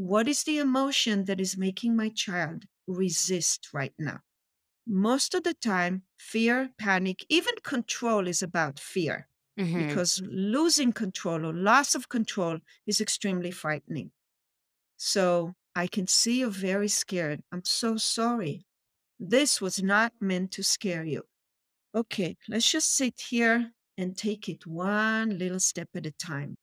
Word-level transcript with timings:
what 0.00 0.28
is 0.28 0.44
the 0.44 0.58
emotion 0.58 1.24
that 1.26 1.40
is 1.40 1.56
making 1.58 1.96
my 1.96 2.08
child 2.10 2.66
resist 2.86 3.72
right 3.72 3.94
now? 3.98 4.20
Most 4.86 5.34
of 5.34 5.44
the 5.44 5.54
time, 5.54 6.04
fear, 6.18 6.72
panic, 6.78 7.24
even 7.28 7.54
control 7.64 8.28
is 8.28 8.42
about 8.42 8.80
fear 8.80 9.28
Mhm. 9.56 9.76
because 9.76 10.20
losing 10.24 10.92
control 10.92 11.46
or 11.46 11.54
loss 11.54 11.94
of 11.94 12.08
control 12.08 12.60
is 12.86 13.00
extremely 13.00 13.50
frightening. 13.52 14.12
So 14.96 15.54
I 15.74 15.86
can 15.88 16.06
see 16.06 16.40
you're 16.40 16.50
very 16.50 16.88
scared. 16.88 17.42
I'm 17.52 17.64
so 17.64 17.96
sorry. 17.96 18.66
This 19.18 19.60
was 19.60 19.82
not 19.82 20.14
meant 20.20 20.52
to 20.52 20.64
scare 20.64 21.04
you. 21.04 21.28
Okay, 21.94 22.38
let's 22.48 22.70
just 22.70 22.92
sit 22.94 23.20
here 23.30 23.74
and 23.98 24.16
take 24.18 24.48
it 24.48 24.66
one 24.66 25.38
little 25.38 25.60
step 25.60 25.90
at 25.96 26.06
a 26.06 26.12
time. 26.12 26.56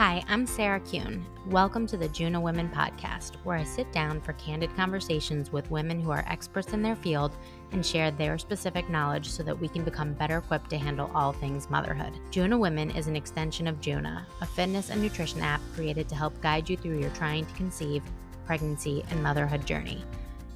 Hi, 0.00 0.24
I'm 0.28 0.46
Sarah 0.46 0.80
Kuhn. 0.80 1.26
Welcome 1.48 1.86
to 1.88 1.98
the 1.98 2.08
Juna 2.08 2.40
Women 2.40 2.70
Podcast, 2.70 3.36
where 3.44 3.58
I 3.58 3.64
sit 3.64 3.92
down 3.92 4.22
for 4.22 4.32
candid 4.32 4.74
conversations 4.74 5.52
with 5.52 5.70
women 5.70 6.00
who 6.00 6.10
are 6.10 6.24
experts 6.26 6.72
in 6.72 6.80
their 6.80 6.96
field 6.96 7.36
and 7.72 7.84
share 7.84 8.10
their 8.10 8.38
specific 8.38 8.88
knowledge 8.88 9.28
so 9.28 9.42
that 9.42 9.60
we 9.60 9.68
can 9.68 9.84
become 9.84 10.14
better 10.14 10.38
equipped 10.38 10.70
to 10.70 10.78
handle 10.78 11.10
all 11.14 11.34
things 11.34 11.68
motherhood. 11.68 12.14
Juna 12.30 12.56
Women 12.56 12.90
is 12.92 13.08
an 13.08 13.14
extension 13.14 13.66
of 13.66 13.82
Juna, 13.82 14.26
a 14.40 14.46
fitness 14.46 14.88
and 14.88 15.02
nutrition 15.02 15.42
app 15.42 15.60
created 15.74 16.08
to 16.08 16.14
help 16.14 16.40
guide 16.40 16.70
you 16.70 16.78
through 16.78 16.98
your 16.98 17.10
trying 17.10 17.44
to 17.44 17.52
conceive, 17.52 18.02
pregnancy, 18.46 19.04
and 19.10 19.22
motherhood 19.22 19.66
journey. 19.66 20.02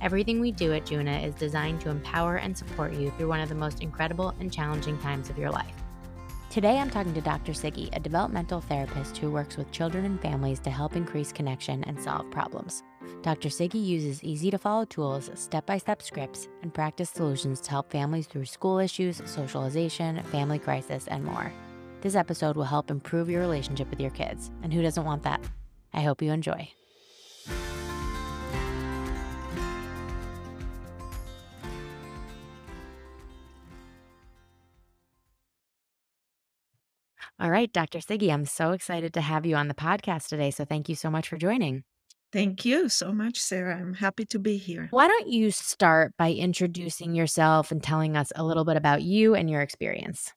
Everything 0.00 0.40
we 0.40 0.52
do 0.52 0.72
at 0.72 0.86
Juna 0.86 1.18
is 1.18 1.34
designed 1.34 1.82
to 1.82 1.90
empower 1.90 2.36
and 2.36 2.56
support 2.56 2.94
you 2.94 3.10
through 3.18 3.28
one 3.28 3.40
of 3.40 3.50
the 3.50 3.54
most 3.54 3.82
incredible 3.82 4.34
and 4.40 4.50
challenging 4.50 4.96
times 5.00 5.28
of 5.28 5.36
your 5.36 5.50
life. 5.50 5.83
Today, 6.54 6.78
I'm 6.78 6.88
talking 6.88 7.14
to 7.14 7.20
Dr. 7.20 7.50
Siggy, 7.50 7.88
a 7.96 7.98
developmental 7.98 8.60
therapist 8.60 9.16
who 9.16 9.28
works 9.28 9.56
with 9.56 9.72
children 9.72 10.04
and 10.04 10.22
families 10.22 10.60
to 10.60 10.70
help 10.70 10.94
increase 10.94 11.32
connection 11.32 11.82
and 11.82 12.00
solve 12.00 12.30
problems. 12.30 12.84
Dr. 13.22 13.48
Siggy 13.48 13.84
uses 13.84 14.22
easy 14.22 14.52
to 14.52 14.58
follow 14.58 14.84
tools, 14.84 15.32
step 15.34 15.66
by 15.66 15.78
step 15.78 16.00
scripts, 16.00 16.46
and 16.62 16.72
practice 16.72 17.10
solutions 17.10 17.60
to 17.62 17.72
help 17.72 17.90
families 17.90 18.28
through 18.28 18.44
school 18.44 18.78
issues, 18.78 19.20
socialization, 19.24 20.22
family 20.30 20.60
crisis, 20.60 21.08
and 21.08 21.24
more. 21.24 21.52
This 22.02 22.14
episode 22.14 22.54
will 22.54 22.62
help 22.62 22.88
improve 22.88 23.28
your 23.28 23.40
relationship 23.40 23.90
with 23.90 24.00
your 24.00 24.12
kids, 24.12 24.52
and 24.62 24.72
who 24.72 24.80
doesn't 24.80 25.04
want 25.04 25.24
that? 25.24 25.40
I 25.92 26.02
hope 26.02 26.22
you 26.22 26.30
enjoy. 26.30 26.70
All 37.40 37.50
right, 37.50 37.72
Dr. 37.72 37.98
Siggy, 37.98 38.32
I'm 38.32 38.44
so 38.44 38.70
excited 38.70 39.12
to 39.14 39.20
have 39.20 39.44
you 39.44 39.56
on 39.56 39.68
the 39.68 39.74
podcast 39.74 40.28
today. 40.28 40.50
So 40.50 40.64
thank 40.64 40.88
you 40.88 40.94
so 40.94 41.10
much 41.10 41.28
for 41.28 41.36
joining. 41.36 41.82
Thank 42.32 42.64
you 42.64 42.88
so 42.88 43.12
much, 43.12 43.38
Sarah. 43.38 43.76
I'm 43.76 43.94
happy 43.94 44.24
to 44.26 44.38
be 44.38 44.56
here. 44.56 44.88
Why 44.90 45.06
don't 45.08 45.28
you 45.28 45.50
start 45.50 46.14
by 46.16 46.32
introducing 46.32 47.14
yourself 47.14 47.70
and 47.70 47.82
telling 47.82 48.16
us 48.16 48.32
a 48.34 48.44
little 48.44 48.64
bit 48.64 48.76
about 48.76 49.02
you 49.02 49.34
and 49.34 49.48
your 49.48 49.60
experience? 49.60 50.32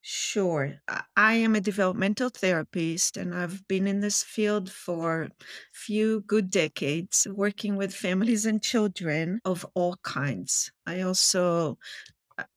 Sure. 0.00 0.74
I- 1.16 1.34
am 1.34 1.56
a 1.56 1.60
developmental 1.60 2.28
therapist 2.28 3.16
and 3.16 3.34
I've 3.34 3.66
been 3.66 3.88
in 3.88 3.98
this 3.98 4.22
field 4.22 4.70
for 4.70 5.22
a 5.22 5.30
few 5.72 6.20
good 6.20 6.48
decades, 6.48 7.26
working 7.28 7.74
with 7.74 7.92
families 7.92 8.46
and 8.46 8.62
children 8.62 9.40
of 9.44 9.66
all 9.74 9.96
kinds. 10.04 10.70
I 10.86 11.00
also 11.00 11.78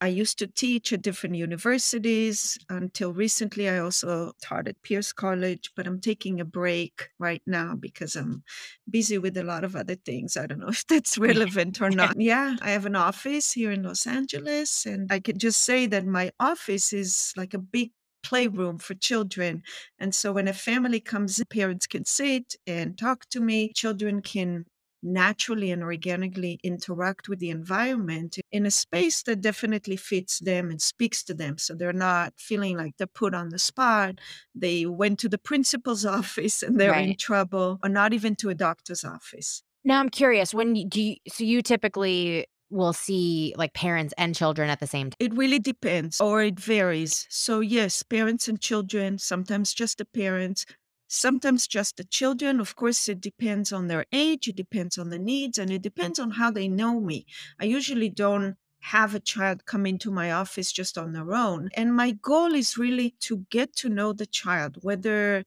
I- 0.01 0.07
used 0.07 0.37
to 0.39 0.47
teach 0.47 0.91
at 0.91 1.01
different 1.01 1.35
universities 1.35 2.57
until 2.69 3.13
recently. 3.13 3.69
I 3.69 3.79
also 3.79 4.33
taught 4.41 4.67
at 4.67 4.81
Pierce 4.81 5.13
College, 5.13 5.71
but 5.75 5.87
I'm 5.87 6.01
taking 6.01 6.41
a 6.41 6.45
break 6.45 7.09
right 7.19 7.41
now 7.47 7.75
because 7.75 8.15
I'm 8.15 8.43
busy 8.89 9.17
with 9.17 9.37
a 9.37 9.43
lot 9.43 9.63
of 9.63 9.75
other 9.75 9.95
things. 9.95 10.35
I 10.35 10.47
don't 10.47 10.59
know 10.59 10.67
if 10.69 10.85
that's 10.87 11.17
relevant 11.17 11.81
or 11.81 11.89
not. 11.89 12.19
Yeah, 12.19 12.57
I 12.61 12.71
have 12.71 12.85
an 12.85 12.95
office 12.95 13.53
here 13.53 13.71
in 13.71 13.83
Los 13.83 14.05
Angeles, 14.05 14.85
and 14.85 15.11
I 15.11 15.19
can 15.19 15.37
just 15.37 15.61
say 15.61 15.85
that 15.87 16.05
my 16.05 16.31
office 16.39 16.91
is 16.91 17.33
like 17.37 17.53
a 17.53 17.59
big 17.59 17.91
playroom 18.21 18.77
for 18.79 18.95
children. 18.95 19.63
And 19.97 20.13
so 20.13 20.33
when 20.33 20.47
a 20.47 20.53
family 20.53 20.99
comes 20.99 21.39
in, 21.39 21.45
parents 21.45 21.87
can 21.87 22.05
sit 22.05 22.55
and 22.67 22.97
talk 22.97 23.29
to 23.29 23.39
me, 23.39 23.71
children 23.73 24.21
can 24.21 24.65
naturally 25.01 25.71
and 25.71 25.83
organically 25.83 26.59
interact 26.63 27.29
with 27.29 27.39
the 27.39 27.49
environment 27.49 28.37
in 28.51 28.65
a 28.65 28.71
space 28.71 29.23
that 29.23 29.41
definitely 29.41 29.95
fits 29.95 30.39
them 30.39 30.69
and 30.69 30.81
speaks 30.81 31.23
to 31.23 31.33
them. 31.33 31.57
So 31.57 31.73
they're 31.73 31.93
not 31.93 32.33
feeling 32.37 32.77
like 32.77 32.97
they're 32.97 33.07
put 33.07 33.33
on 33.33 33.49
the 33.49 33.59
spot. 33.59 34.19
They 34.53 34.85
went 34.85 35.19
to 35.19 35.29
the 35.29 35.37
principal's 35.37 36.05
office 36.19 36.63
and 36.63 36.79
they're 36.79 36.93
in 36.93 37.15
trouble, 37.15 37.79
or 37.83 37.89
not 37.89 38.13
even 38.13 38.35
to 38.37 38.49
a 38.49 38.55
doctor's 38.55 39.03
office. 39.03 39.63
Now 39.83 39.99
I'm 39.99 40.09
curious, 40.09 40.53
when 40.53 40.75
you, 40.75 40.85
do 40.87 41.01
you, 41.01 41.15
so 41.29 41.43
you 41.43 41.61
typically 41.61 42.45
will 42.69 42.93
see 42.93 43.53
like 43.57 43.73
parents 43.73 44.13
and 44.17 44.35
children 44.35 44.69
at 44.69 44.79
the 44.79 44.87
same 44.87 45.09
time. 45.09 45.17
It 45.19 45.33
really 45.33 45.59
depends 45.59 46.21
or 46.21 46.43
it 46.43 46.59
varies. 46.59 47.25
So, 47.29 47.61
yes, 47.61 48.03
parents 48.03 48.47
and 48.47 48.59
children, 48.59 49.17
sometimes 49.17 49.73
just 49.73 49.97
the 49.97 50.05
parents, 50.05 50.65
sometimes 51.09 51.67
just 51.67 51.97
the 51.97 52.05
children. 52.05 52.61
Of 52.61 52.75
course, 52.75 53.09
it 53.09 53.19
depends 53.19 53.73
on 53.73 53.87
their 53.87 54.05
age, 54.13 54.47
it 54.47 54.55
depends 54.55 54.97
on 54.97 55.09
the 55.09 55.19
needs, 55.19 55.57
and 55.57 55.69
it 55.71 55.81
depends 55.81 56.19
on 56.19 56.31
how 56.31 56.51
they 56.51 56.69
know 56.69 57.01
me. 57.01 57.25
I 57.59 57.65
usually 57.65 58.09
don't 58.09 58.55
have 58.81 59.13
a 59.13 59.19
child 59.19 59.65
come 59.65 59.85
into 59.85 60.09
my 60.09 60.31
office 60.31 60.71
just 60.71 60.97
on 60.97 61.11
their 61.11 61.33
own. 61.33 61.69
And 61.73 61.93
my 61.93 62.11
goal 62.11 62.53
is 62.53 62.77
really 62.77 63.15
to 63.21 63.45
get 63.49 63.75
to 63.77 63.89
know 63.89 64.13
the 64.13 64.25
child, 64.25 64.77
whether 64.81 65.43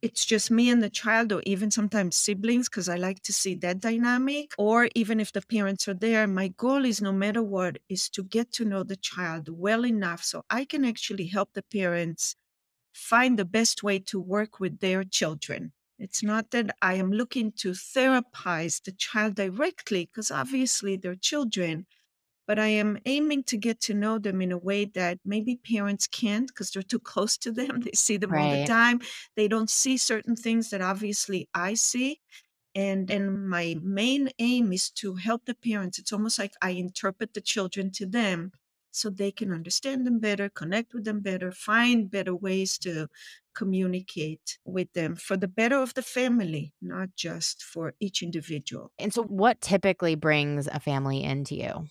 it's 0.00 0.24
just 0.24 0.50
me 0.50 0.70
and 0.70 0.82
the 0.82 0.90
child 0.90 1.32
or 1.32 1.42
even 1.44 1.70
sometimes 1.70 2.14
siblings 2.14 2.68
because 2.68 2.88
i 2.88 2.96
like 2.96 3.20
to 3.22 3.32
see 3.32 3.56
that 3.56 3.80
dynamic 3.80 4.52
or 4.56 4.88
even 4.94 5.18
if 5.18 5.32
the 5.32 5.42
parents 5.42 5.88
are 5.88 5.94
there 5.94 6.26
my 6.26 6.48
goal 6.56 6.84
is 6.84 7.02
no 7.02 7.12
matter 7.12 7.42
what 7.42 7.78
is 7.88 8.08
to 8.08 8.22
get 8.22 8.52
to 8.52 8.64
know 8.64 8.84
the 8.84 8.96
child 8.96 9.48
well 9.48 9.84
enough 9.84 10.22
so 10.22 10.44
i 10.50 10.64
can 10.64 10.84
actually 10.84 11.26
help 11.26 11.52
the 11.54 11.62
parents 11.62 12.36
find 12.98 13.38
the 13.38 13.44
best 13.44 13.82
way 13.82 13.98
to 13.98 14.20
work 14.20 14.60
with 14.60 14.80
their 14.80 15.04
children 15.04 15.72
it's 15.98 16.22
not 16.22 16.50
that 16.50 16.74
i 16.82 16.94
am 16.94 17.10
looking 17.10 17.52
to 17.52 17.70
therapize 17.70 18.82
the 18.82 18.92
child 18.92 19.34
directly 19.36 20.06
because 20.06 20.30
obviously 20.30 20.96
they're 20.96 21.14
children 21.14 21.86
but 22.48 22.58
I 22.58 22.68
am 22.68 22.98
aiming 23.04 23.44
to 23.44 23.58
get 23.58 23.78
to 23.82 23.94
know 23.94 24.18
them 24.18 24.40
in 24.40 24.52
a 24.52 24.56
way 24.56 24.86
that 24.86 25.18
maybe 25.22 25.56
parents 25.56 26.06
can't 26.06 26.48
because 26.48 26.70
they're 26.70 26.82
too 26.82 26.98
close 26.98 27.36
to 27.38 27.52
them. 27.52 27.80
They 27.84 27.92
see 27.92 28.16
them 28.16 28.34
all 28.34 28.50
the 28.50 28.64
time. 28.64 29.00
They 29.36 29.48
don't 29.48 29.68
see 29.68 29.98
certain 29.98 30.34
things 30.34 30.70
that 30.70 30.80
obviously 30.80 31.48
I 31.54 31.74
see. 31.74 32.20
And 32.74 33.10
and 33.10 33.48
my 33.48 33.76
main 33.82 34.30
aim 34.38 34.72
is 34.72 34.90
to 34.92 35.16
help 35.16 35.44
the 35.44 35.54
parents. 35.54 35.98
It's 35.98 36.12
almost 36.12 36.38
like 36.38 36.54
I 36.62 36.70
interpret 36.70 37.34
the 37.34 37.42
children 37.42 37.90
to 37.92 38.06
them 38.06 38.52
so 38.98 39.10
they 39.10 39.30
can 39.30 39.52
understand 39.52 40.06
them 40.06 40.18
better, 40.18 40.48
connect 40.48 40.92
with 40.94 41.04
them 41.04 41.20
better, 41.20 41.52
find 41.52 42.10
better 42.10 42.34
ways 42.34 42.78
to 42.78 43.08
communicate 43.54 44.58
with 44.64 44.92
them 44.92 45.16
for 45.16 45.36
the 45.36 45.48
better 45.48 45.76
of 45.76 45.94
the 45.94 46.02
family, 46.02 46.72
not 46.80 47.08
just 47.16 47.62
for 47.62 47.94
each 48.00 48.22
individual. 48.22 48.92
And 48.98 49.12
so 49.12 49.22
what 49.24 49.60
typically 49.60 50.14
brings 50.14 50.66
a 50.68 50.80
family 50.80 51.22
into 51.22 51.54
you? 51.56 51.88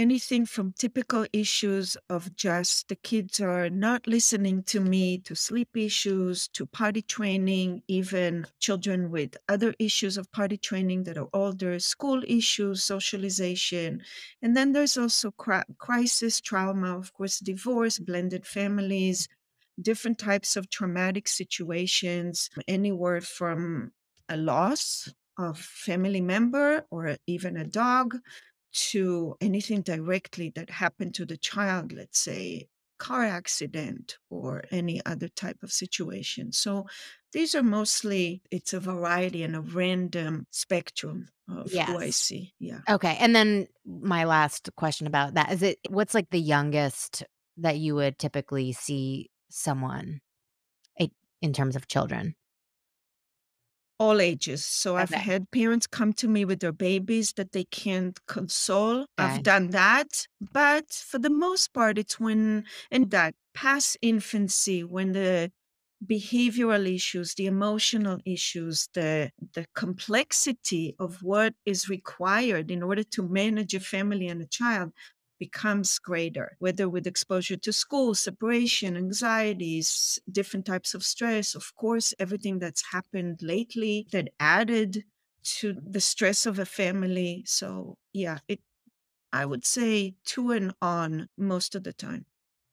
Anything 0.00 0.46
from 0.46 0.72
typical 0.72 1.26
issues 1.30 1.94
of 2.08 2.34
just 2.34 2.88
the 2.88 2.96
kids 2.96 3.38
are 3.38 3.68
not 3.68 4.06
listening 4.06 4.62
to 4.62 4.80
me 4.80 5.18
to 5.18 5.34
sleep 5.34 5.76
issues 5.76 6.48
to 6.48 6.64
potty 6.64 7.02
training 7.02 7.82
even 7.86 8.46
children 8.60 9.10
with 9.10 9.36
other 9.46 9.74
issues 9.78 10.16
of 10.16 10.32
potty 10.32 10.56
training 10.56 11.04
that 11.04 11.18
are 11.18 11.28
older 11.34 11.78
school 11.78 12.22
issues 12.26 12.82
socialization. 12.82 14.00
And 14.40 14.56
then 14.56 14.72
there's 14.72 14.96
also 14.96 15.30
crisis 15.32 16.40
trauma 16.40 16.96
of 16.96 17.12
course 17.12 17.38
divorce 17.38 17.98
blended 17.98 18.46
families 18.46 19.28
different 19.82 20.18
types 20.18 20.56
of 20.56 20.70
traumatic 20.70 21.28
situations 21.28 22.48
anywhere 22.66 23.20
from 23.20 23.92
a 24.30 24.36
loss 24.38 25.12
of 25.38 25.58
family 25.58 26.20
member 26.22 26.86
or 26.90 27.16
even 27.26 27.56
a 27.58 27.64
dog 27.64 28.16
to 28.72 29.36
anything 29.40 29.82
directly 29.82 30.50
that 30.54 30.70
happened 30.70 31.14
to 31.14 31.26
the 31.26 31.36
child, 31.36 31.92
let's 31.92 32.18
say 32.18 32.68
car 32.98 33.24
accident 33.24 34.18
or 34.28 34.62
any 34.70 35.00
other 35.06 35.28
type 35.28 35.62
of 35.62 35.72
situation. 35.72 36.52
So 36.52 36.86
these 37.32 37.54
are 37.54 37.62
mostly 37.62 38.42
it's 38.50 38.72
a 38.72 38.80
variety 38.80 39.42
and 39.42 39.56
a 39.56 39.60
random 39.60 40.46
spectrum 40.50 41.28
of 41.48 41.72
who 41.72 41.96
I 41.98 42.04
Yes. 42.04 42.16
see. 42.16 42.54
Yeah. 42.58 42.80
Okay. 42.88 43.16
And 43.18 43.34
then 43.34 43.66
my 43.86 44.24
last 44.24 44.70
question 44.76 45.06
about 45.06 45.34
that 45.34 45.52
is 45.52 45.62
it 45.62 45.78
what's 45.88 46.14
like 46.14 46.30
the 46.30 46.40
youngest 46.40 47.24
that 47.56 47.78
you 47.78 47.94
would 47.94 48.18
typically 48.18 48.72
see 48.72 49.30
someone 49.50 50.20
in 51.42 51.52
terms 51.52 51.76
of 51.76 51.88
children? 51.88 52.34
All 54.00 54.20
ages. 54.20 54.64
So 54.64 54.96
I've 54.96 55.12
Okay. 55.12 55.30
had 55.30 55.50
parents 55.52 55.86
come 55.86 56.14
to 56.14 56.28
me 56.28 56.44
with 56.46 56.60
their 56.60 56.72
babies 56.72 57.34
that 57.34 57.52
they 57.52 57.64
can't 57.64 58.18
console. 58.26 59.06
Okay. 59.18 59.40
I've 59.40 59.44
done 59.44 59.70
that. 59.70 60.26
But 60.40 60.90
for 60.92 61.20
the 61.20 61.30
most 61.30 61.74
part, 61.74 61.98
it's 61.98 62.18
when, 62.20 62.66
in 62.90 63.10
that 63.10 63.36
past 63.54 63.98
infancy, 64.02 64.84
when 64.84 65.12
the 65.12 65.52
behavioral 66.04 66.92
issues, 66.94 67.34
the 67.34 67.46
emotional 67.46 68.18
issues, 68.24 68.88
the 68.94 69.30
the 69.54 69.66
complexity 69.74 70.96
of 70.98 71.22
what 71.22 71.54
is 71.66 71.88
required 71.90 72.70
in 72.70 72.82
order 72.82 73.04
to 73.04 73.22
manage 73.28 73.74
a 73.74 73.80
family 73.80 74.26
and 74.28 74.40
a 74.40 74.46
child 74.46 74.92
becomes 75.40 75.98
greater, 75.98 76.56
whether 76.60 76.88
with 76.88 77.08
exposure 77.08 77.56
to 77.56 77.72
school, 77.72 78.14
separation, 78.14 78.96
anxieties, 78.96 80.20
different 80.30 80.66
types 80.66 80.94
of 80.94 81.02
stress, 81.02 81.56
of 81.56 81.74
course, 81.74 82.14
everything 82.20 82.60
that's 82.60 82.92
happened 82.92 83.40
lately 83.42 84.06
that 84.12 84.28
added 84.38 85.04
to 85.42 85.74
the 85.82 86.00
stress 86.00 86.46
of 86.46 86.60
a 86.60 86.66
family. 86.66 87.42
So, 87.46 87.96
yeah, 88.12 88.38
it 88.46 88.60
I 89.32 89.46
would 89.46 89.64
say 89.64 90.14
to 90.26 90.52
and 90.52 90.74
on 90.82 91.28
most 91.36 91.74
of 91.74 91.84
the 91.84 91.92
time. 91.92 92.26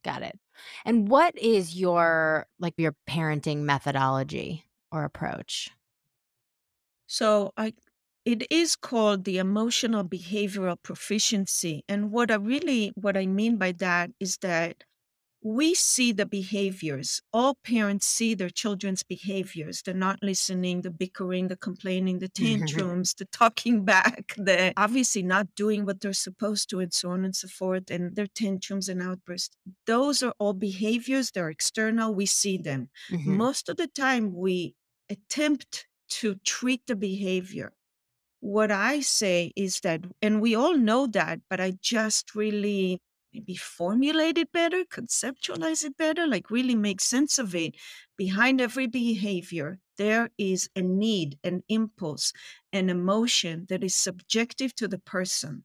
Got 0.04 0.24
it. 0.24 0.40
And 0.86 1.08
what 1.08 1.38
is 1.38 1.76
your 1.76 2.48
like 2.60 2.74
your 2.78 2.96
parenting 3.10 3.60
methodology 3.60 4.66
or 4.92 5.04
approach? 5.04 5.70
So 7.08 7.54
I 7.56 7.74
it 8.28 8.44
is 8.52 8.76
called 8.76 9.24
the 9.24 9.38
emotional 9.40 10.04
behavioral 10.04 10.78
proficiency. 10.84 11.84
And 11.88 12.12
what 12.12 12.30
I 12.32 12.36
really 12.36 12.92
what 12.96 13.18
I 13.18 13.26
mean 13.26 13.58
by 13.58 13.72
that 13.74 14.12
is 14.20 14.38
that 14.42 14.84
we 15.44 15.74
see 15.76 16.12
the 16.12 16.26
behaviors. 16.26 17.22
All 17.32 17.56
parents 17.64 18.08
see 18.08 18.34
their 18.36 18.50
children's 18.50 19.04
behaviors. 19.04 19.82
They're 19.82 19.94
not 19.94 20.20
listening, 20.24 20.82
the 20.82 20.92
bickering, 20.92 21.48
the 21.48 21.58
complaining, 21.58 22.20
the 22.20 22.30
tantrums, 22.44 23.14
the 23.14 23.26
talking 23.26 23.86
back, 23.94 24.34
the 24.38 24.74
obviously 24.78 25.24
not 25.24 25.56
doing 25.56 25.86
what 25.86 26.02
they're 26.02 26.14
supposed 26.14 26.70
to, 26.72 26.80
and 26.82 26.94
so 26.94 27.12
on 27.12 27.26
and 27.26 27.36
so 27.36 27.48
forth, 27.48 27.90
and 27.92 28.16
their 28.16 28.28
tantrums 28.28 28.90
and 28.90 29.02
outbursts. 29.02 29.56
Those 29.86 30.24
are 30.24 30.34
all 30.40 30.54
behaviors, 30.54 31.32
they're 31.32 31.50
external. 31.50 32.14
We 32.14 32.26
see 32.26 32.58
them. 32.58 32.90
Mhm. 33.10 33.38
Most 33.46 33.70
of 33.70 33.78
the 33.78 33.88
time, 33.88 34.34
we 34.36 34.76
attempt 35.10 35.88
to 36.10 36.36
treat 36.46 36.82
the 36.88 36.96
behavior. 36.96 37.74
What 38.40 38.72
I 38.72 39.02
say 39.02 39.52
is 39.56 39.80
that, 39.82 40.02
and 40.22 40.42
we 40.42 40.56
all 40.56 40.78
know 40.78 41.08
that, 41.08 41.42
but 41.50 41.60
I 41.60 41.72
just 41.82 42.36
really 42.36 43.00
maybe 43.34 43.56
formulate 43.56 44.38
it 44.38 44.52
better, 44.52 44.84
conceptualize 44.86 45.84
it 45.84 45.98
better, 45.98 46.26
like 46.28 46.50
really 46.50 46.76
make 46.76 47.02
sense 47.02 47.40
of 47.40 47.56
it. 47.56 47.76
Behind 48.16 48.62
every 48.62 48.88
behavior, 48.88 49.80
there 49.98 50.30
is 50.38 50.70
a 50.76 50.82
need, 50.82 51.38
an 51.44 51.64
impulse, 51.68 52.34
an 52.72 52.90
emotion 52.90 53.66
that 53.70 53.84
is 53.84 53.96
subjective 53.96 54.74
to 54.76 54.88
the 54.88 55.00
person. 55.00 55.64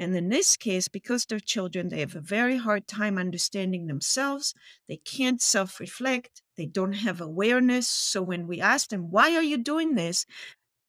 And 0.00 0.14
in 0.14 0.28
this 0.28 0.56
case, 0.56 0.86
because 0.86 1.24
they're 1.24 1.40
children, 1.40 1.88
they 1.88 2.00
have 2.00 2.14
a 2.14 2.20
very 2.20 2.56
hard 2.56 2.86
time 2.86 3.18
understanding 3.18 3.88
themselves. 3.88 4.54
They 4.88 4.98
can't 4.98 5.42
self 5.42 5.80
reflect. 5.80 6.40
They 6.56 6.66
don't 6.66 6.92
have 6.92 7.20
awareness. 7.20 7.88
So 7.88 8.22
when 8.22 8.46
we 8.46 8.60
ask 8.60 8.90
them, 8.90 9.10
why 9.10 9.34
are 9.34 9.42
you 9.42 9.58
doing 9.58 9.96
this? 9.96 10.24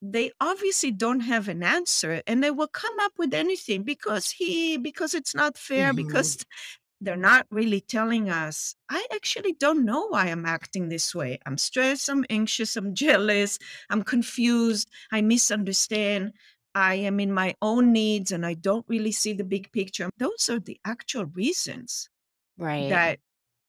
They 0.01 0.31
obviously 0.41 0.91
don't 0.91 1.21
have 1.21 1.47
an 1.47 1.63
answer 1.63 2.21
and 2.27 2.43
they 2.43 2.51
will 2.51 2.67
come 2.67 2.99
up 2.99 3.13
with 3.17 3.33
anything 3.33 3.83
because 3.83 4.31
he, 4.31 4.77
because 4.77 5.13
it's 5.13 5.33
not 5.35 5.57
fair, 5.57 5.93
Mhm. 5.93 5.93
because 5.93 6.37
they're 7.01 7.15
not 7.17 7.47
really 7.51 7.81
telling 7.81 8.29
us, 8.29 8.75
I 8.89 9.07
actually 9.13 9.53
don't 9.53 9.85
know 9.85 10.07
why 10.07 10.27
I'm 10.27 10.45
acting 10.45 10.89
this 10.89 11.15
way. 11.15 11.39
I'm 11.45 11.57
stressed, 11.57 12.09
I'm 12.09 12.25
anxious, 12.29 12.75
I'm 12.77 12.93
jealous, 13.05 13.59
I'm 13.89 14.03
confused, 14.03 14.89
I 15.11 15.21
misunderstand. 15.21 16.33
I 16.75 16.95
am 16.95 17.19
in 17.19 17.33
my 17.33 17.55
own 17.61 17.91
needs 17.93 18.31
and 18.31 18.45
I 18.45 18.53
don't 18.53 18.85
really 18.87 19.11
see 19.11 19.33
the 19.33 19.43
big 19.43 19.71
picture. 19.71 20.09
Those 20.17 20.49
are 20.49 20.59
the 20.59 20.79
actual 20.85 21.25
reasons 21.25 22.09
Right. 22.57 23.01
that 23.01 23.19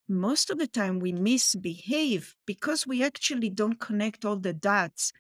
most 0.09 0.51
of 0.51 0.59
the 0.59 0.67
time 0.67 1.01
we 1.01 1.13
misbehave 1.13 2.37
because 2.47 2.87
we 2.87 3.03
actually 3.05 3.51
don't 3.51 3.81
connect 3.81 4.25
all 4.25 4.37
the 4.37 4.53
dots 4.55 5.13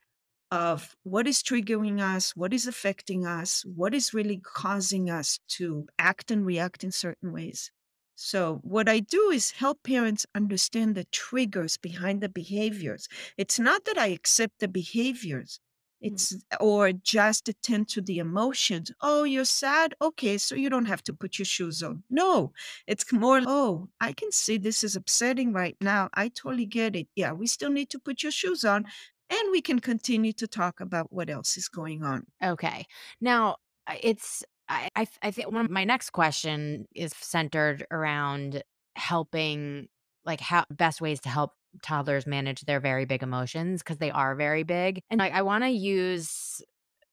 of 0.51 0.97
what 1.05 1.27
is 1.27 1.43
triggering 1.43 2.01
us, 2.01 2.35
what 2.35 2.53
is 2.53 2.67
affecting 2.67 3.25
us, 3.25 3.65
what 3.65 3.95
is 3.95 4.13
really 4.13 4.41
causing 4.43 5.09
us 5.09 5.39
to 5.49 5.87
act 5.99 6.31
and 6.31 6.45
react 6.45 6.83
in 6.83 6.93
certain 6.93 7.33
ways. 7.33 7.71
So, 8.17 8.61
what 8.63 8.89
I 8.89 9.01
do 9.01 9.31
is 9.31 9.53
help 9.53 9.83
parents 9.83 10.27
understand 10.35 10.95
the 10.95 11.05
triggers 11.05 11.79
behind 11.79 12.21
the 12.21 12.29
behaviors. 12.29 13.09
It's 13.39 13.59
not 13.59 13.87
that 13.87 13.97
I 13.97 14.09
accept 14.09 14.59
the 14.61 14.69
behaviors. 14.69 15.59
Mm. 16.05 16.13
It's 16.13 16.37
or 16.61 16.93
just 16.93 17.49
attend 17.49 17.89
to 17.89 18.03
the 18.03 18.19
emotions. 18.19 18.93
Oh, 19.01 19.25
you're 19.25 19.47
sad? 19.47 19.95
Okay, 20.03 20.37
so 20.37 20.55
you 20.55 20.69
don't 20.69 20.85
have 20.85 21.03
to 21.05 21.15
put 21.15 21.39
your 21.39 21.47
shoes 21.47 21.83
on. 21.83 22.03
No, 22.11 22.53
it's 22.87 23.11
more, 23.13 23.41
oh, 23.47 23.89
I 24.01 24.13
can 24.13 24.33
see 24.33 24.59
this 24.59 24.85
is 24.85 24.97
upsetting 24.97 25.53
right 25.53 25.77
now. 25.81 26.11
I 26.13 26.29
totally 26.29 26.67
get 26.67 26.97
it. 26.97 27.09
Yeah, 27.17 27.33
we 27.33 27.47
still 27.47 27.71
need 27.71 27.89
to 27.91 27.99
put 27.99 28.23
your 28.23 28.33
shoes 28.33 28.65
on 28.65 28.85
and 29.31 29.51
we 29.53 29.61
can 29.63 29.79
continue 29.81 30.33
to 30.35 30.47
talk 30.47 30.81
about 30.81 31.13
what 31.13 31.31
else 31.31 31.57
is 31.57 31.69
going 31.69 32.03
on. 32.03 32.27
Okay. 32.43 32.87
Now, 33.21 33.57
it's 34.03 34.45
I 34.69 34.89
I 34.97 35.07
I 35.23 35.31
think 35.31 35.51
one 35.53 35.65
of 35.65 35.71
my 35.71 35.85
next 35.85 36.11
question 36.11 36.87
is 36.95 37.13
centered 37.21 37.87
around 37.91 38.63
helping 38.97 39.89
like, 40.25 40.41
how 40.41 40.65
best 40.71 41.01
ways 41.01 41.21
to 41.21 41.29
help 41.29 41.53
toddlers 41.83 42.27
manage 42.27 42.63
their 42.63 42.81
very 42.81 43.05
big 43.07 43.23
emotions 43.23 43.83
because 43.83 43.99
they 43.99 44.11
are 44.11 44.35
very 44.35 44.63
big, 44.65 45.01
and 45.11 45.23
I 45.23 45.29
I 45.29 45.43
wanna 45.43 45.69
use 45.71 46.61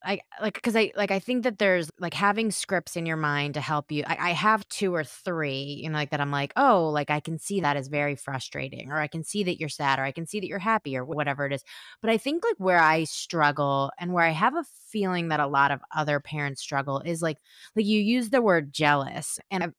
I 0.04 0.20
like 0.42 0.54
because 0.54 0.76
I 0.76 0.92
like, 0.96 1.12
I 1.12 1.20
think 1.20 1.44
that 1.44 1.58
there's 1.58 1.90
like, 2.00 2.14
having 2.14 2.52
scripts 2.52 2.96
in 2.96 3.06
your 3.06 3.18
mind 3.18 3.56
to 3.56 3.62
help 3.62 3.92
you 3.92 4.04
I 4.06 4.28
I 4.28 4.32
have 4.32 4.68
2 4.70 4.94
or 4.94 5.04
3, 5.04 5.80
you 5.84 5.90
know, 5.90 5.98
like, 5.98 6.12
that 6.12 6.22
I'm 6.22 6.32
like, 6.32 6.54
"Oh, 6.56 6.90
like, 6.90 7.10
I 7.10 7.20
can 7.20 7.40
see 7.40 7.62
that 7.62 7.78
is 7.78 7.88
very 7.88 8.16
frustrating," 8.16 8.92
or, 8.92 9.00
"I 9.00 9.08
can 9.08 9.24
see 9.24 9.44
that 9.44 9.60
you're 9.60 9.70
sad," 9.70 9.98
or, 10.00 10.04
"I 10.04 10.12
can 10.12 10.26
see 10.28 10.40
that 10.40 10.48
you're 10.48 10.60
happy," 10.60 10.96
or 10.98 11.04
whatever 11.06 11.46
it 11.46 11.54
is. 11.54 11.64
But 12.02 12.12
I 12.12 12.18
think, 12.18 12.44
like, 12.44 12.56
where 12.58 12.80
I 12.80 13.06
struggle 13.06 13.92
and 14.00 14.14
where 14.14 14.24
I 14.26 14.32
have 14.32 14.56
a 14.56 14.64
feeling 14.92 15.30
that 15.30 15.40
a 15.40 15.48
lot 15.48 15.72
of 15.72 15.82
other 15.96 16.20
parents 16.20 16.62
struggle 16.62 17.00
is, 17.02 17.22
like 17.22 17.38
like, 17.76 17.86
you 17.86 18.00
use 18.00 18.30
the 18.30 18.42
word 18.42 18.74
jealous, 18.74 19.40
and 19.52 19.64
I've 19.64 19.74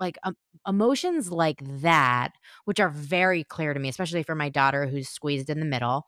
like, 0.00 0.16
um, 0.24 0.36
emotions 0.66 1.30
like 1.30 1.60
that, 1.82 2.32
which 2.64 2.80
are 2.80 2.88
very 2.90 3.44
clear 3.44 3.74
to 3.74 3.80
me, 3.80 3.88
especially 3.88 4.22
for 4.22 4.34
my 4.34 4.48
daughter 4.48 4.86
who's 4.86 5.08
squeezed 5.08 5.50
in 5.50 5.60
the 5.60 5.66
middle, 5.66 6.06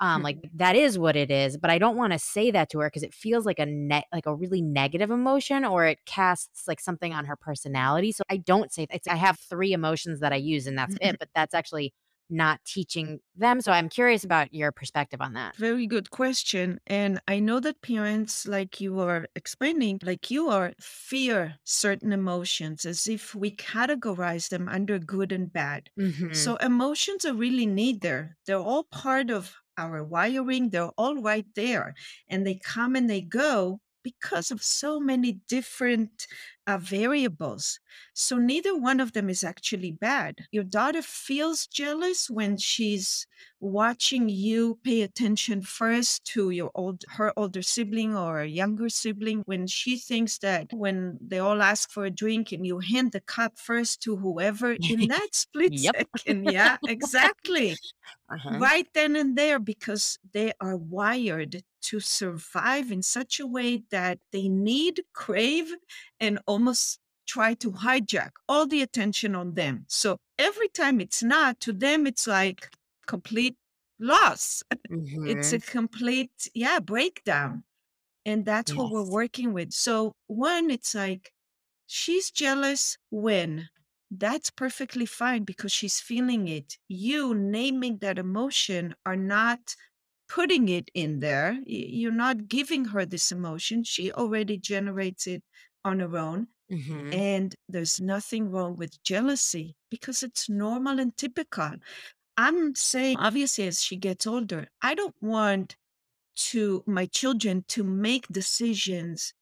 um, 0.00 0.22
like, 0.22 0.38
that 0.54 0.76
is 0.76 0.98
what 0.98 1.16
it 1.16 1.30
is, 1.30 1.58
but 1.58 1.70
I 1.70 1.78
don't 1.78 1.96
wanna 1.96 2.18
say 2.18 2.50
that 2.50 2.70
to 2.70 2.78
her 2.80 2.88
because 2.88 3.02
it 3.02 3.14
feels 3.14 3.44
like 3.46 3.58
a 3.58 3.66
net 3.66 4.04
like 4.12 4.26
a 4.26 4.34
really 4.34 4.62
negative 4.62 5.10
emotion 5.10 5.64
or 5.64 5.84
it 5.86 5.98
casts, 6.06 6.66
like, 6.66 6.80
something 6.80 7.12
on 7.12 7.26
her 7.26 7.36
personality, 7.36 8.12
so 8.12 8.22
I 8.30 8.38
don't 8.38 8.72
say 8.72 8.86
I 9.08 9.16
have 9.16 9.38
3 9.38 9.72
emotions 9.72 10.20
that 10.20 10.32
I 10.32 10.36
use 10.36 10.66
and 10.66 10.78
that's 10.78 10.96
it, 11.00 11.16
but 11.20 11.28
that's 11.34 11.54
actually 11.54 11.92
not 12.30 12.60
teaching 12.64 13.20
them, 13.36 13.60
so 13.60 13.72
I'm 13.72 13.88
curious 13.88 14.24
about 14.24 14.52
your 14.54 14.72
perspective 14.72 15.20
on 15.20 15.34
that. 15.34 15.56
Very 15.56 15.86
good 15.86 16.10
question. 16.10 16.80
And 16.88 17.20
I 17.28 17.38
know 17.40 17.60
that 17.60 17.82
parents, 17.82 18.46
like 18.46 18.80
you 18.80 18.98
are 19.00 19.26
explaining, 19.36 20.00
like 20.02 20.28
you 20.30 20.48
are, 20.48 20.72
fear 20.80 21.58
certain 21.64 22.12
emotions 22.12 22.84
as 22.84 23.06
if 23.06 23.34
we 23.34 23.54
categorize 23.54 24.48
them 24.48 24.68
under 24.68 24.98
good 24.98 25.30
and 25.32 25.52
bad. 25.52 25.90
So 26.32 26.56
Mhm. 26.56 26.56
emotions 26.56 27.24
are 27.24 27.34
really 27.34 27.66
neither. 27.66 28.38
They're 28.46 28.58
all 28.58 28.84
part 28.84 29.30
of 29.30 29.59
our 29.80 30.04
wiring. 30.04 30.70
They're 30.70 30.90
all 30.98 31.16
right 31.22 31.46
there. 31.54 31.94
And 32.28 32.46
they 32.46 32.56
come 32.56 32.96
and 32.96 33.10
they 33.10 33.22
go 33.22 33.80
because 34.02 34.50
of 34.50 34.62
so 34.62 34.98
many 35.00 35.32
different 35.48 36.26
uh, 36.66 36.78
variables. 36.78 37.80
So 38.14 38.36
neither 38.36 38.76
one 38.76 39.00
of 39.00 39.12
them 39.12 39.28
is 39.28 39.42
actually 39.44 39.92
bad. 39.92 40.46
Your 40.50 40.64
daughter 40.64 41.02
feels 41.02 41.66
jealous 41.66 42.30
when 42.30 42.56
she's 42.56 43.26
watching 43.60 44.28
you 44.28 44.78
pay 44.84 45.02
attention 45.02 45.62
first 45.62 46.24
to 46.24 46.50
your 46.50 46.70
old 46.74 47.04
her 47.10 47.32
older 47.36 47.62
sibling 47.62 48.16
or 48.16 48.44
younger 48.44 48.88
sibling 48.88 49.42
when 49.46 49.66
she 49.66 49.96
thinks 49.98 50.38
that 50.38 50.72
when 50.72 51.18
they 51.20 51.38
all 51.38 51.60
ask 51.62 51.90
for 51.90 52.04
a 52.04 52.10
drink 52.10 52.52
and 52.52 52.66
you 52.66 52.78
hand 52.78 53.12
the 53.12 53.20
cup 53.20 53.58
first 53.58 54.02
to 54.02 54.16
whoever 54.16 54.76
in 54.88 55.06
that 55.08 55.28
split 55.32 55.78
Yep. 55.82 55.96
second 56.14 56.46
yeah 56.46 56.78
exactly 56.86 57.80
Uh-huh. 58.30 58.64
right 58.64 58.88
then 58.94 59.16
and 59.16 59.36
there 59.36 59.58
because 59.58 60.18
they 60.32 60.52
are 60.60 60.76
wired 60.76 61.62
to 61.82 62.00
survive 62.00 62.90
in 62.90 63.02
such 63.02 63.40
a 63.40 63.46
way 63.46 63.82
that 63.90 64.18
they 64.32 64.48
need 64.48 65.02
crave 65.12 65.72
and 66.18 66.38
almost 66.46 66.98
try 67.26 67.54
to 67.54 67.70
hijack 67.70 68.30
all 68.48 68.66
the 68.66 68.82
attention 68.82 69.34
on 69.34 69.54
them. 69.54 69.84
So 69.88 70.18
every 70.38 70.68
time 70.68 71.00
it's 71.00 71.22
not 71.22 71.60
to 71.60 71.72
them 71.72 72.06
it's 72.06 72.26
like 72.26 72.70
complete 73.06 73.56
loss. 73.98 74.62
It's 74.90 75.52
mm-hmm. 75.52 75.56
a 75.56 75.60
complete 75.60 76.50
yeah 76.54 76.80
breakdown. 76.80 77.64
And 78.26 78.44
that's 78.44 78.74
what 78.74 78.90
we're 78.92 79.10
working 79.10 79.52
with. 79.52 79.72
So 79.72 80.12
one 80.26 80.70
it's 80.70 80.94
like 80.94 81.32
She's 81.92 82.30
jealous 82.30 82.96
when 83.10 83.68
that's 84.12 84.48
perfectly 84.48 85.06
fine 85.06 85.42
because 85.42 85.72
she's 85.72 85.98
feeling 85.98 86.46
it. 86.46 86.78
You 86.86 87.34
naming 87.34 87.98
that 87.98 88.16
emotion 88.16 88.94
are 89.04 89.16
not 89.16 89.74
putting 90.30 90.68
it 90.70 90.90
in 90.94 91.20
there. 91.20 91.60
You're 91.66 92.12
not 92.12 92.48
giving 92.48 92.86
her 92.86 93.06
this 93.06 93.32
emotion. 93.32 93.84
She 93.84 94.12
already 94.12 94.58
generates 94.58 95.26
it 95.26 95.44
on 95.84 96.00
her 96.00 96.16
own. 96.18 96.48
Mhm. 96.70 97.12
And 97.14 97.56
there's 97.68 98.00
nothing 98.00 98.50
wrong 98.50 98.76
with 98.76 99.02
jealousy 99.02 99.76
because 99.90 100.22
it's 100.22 100.48
normal 100.48 101.00
and 101.00 101.16
typical. 101.16 101.72
I'm 102.36 102.74
saying, 102.76 103.18
obviously, 103.18 103.66
as 103.68 103.84
she 103.84 103.96
gets 103.96 104.26
older, 104.26 104.68
I 104.82 104.94
don't 104.94 105.16
want 105.22 105.76
to 106.36 106.82
my 106.86 107.06
children 107.06 107.64
to 107.68 107.84
make 107.84 108.26
decisions 108.28 109.34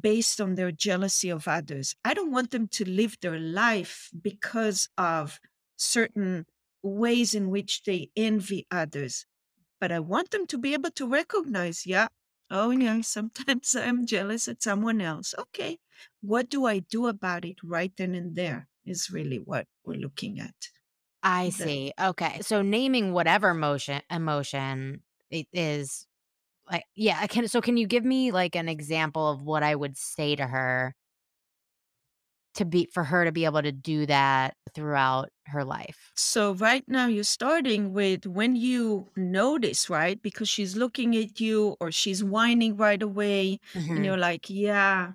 based 0.00 0.40
on 0.40 0.54
their 0.54 0.72
jealousy 0.72 1.30
of 1.30 1.48
others. 1.48 1.94
I 2.04 2.14
don't 2.14 2.32
want 2.32 2.50
them 2.52 2.68
to 2.68 2.88
live 2.88 3.16
their 3.20 3.38
life 3.38 4.10
because 4.20 4.88
of 4.98 5.40
certain 5.76 6.46
ways 6.82 7.34
in 7.34 7.50
which 7.50 7.82
they 7.84 8.10
envy 8.16 8.66
others. 8.70 9.26
But 9.82 9.90
I 9.90 9.98
want 9.98 10.30
them 10.30 10.46
to 10.46 10.58
be 10.58 10.74
able 10.74 10.92
to 10.92 11.08
recognize, 11.08 11.86
yeah, 11.86 12.06
oh, 12.52 12.70
yeah, 12.70 13.00
sometimes 13.00 13.74
I'm 13.74 14.06
jealous 14.06 14.46
at 14.46 14.62
someone 14.62 15.00
else. 15.00 15.34
Okay. 15.36 15.80
What 16.20 16.48
do 16.48 16.66
I 16.66 16.78
do 16.78 17.08
about 17.08 17.44
it 17.44 17.56
right 17.64 17.90
then 17.96 18.14
and 18.14 18.36
there 18.36 18.68
is 18.86 19.10
really 19.10 19.38
what 19.38 19.66
we're 19.84 19.98
looking 19.98 20.38
at. 20.38 20.54
I 21.24 21.46
The- 21.46 21.64
see. 21.64 21.92
Okay. 22.00 22.38
So 22.42 22.62
naming 22.62 23.12
whatever 23.12 23.50
emotion 23.50 24.02
emotion 24.08 25.02
it 25.30 25.48
is 25.52 26.06
like 26.70 26.84
yeah, 26.94 27.18
I 27.20 27.26
can 27.26 27.48
so 27.48 27.60
can 27.60 27.76
you 27.76 27.88
give 27.88 28.04
me 28.04 28.30
like 28.30 28.54
an 28.54 28.68
example 28.68 29.28
of 29.28 29.42
what 29.42 29.64
I 29.64 29.74
would 29.74 29.96
say 29.96 30.36
to 30.36 30.46
her 30.46 30.94
to 32.54 32.64
be 32.64 32.86
for 32.92 33.04
her 33.04 33.24
to 33.24 33.32
be 33.32 33.44
able 33.44 33.62
to 33.62 33.72
do 33.72 34.06
that 34.06 34.56
throughout 34.74 35.30
her 35.46 35.64
life? 35.64 36.14
So 36.14 36.52
right 36.54 36.86
now 36.88 37.06
you're 37.06 37.24
starting 37.24 37.92
with 37.92 38.26
when 38.26 38.54
you 38.56 39.10
notice, 39.16 39.88
right? 39.88 40.20
Because 40.20 40.48
she's 40.48 40.76
looking 40.76 41.16
at 41.16 41.40
you 41.40 41.76
or 41.80 41.90
she's 41.90 42.22
whining 42.22 42.76
right 42.76 43.02
away, 43.02 43.58
and 43.94 44.04
Mhm. 44.04 44.04
you're 44.04 44.18
like, 44.18 44.50
yeah, 44.50 45.12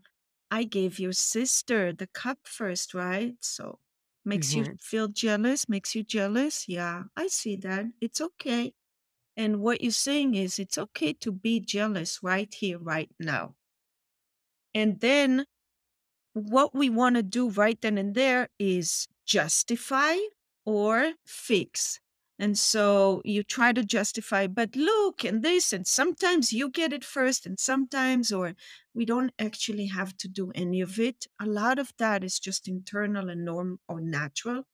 I 0.52 0.64
gave 0.64 1.00
your 1.00 1.14
sister 1.14 1.94
the 1.94 2.08
cup 2.08 2.48
first, 2.48 2.94
right? 2.94 3.36
So 3.44 3.80
makes 4.26 4.56
you 4.56 4.66
Mhm. 4.66 4.78
feel 4.80 5.08
jealous, 5.08 5.70
makes 5.70 5.96
you 5.96 6.04
jealous. 6.04 6.68
Yeah, 6.68 7.06
I 7.16 7.28
see 7.28 7.56
that. 7.58 7.86
It's 8.02 8.22
okay. 8.22 8.74
And 9.38 9.62
what 9.62 9.82
you're 9.82 9.92
saying 9.94 10.36
is 10.36 10.60
it's 10.60 10.78
okay 10.78 11.14
to 11.14 11.32
be 11.32 11.60
jealous 11.62 12.24
right 12.24 12.54
here, 12.54 12.80
right 12.80 13.12
now. 13.20 13.56
And 14.74 15.00
then 15.02 15.46
what 16.38 16.74
we 16.76 16.90
want 16.90 17.16
to 17.16 17.24
do 17.24 17.50
right 17.50 17.80
then 17.82 17.98
and 17.98 18.16
there 18.16 18.50
is 18.60 19.08
justify 19.26 20.16
or 20.66 21.14
fix. 21.26 22.00
And 22.40 22.58
so 22.58 23.22
you 23.26 23.42
try 23.44 23.74
to 23.74 23.84
justify, 23.84 24.46
but 24.46 24.76
look, 24.76 25.24
and 25.24 25.44
this, 25.44 25.74
and 25.74 25.88
sometimes 25.88 26.54
you 26.54 26.70
get 26.70 26.94
it 26.94 27.04
first, 27.04 27.48
and 27.48 27.60
sometimes, 27.60 28.32
or 28.32 28.54
we 28.94 29.06
don't 29.06 29.32
actually 29.40 29.88
have 29.88 30.16
to 30.18 30.28
do 30.28 30.52
any 30.54 30.80
of 30.82 31.00
it. 31.00 31.26
A 31.40 31.48
lot 31.48 31.80
of 31.80 31.94
that 31.98 32.24
is 32.24 32.40
just 32.40 32.68
internal 32.68 33.30
and 33.30 33.44
norm 33.44 33.80
or 33.88 34.00
natural. 34.02 34.66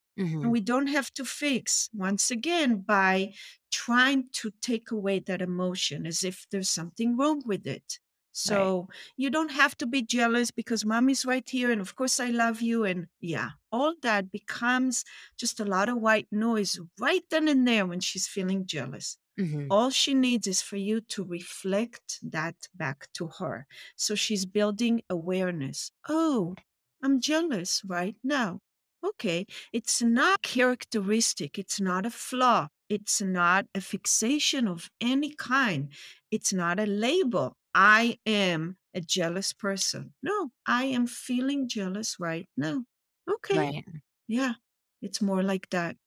And 0.41 0.51
Mhm. 0.51 0.51
we 0.51 0.59
don't 0.59 0.87
have 0.87 1.13
to 1.13 1.23
fix 1.25 1.89
once 1.93 2.29
again 2.29 2.81
by 2.81 3.33
trying 3.71 4.29
to 4.33 4.51
take 4.61 4.91
away 4.91 5.19
that 5.19 5.41
emotion 5.41 6.05
as 6.05 6.23
if 6.23 6.45
there's 6.51 6.69
something 6.69 7.15
wrong 7.15 7.41
with 7.45 7.65
it. 7.65 7.99
So 8.33 8.89
you 9.15 9.29
don't 9.29 9.51
have 9.51 9.77
to 9.77 9.85
be 9.85 10.01
jealous 10.01 10.51
because 10.51 10.83
mommy's 10.85 11.25
right 11.25 11.47
here. 11.47 11.71
And 11.71 11.79
of 11.79 11.95
course, 11.95 12.19
I 12.19 12.29
love 12.29 12.61
you. 12.61 12.83
And 12.83 13.07
yeah, 13.21 13.51
all 13.71 13.93
that 14.01 14.31
becomes 14.31 15.05
just 15.37 15.59
a 15.59 15.65
lot 15.65 15.87
of 15.87 15.97
white 15.97 16.27
noise 16.31 16.79
right 16.99 17.23
then 17.29 17.47
and 17.47 17.67
there 17.67 17.85
when 17.85 17.99
she's 18.01 18.27
feeling 18.27 18.65
jealous. 18.65 19.17
Mhm. 19.39 19.67
All 19.69 19.89
she 19.89 20.13
needs 20.13 20.47
is 20.47 20.61
for 20.61 20.77
you 20.77 21.01
to 21.01 21.23
reflect 21.23 22.19
that 22.23 22.67
back 22.75 23.07
to 23.13 23.27
her. 23.39 23.65
So 23.95 24.15
she's 24.15 24.45
building 24.45 25.01
awareness. 25.09 25.91
Oh, 26.09 26.55
I'm 27.01 27.19
jealous 27.19 27.83
right 27.85 28.15
now. 28.23 28.61
Okay. 29.03 29.45
It's 29.71 30.01
not 30.01 30.41
characteristic. 30.43 31.59
It's 31.59 31.79
not 31.81 32.05
a 32.05 32.09
flaw. 32.11 32.69
It's 32.89 33.21
not 33.21 33.65
a 33.75 33.81
fixation 33.81 34.67
of 34.67 34.89
any 35.01 35.33
kind. 35.33 35.89
It's 36.31 36.53
not 36.53 36.79
a 36.79 36.85
label. 36.85 37.57
I 37.75 38.19
am 38.25 38.77
a 38.93 39.01
jealous 39.01 39.53
person. 39.53 40.13
No, 40.21 40.51
I 40.67 40.85
am 40.85 41.07
feeling 41.07 41.67
jealous 41.67 42.19
right 42.19 42.47
now. 42.57 42.85
Okay. 43.29 43.57
Right. 43.57 43.85
Yeah. 44.27 44.53
It's 45.01 45.21
more 45.21 45.43
like 45.43 45.69
that. 45.71 45.97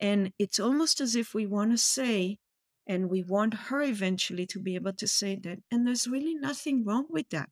And 0.00 0.32
it's 0.38 0.60
almost 0.60 1.00
as 1.00 1.16
if 1.16 1.34
we 1.34 1.46
want 1.46 1.70
to 1.72 1.78
say, 1.78 2.38
and 2.86 3.08
we 3.08 3.22
want 3.22 3.54
her 3.54 3.82
eventually 3.82 4.46
to 4.46 4.58
be 4.60 4.74
able 4.74 4.92
to 4.94 5.08
say 5.08 5.36
that, 5.36 5.60
and 5.70 5.86
there's 5.86 6.06
really 6.06 6.34
nothing 6.34 6.84
wrong 6.84 7.06
with 7.08 7.30
that. 7.30 7.50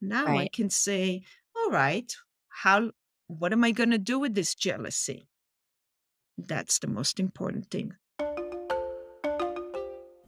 Now 0.00 0.36
I 0.36 0.46
can 0.46 0.70
say, 0.70 1.22
all 1.56 1.70
right, 1.70 2.12
how 2.48 2.92
what 3.28 3.52
am 3.52 3.64
I 3.64 3.72
going 3.72 3.90
to 3.90 3.98
do 3.98 4.18
with 4.18 4.34
this 4.34 4.54
jealousy? 4.54 5.28
That's 6.38 6.78
the 6.78 6.86
most 6.86 7.20
important 7.20 7.70
thing. 7.70 7.96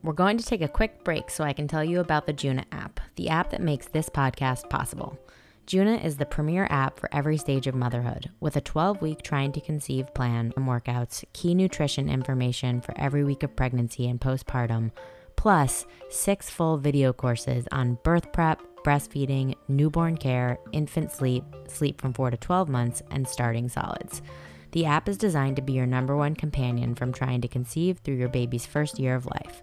We're 0.02 0.14
going 0.14 0.38
to 0.38 0.44
take 0.44 0.62
a 0.62 0.68
quick 0.68 1.04
break 1.04 1.28
so 1.28 1.44
I 1.44 1.52
can 1.52 1.68
tell 1.68 1.84
you 1.84 2.00
about 2.00 2.26
the 2.26 2.32
Juna 2.32 2.64
app, 2.72 3.00
the 3.16 3.28
app 3.28 3.50
that 3.50 3.60
makes 3.60 3.86
this 3.86 4.08
podcast 4.08 4.70
possible. 4.70 5.18
Juna 5.66 5.96
is 5.96 6.16
the 6.16 6.24
premier 6.24 6.66
app 6.70 6.98
for 6.98 7.14
every 7.14 7.36
stage 7.36 7.66
of 7.66 7.74
motherhood, 7.74 8.30
with 8.40 8.56
a 8.56 8.62
12 8.62 9.02
week 9.02 9.22
trying 9.22 9.52
to 9.52 9.60
conceive 9.60 10.14
plan 10.14 10.54
and 10.56 10.66
workouts, 10.66 11.22
key 11.34 11.54
nutrition 11.54 12.08
information 12.08 12.80
for 12.80 12.98
every 12.98 13.24
week 13.24 13.42
of 13.42 13.54
pregnancy 13.54 14.08
and 14.08 14.18
postpartum, 14.20 14.90
plus 15.36 15.84
six 16.08 16.48
full 16.48 16.78
video 16.78 17.12
courses 17.12 17.68
on 17.70 17.98
birth 18.02 18.32
prep, 18.32 18.62
breastfeeding, 18.82 19.54
newborn 19.68 20.16
care, 20.16 20.58
infant 20.72 21.12
sleep, 21.12 21.44
sleep 21.68 22.00
from 22.00 22.14
4 22.14 22.30
to 22.30 22.38
12 22.38 22.70
months, 22.70 23.02
and 23.10 23.28
starting 23.28 23.68
solids. 23.68 24.22
The 24.72 24.86
app 24.86 25.08
is 25.08 25.16
designed 25.16 25.56
to 25.56 25.62
be 25.62 25.72
your 25.72 25.86
number 25.86 26.16
one 26.16 26.36
companion 26.36 26.94
from 26.94 27.12
trying 27.12 27.40
to 27.40 27.48
conceive 27.48 27.98
through 27.98 28.14
your 28.14 28.28
baby's 28.28 28.66
first 28.66 28.98
year 28.98 29.14
of 29.14 29.26
life. 29.26 29.60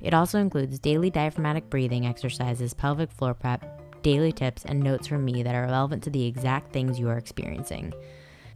It 0.00 0.14
also 0.14 0.38
includes 0.38 0.78
daily 0.78 1.10
diaphragmatic 1.10 1.70
breathing 1.70 2.06
exercises, 2.06 2.74
pelvic 2.74 3.10
floor 3.10 3.34
prep, 3.34 4.02
daily 4.02 4.32
tips, 4.32 4.64
and 4.64 4.80
notes 4.80 5.06
from 5.06 5.24
me 5.24 5.42
that 5.42 5.54
are 5.54 5.66
relevant 5.66 6.04
to 6.04 6.10
the 6.10 6.26
exact 6.26 6.72
things 6.72 7.00
you 7.00 7.08
are 7.08 7.18
experiencing. 7.18 7.92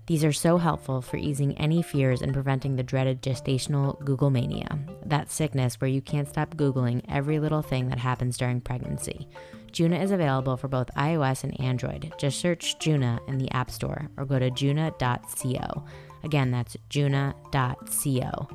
These 0.07 0.25
are 0.25 0.33
so 0.33 0.57
helpful 0.57 1.03
for 1.03 1.17
easing 1.17 1.57
any 1.59 1.83
fears 1.83 2.23
and 2.23 2.33
preventing 2.33 2.77
the 2.77 2.83
dreaded 2.83 3.23
gestational 3.23 4.03
Google 4.05 4.31
mania, 4.31 4.79
that 5.05 5.31
sickness 5.31 5.81
where 5.81 5.91
you 5.91 6.01
can't 6.01 6.29
stop 6.29 6.55
Googling 6.55 7.03
every 7.09 7.39
little 7.39 7.61
thing 7.63 7.89
that 7.89 7.99
happens 7.99 8.39
during 8.39 8.61
pregnancy. 8.61 9.29
Juna 9.73 9.99
is 9.99 10.11
available 10.11 10.57
for 10.57 10.69
both 10.69 10.95
iOS 10.95 11.45
and 11.45 11.59
Android. 11.61 12.13
Just 12.19 12.41
search 12.41 12.79
Juna 12.79 13.21
in 13.29 13.39
the 13.39 13.51
App 13.53 13.71
Store 13.71 14.09
or 14.17 14.25
go 14.25 14.39
to 14.39 14.51
juna.co. 14.51 15.85
Again, 16.25 16.51
that's 16.51 16.77
juna.co. 16.89 18.49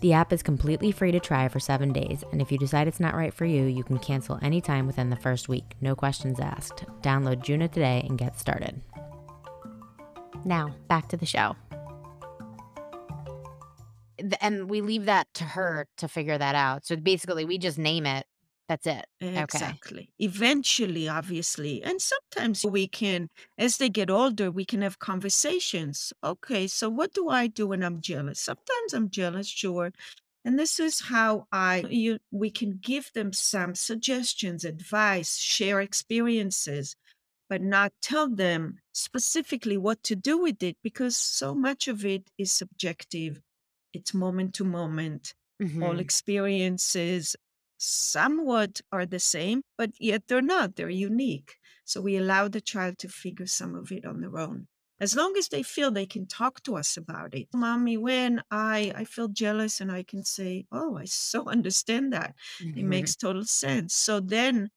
The 0.00 0.12
app 0.12 0.32
is 0.32 0.44
completely 0.44 0.92
free 0.92 1.10
to 1.10 1.18
try 1.18 1.48
for 1.48 1.58
seven 1.58 1.92
days, 1.92 2.22
and 2.30 2.40
if 2.40 2.52
you 2.52 2.58
decide 2.58 2.86
it's 2.86 3.00
not 3.00 3.16
right 3.16 3.34
for 3.34 3.44
you, 3.44 3.64
you 3.64 3.82
can 3.82 3.98
cancel 3.98 4.38
anytime 4.42 4.86
within 4.86 5.10
the 5.10 5.16
first 5.16 5.48
week, 5.48 5.74
no 5.80 5.96
questions 5.96 6.38
asked. 6.38 6.84
Download 7.02 7.42
Juna 7.42 7.66
today 7.66 8.04
and 8.08 8.16
get 8.16 8.38
started. 8.38 8.80
Now, 10.44 10.72
back 10.86 11.08
to 11.08 11.16
the 11.16 11.26
show. 11.26 11.56
And 14.40 14.70
we 14.70 14.82
leave 14.82 15.06
that 15.06 15.26
to 15.34 15.44
her 15.44 15.88
to 15.96 16.06
figure 16.06 16.38
that 16.38 16.54
out. 16.54 16.86
So 16.86 16.94
basically, 16.94 17.44
we 17.44 17.58
just 17.58 17.78
name 17.78 18.06
it. 18.06 18.24
That's 18.68 18.86
it. 18.86 19.06
Okay. 19.36 19.40
Exactly. 19.42 20.10
Eventually, 20.18 21.08
obviously. 21.08 21.82
And 21.82 22.00
sometimes 22.02 22.64
we 22.64 22.86
can, 22.88 23.28
as 23.56 23.78
they 23.78 23.88
get 23.88 24.10
older, 24.10 24.50
we 24.50 24.64
can 24.64 24.82
have 24.82 24.98
conversations. 24.98 26.12
Okay, 26.22 26.66
so 26.66 26.88
what 26.88 27.12
do 27.14 27.28
I 27.28 27.46
do 27.46 27.68
when 27.68 27.82
I'm 27.82 28.00
jealous? 28.00 28.40
Sometimes 28.40 28.92
I'm 28.92 29.10
jealous, 29.10 29.46
sure. 29.48 29.92
And 30.44 30.58
this 30.58 30.80
is 30.80 31.00
how 31.02 31.46
I 31.52 31.84
you 31.90 32.18
we 32.30 32.50
can 32.50 32.78
give 32.78 33.12
them 33.12 33.32
some 33.32 33.74
suggestions, 33.74 34.64
advice, 34.64 35.36
share 35.36 35.80
experiences, 35.80 36.96
but 37.48 37.62
not 37.62 37.92
tell 38.02 38.28
them 38.28 38.80
specifically 38.92 39.76
what 39.76 40.02
to 40.04 40.16
do 40.16 40.38
with 40.38 40.62
it 40.62 40.76
because 40.82 41.16
so 41.16 41.54
much 41.54 41.88
of 41.88 42.04
it 42.04 42.30
is 42.38 42.52
subjective. 42.52 43.40
It's 43.92 44.14
moment 44.14 44.54
to 44.56 44.64
moment 44.64 45.34
all 45.80 45.98
Mhm. 45.98 46.00
experiences 46.00 47.36
somewhat 47.78 48.80
are 48.92 49.06
the 49.06 49.20
same, 49.20 49.62
but 49.76 49.92
yet 50.00 50.26
they're 50.28 50.42
not. 50.42 50.76
They're 50.76 50.90
unique. 50.90 51.56
So 51.84 52.00
we 52.00 52.16
allow 52.16 52.48
the 52.48 52.60
child 52.60 52.98
to 52.98 53.08
figure 53.08 53.46
some 53.46 53.74
of 53.74 53.90
it 53.92 54.04
on 54.04 54.20
their 54.20 54.36
own. 54.38 54.68
As 55.00 55.14
long 55.14 55.36
as 55.36 55.48
they 55.48 55.62
feel 55.62 55.90
they 55.90 56.06
can 56.06 56.26
talk 56.26 56.62
to 56.64 56.76
us 56.76 56.96
about 56.96 57.34
it. 57.34 57.48
Mommy, 57.54 57.96
when 57.96 58.42
I 58.50 58.92
I 58.96 59.04
feel 59.04 59.28
jealous 59.28 59.80
and 59.80 59.92
I 59.92 60.02
can 60.02 60.24
say, 60.24 60.66
"Oh, 60.72 60.96
I 60.96 61.04
so 61.06 61.48
understand 61.56 62.12
that. 62.12 62.34
It 62.74 62.84
Mhm. 62.84 62.84
makes 62.84 63.16
total 63.16 63.44
sense." 63.44 63.94
So 63.94 64.20
then 64.20 64.70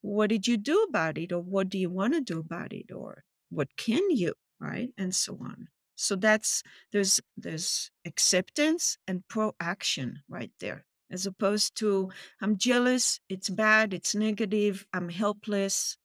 what 0.00 0.28
did 0.28 0.46
you 0.46 0.56
do 0.56 0.82
about 0.84 1.18
it 1.18 1.32
or 1.32 1.40
what 1.40 1.68
do 1.68 1.78
you 1.78 1.90
want 1.90 2.14
to 2.14 2.20
do 2.20 2.38
about 2.38 2.72
it 2.72 2.90
or 2.92 3.24
what 3.50 3.76
can 3.76 4.10
you, 4.10 4.34
right? 4.60 4.90
And 4.96 5.14
so 5.14 5.38
on. 5.40 5.68
So 5.96 6.14
that's 6.16 6.62
there's 6.92 7.20
there's 7.36 7.90
acceptance 8.04 8.98
and 9.06 9.26
proaction 9.28 10.22
right 10.28 10.52
there 10.60 10.84
as 11.10 11.26
opposed 11.26 11.76
to 11.76 12.10
I'm 12.40 12.56
jealous, 12.56 13.20
it's 13.28 13.48
bad, 13.48 13.94
it's 13.94 14.14
negative, 14.14 14.86
I'm 14.92 15.08
helpless. 15.08 15.96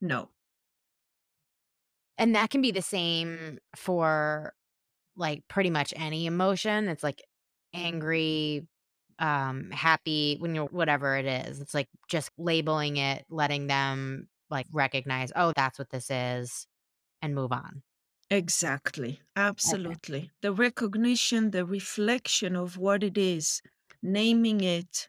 No. 0.00 0.30
And 2.18 2.34
that 2.36 2.50
can 2.50 2.60
be 2.60 2.70
the 2.70 2.82
same 2.82 3.58
for 3.74 4.52
like 5.16 5.42
pretty 5.48 5.70
much 5.70 5.92
any 5.96 6.26
emotion. 6.26 6.88
It's 6.88 7.02
like 7.02 7.22
angry, 7.74 8.66
um, 9.18 9.70
happy, 9.70 10.36
when 10.38 10.54
you're 10.54 10.66
whatever 10.66 11.16
it 11.16 11.26
is. 11.26 11.60
It's 11.60 11.74
like 11.74 11.88
just 12.08 12.30
labeling 12.38 12.96
it, 12.96 13.24
letting 13.30 13.66
them 13.66 14.28
like 14.50 14.66
recognize, 14.72 15.32
oh, 15.34 15.52
that's 15.56 15.78
what 15.78 15.90
this 15.90 16.10
is, 16.10 16.66
and 17.22 17.34
move 17.34 17.52
on. 17.52 17.82
Exactly. 18.30 19.20
Okay. 19.36 19.46
Absolutely. 19.48 20.30
The 20.40 20.52
recognition, 20.52 21.50
the 21.50 21.66
reflection 21.66 22.56
of 22.56 22.78
what 22.78 23.02
it 23.02 23.18
is, 23.18 23.60
naming 24.02 24.60
it, 24.62 25.08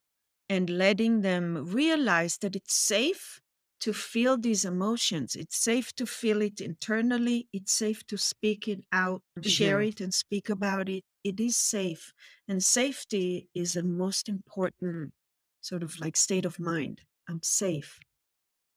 and 0.49 0.69
letting 0.69 1.21
them 1.21 1.65
realize 1.65 2.37
that 2.39 2.55
it's 2.55 2.73
safe 2.75 3.41
to 3.79 3.93
feel 3.93 4.37
these 4.37 4.63
emotions. 4.65 5.35
It's 5.35 5.57
safe 5.57 5.93
to 5.95 6.05
feel 6.05 6.41
it 6.41 6.61
internally. 6.61 7.49
It's 7.51 7.71
safe 7.73 8.05
to 8.07 8.17
speak 8.17 8.67
it 8.67 8.85
out, 8.91 9.23
share 9.41 9.81
hmm 9.81 9.83
it, 9.83 9.99
and 9.99 10.13
speak 10.13 10.49
about 10.49 10.87
it. 10.89 11.03
It 11.23 11.39
is 11.39 11.57
safe. 11.57 12.13
And 12.47 12.63
safety 12.63 13.49
is 13.53 13.73
the 13.73 13.83
most 13.83 14.29
important 14.29 15.13
sort 15.61 15.83
of 15.83 15.99
like 15.99 16.15
state 16.17 16.45
of 16.45 16.59
mind. 16.59 17.01
I'm 17.27 17.41
safe. 17.43 17.99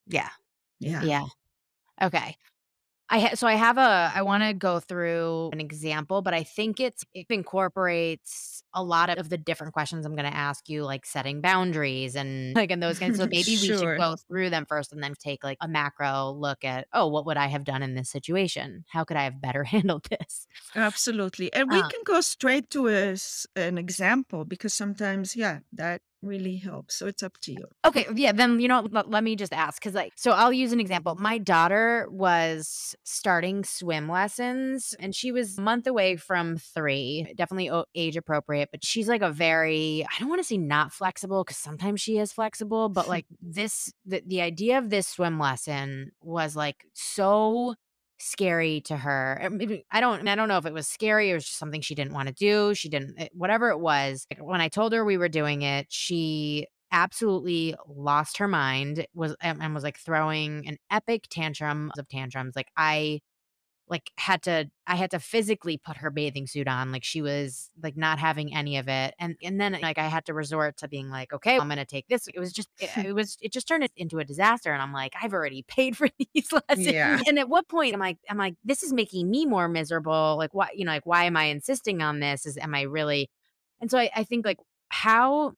Yeah. 0.06 0.30
Yeah. 0.78 1.08
Yeah. 1.08 1.25
Okay. 2.02 2.37
I 3.09 3.21
ha- 3.21 3.35
so 3.37 3.47
I 3.47 3.55
have 3.55 3.79
a 3.79 4.11
I 4.15 4.23
want 4.23 4.43
to 4.43 4.53
go 4.53 4.81
through 4.81 5.51
an 5.53 5.61
example, 5.61 6.23
but 6.23 6.35
I 6.35 6.43
think 6.43 6.81
it's 6.81 7.05
it 7.15 7.27
incorporates 7.31 8.65
a 8.75 8.83
lot 8.83 9.17
of 9.17 9.29
the 9.29 9.39
different 9.39 9.73
questions 9.75 10.05
I'm 10.05 10.17
going 10.17 10.31
to 10.31 10.37
ask 10.37 10.69
you, 10.69 10.83
like 10.85 11.07
setting 11.07 11.41
boundaries 11.41 12.17
and 12.17 12.55
like 12.57 12.71
and 12.73 12.83
those 12.83 12.99
kinds. 12.99 13.17
So 13.17 13.27
maybe 13.31 13.59
we 13.59 13.73
should 13.73 13.95
go 13.95 14.17
through 14.29 14.51
them 14.51 14.67
first 14.67 14.93
and 14.93 15.03
then 15.03 15.15
take 15.19 15.45
like 15.45 15.59
a 15.61 15.69
macro 15.69 16.31
look 16.33 16.65
at 16.65 16.89
oh, 16.93 17.07
what 17.07 17.27
would 17.27 17.37
I 17.37 17.47
have 17.47 17.65
done 17.65 17.83
in 17.83 17.95
this 17.95 18.11
situation? 18.11 18.85
How 18.89 19.05
could 19.05 19.17
I 19.17 19.23
have 19.25 19.41
better 19.41 19.63
handled 19.75 20.07
this? 20.11 20.47
Absolutely. 20.75 21.53
And 21.53 21.71
we 21.71 21.83
Um, 21.83 21.91
can 21.91 22.01
go 22.05 22.21
straight 22.21 22.71
to 22.71 22.89
a 22.89 23.17
an 23.57 23.79
example 23.79 24.45
because 24.45 24.75
sometimes, 24.75 25.35
yeah, 25.37 25.61
that 25.73 26.03
really 26.26 26.56
helps. 26.56 26.95
So 26.97 27.06
it's 27.06 27.23
up 27.23 27.38
to 27.42 27.52
you. 27.52 27.66
Okay, 27.85 28.06
yeah, 28.14 28.33
then, 28.33 28.59
you 28.61 28.68
know, 28.68 28.87
let 28.90 29.09
let 29.11 29.23
me 29.25 29.37
just 29.37 29.52
ask 29.52 29.80
because, 29.80 29.95
like 29.95 30.12
so 30.16 30.33
I'll 30.33 30.52
use 30.52 30.73
an 30.73 30.80
example. 30.80 31.14
My 31.16 31.38
daughter 31.38 32.09
was 32.11 32.95
starting 33.04 33.64
swim 33.64 34.09
lessons, 34.09 34.95
and 34.99 35.14
she 35.14 35.33
was 35.33 35.59
a 35.59 35.61
month 35.62 35.87
away 35.87 36.16
from 36.16 36.56
3, 36.56 37.33
definitely 37.37 37.71
o 37.71 37.85
age 37.95 38.16
appropriate, 38.16 38.71
but 38.73 38.85
she's, 38.85 39.09
like, 39.09 39.23
a 39.23 39.30
very 39.30 40.04
I 40.04 40.18
don't 40.21 40.28
wanna 40.28 40.45
say 40.45 40.59
not 40.59 40.92
flexible 40.92 41.45
because 41.45 41.56
sometimes 41.59 42.00
she 42.00 42.18
is 42.18 42.33
flexible, 42.33 42.88
but, 42.88 43.09
like, 43.14 43.26
this 43.40 43.92
the 44.04 44.23
the 44.26 44.40
idea 44.40 44.78
of 44.78 44.90
this 44.90 45.09
swim 45.09 45.38
lesson 45.38 46.12
was, 46.23 46.56
like, 46.56 46.87
so 46.95 47.75
scary 48.18 48.80
to 48.82 48.96
her. 48.96 49.40
I 49.90 50.00
don't 50.00 50.26
I 50.28 50.35
don't 50.35 50.49
know 50.49 50.58
if 50.58 50.66
it 50.66 50.73
was 50.73 50.87
scary 50.88 51.32
or 51.32 51.38
just 51.38 51.58
something 51.58 51.80
she 51.80 51.94
didn't 51.94 52.12
wanna 52.14 52.32
do, 52.32 52.75
she 52.75 52.88
didn't 52.88 53.14
eh, 53.18 53.28
whatever 53.32 53.70
it 53.70 53.78
was, 53.80 54.26
when 54.40 54.61
I 54.61 54.68
told 54.68 54.92
her 54.92 55.04
we 55.04 55.18
were 55.18 55.28
doing 55.28 55.62
it, 55.62 55.87
she 55.90 56.66
absolutely 56.92 57.75
lost 57.88 58.38
her 58.38 58.49
mind, 58.49 59.06
was 59.14 59.35
and 59.42 59.75
was, 59.75 59.82
like, 59.85 59.99
throwing 59.99 60.66
an 60.68 60.78
epic 60.90 61.25
tantrum 61.30 61.92
of 61.99 62.08
tantrums, 62.08 62.54
like, 62.56 62.68
I, 62.76 63.20
like, 63.88 64.11
had 64.19 64.43
to 64.45 64.71
I 64.87 64.97
had 64.97 65.11
to 65.12 65.19
physically 65.21 65.78
put 65.78 65.97
her 65.99 66.11
bathing 66.11 66.47
suit 66.47 66.69
on, 66.69 66.93
like, 66.93 67.05
she 67.05 67.23
was, 67.23 67.71
like, 67.83 67.97
not 67.97 68.19
having 68.19 68.55
any 68.55 68.76
of 68.78 68.88
it, 68.88 69.14
and 69.19 69.37
and 69.43 69.61
then, 69.61 69.78
like, 69.83 69.99
I 69.99 70.09
had 70.09 70.25
to 70.26 70.35
resort 70.35 70.76
to 70.78 70.88
being 70.88 71.09
like, 71.11 71.33
"Okay, 71.33 71.57
I'm 71.59 71.69
gonna 71.69 71.85
take 71.85 72.07
this." 72.09 72.28
It 72.28 72.38
was 72.40 72.52
just 72.52 72.69
it 72.78 72.90
it 73.00 73.12
was 73.14 73.37
it 73.40 73.52
just 73.52 73.69
turned 73.69 73.85
it 73.85 73.93
into 73.97 74.19
a 74.19 74.25
disaster, 74.25 74.73
and 74.73 74.83
I'm 74.83 74.93
like, 74.93 75.14
"I've 75.23 75.33
already 75.35 75.62
paid 75.69 75.97
for 75.97 76.09
these 76.35 76.52
lessons 76.52 76.62
Yeah. 76.75 77.19
lessons," 77.19 77.28
and 77.28 77.38
at 77.38 77.49
what 77.49 77.69
point 77.69 77.95
am 77.95 78.02
I 78.02 78.16
I'm 78.31 78.38
like, 78.38 78.57
"This 78.64 78.83
is 78.83 78.93
making 78.93 79.31
me 79.31 79.47
more 79.47 79.69
miserable," 79.69 80.37
like, 80.38 80.55
"Why" 80.55 80.69
you 80.75 80.85
know, 80.85 80.93
like, 80.93 81.07
"Why 81.07 81.25
am 81.25 81.37
I 81.37 81.45
insisting 81.45 82.02
on 82.02 82.21
this? 82.21 82.47
Is 82.47 82.57
am 82.59 82.75
I 82.75 82.83
really" 82.83 83.31
and 83.81 83.90
so 83.90 83.99
I 83.99 84.11
I 84.14 84.25
think, 84.25 84.45
like, 84.47 84.59
how 84.90 85.55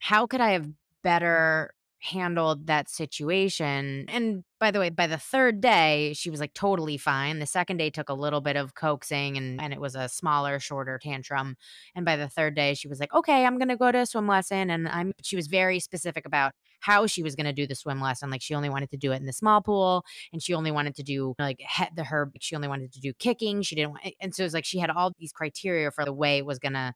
how 0.00 0.26
could 0.26 0.40
I 0.40 0.50
have 0.52 0.68
mm-hmm. 1.02 1.02
better 1.02 1.72
handled 2.00 2.66
that 2.66 2.88
situation? 2.88 4.04
And 4.08 4.44
by 4.60 4.70
the 4.70 4.78
way, 4.80 4.90
by 4.90 5.06
the 5.06 5.18
3rd 5.18 5.60
day, 5.60 6.12
she 6.14 6.30
was, 6.30 6.40
like, 6.40 6.54
totally 6.54 6.96
fine. 6.98 7.38
The 7.40 7.46
2nd 7.46 7.76
day 7.78 7.90
took 7.90 8.08
a 8.08 8.14
little 8.14 8.40
bit 8.40 8.56
of 8.56 8.74
coaxing 8.74 9.36
and 9.36 9.60
and 9.60 9.72
it 9.72 9.80
was 9.80 9.94
a 9.94 10.08
smaller, 10.08 10.58
shorter 10.60 10.98
tantrum. 11.02 11.56
And 11.94 12.04
by 12.04 12.16
the 12.16 12.28
3rd 12.28 12.54
day, 12.56 12.74
she 12.74 12.88
was 12.88 13.00
like, 13.00 13.12
"Okay, 13.14 13.44
I'm 13.44 13.58
gonna 13.58 13.76
go 13.76 13.92
to 13.92 13.98
a 14.00 14.06
swim 14.06 14.26
lesson," 14.28 14.70
and 14.70 14.88
I'm 14.88 15.12
she 15.22 15.36
was 15.36 15.46
very 15.48 15.80
specific 15.80 16.26
about 16.26 16.52
how 16.80 17.06
she 17.06 17.22
was 17.22 17.34
gonna 17.36 17.52
do 17.52 17.66
the 17.66 17.74
swim 17.74 18.00
lesson, 18.00 18.30
like, 18.30 18.42
she 18.42 18.54
only 18.54 18.68
wanted 18.70 18.90
to 18.90 18.96
do 18.98 19.12
it 19.12 19.16
in 19.16 19.26
the 19.26 19.32
small 19.32 19.60
pool, 19.62 20.04
and 20.32 20.42
she 20.42 20.54
only 20.54 20.70
wanted 20.70 20.94
to 20.96 21.02
do, 21.02 21.34
like, 21.38 21.58
he 21.60 21.84
the 21.96 22.04
her 22.04 22.30
she 22.40 22.54
only 22.56 22.68
wanted 22.68 22.92
to 22.92 23.00
do 23.00 23.12
kicking, 23.14 23.62
she 23.62 23.74
didn't 23.76 23.90
want 23.92 24.04
and 24.20 24.34
so 24.34 24.42
it 24.42 24.46
was 24.46 24.54
like 24.54 24.64
she 24.64 24.78
had 24.78 24.90
all 24.90 25.12
these 25.18 25.32
criteria 25.32 25.90
for 25.90 26.04
the 26.04 26.12
way 26.12 26.38
it 26.38 26.46
was 26.46 26.58
gonna 26.58 26.94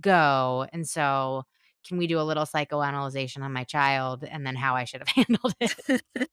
go, 0.00 0.66
and 0.72 0.88
so 0.88 1.44
can 1.86 1.98
we 1.98 2.06
do 2.06 2.20
a 2.20 2.22
little 2.22 2.44
psychoanalyzation 2.44 3.42
on 3.42 3.52
my 3.52 3.64
child 3.64 4.24
and 4.24 4.46
then 4.46 4.56
how 4.56 4.74
I 4.74 4.84
should 4.84 5.00
have 5.00 5.08
handled 5.26 5.54
it? 5.60 6.02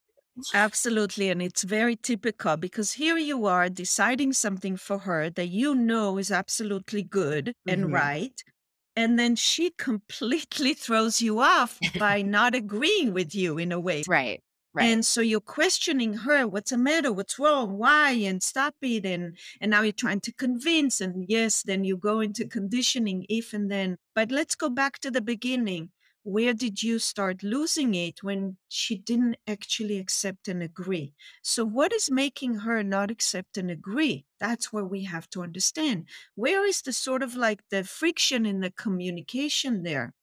Absolutely. 0.54 1.30
And 1.30 1.42
it's 1.42 1.64
very 1.64 1.96
typical 1.96 2.58
because 2.58 2.94
here 2.94 3.18
you 3.18 3.46
are 3.46 3.70
deciding 3.70 4.34
something 4.34 4.78
for 4.78 5.00
her 5.00 5.30
that 5.32 5.48
you 5.48 5.74
know 5.76 6.18
is 6.18 6.32
absolutely 6.32 7.04
good 7.04 7.54
and 7.68 7.92
Mhm. 7.92 7.92
right. 7.92 8.44
And 8.96 9.20
then 9.20 9.36
she 9.36 9.72
completely 9.78 10.74
throws 10.74 11.22
you 11.22 11.40
off 11.40 11.82
by 11.98 12.22
not 12.22 12.56
agreeing 12.56 13.14
with 13.14 13.36
you 13.36 13.58
in 13.58 13.72
a 13.72 13.80
way. 13.80 14.04
Right, 14.08 14.42
right. 14.74 14.94
And 14.94 15.06
so 15.06 15.22
you're 15.22 15.40
questioning 15.40 16.14
her, 16.14 16.48
what's 16.48 16.72
the 16.72 16.78
matter? 16.78 17.12
What's 17.14 17.40
wrong? 17.40 17.78
Why? 17.78 18.12
And 18.12 18.42
stop 18.42 18.76
it. 18.82 19.06
And 19.06 19.38
and 19.62 19.72
now 19.72 19.82
you're 19.82 19.94
trying 19.94 20.22
to 20.22 20.34
convince. 20.34 21.02
And 21.02 21.26
yes, 21.28 21.64
then 21.64 21.84
you 21.84 21.98
go 21.98 22.20
into 22.20 22.48
conditioning 22.48 23.26
if 23.30 23.54
and 23.54 23.72
then. 23.72 23.98
But 24.16 24.32
let's 24.32 24.56
go 24.56 24.70
back 24.70 25.00
to 25.00 25.12
the 25.12 25.22
beginning. 25.22 25.92
Where 26.26 26.54
did 26.54 26.82
you 26.82 27.00
start 27.00 27.44
losing 27.44 27.96
it 27.96 28.24
when 28.24 28.58
she 28.70 28.96
didn't 28.98 29.36
actually 29.46 30.00
accept 30.00 30.48
and 30.48 30.64
agree? 30.64 31.14
So 31.42 31.66
what 31.66 31.92
is 31.92 32.10
making 32.10 32.60
her 32.60 32.82
not 32.82 33.12
accept 33.12 33.58
and 33.58 33.70
agree? 33.70 34.26
That's 34.40 34.72
where 34.72 34.86
we 34.86 35.04
have 35.04 35.30
to 35.32 35.44
understand. 35.44 36.08
Where 36.36 36.66
is 36.66 36.82
the 36.82 36.94
sort 36.94 37.24
of 37.24 37.36
like 37.36 37.62
the 37.70 37.84
friction 37.84 38.46
in 38.46 38.62
the 38.62 38.72
communication 38.72 39.84
there? 39.84 40.14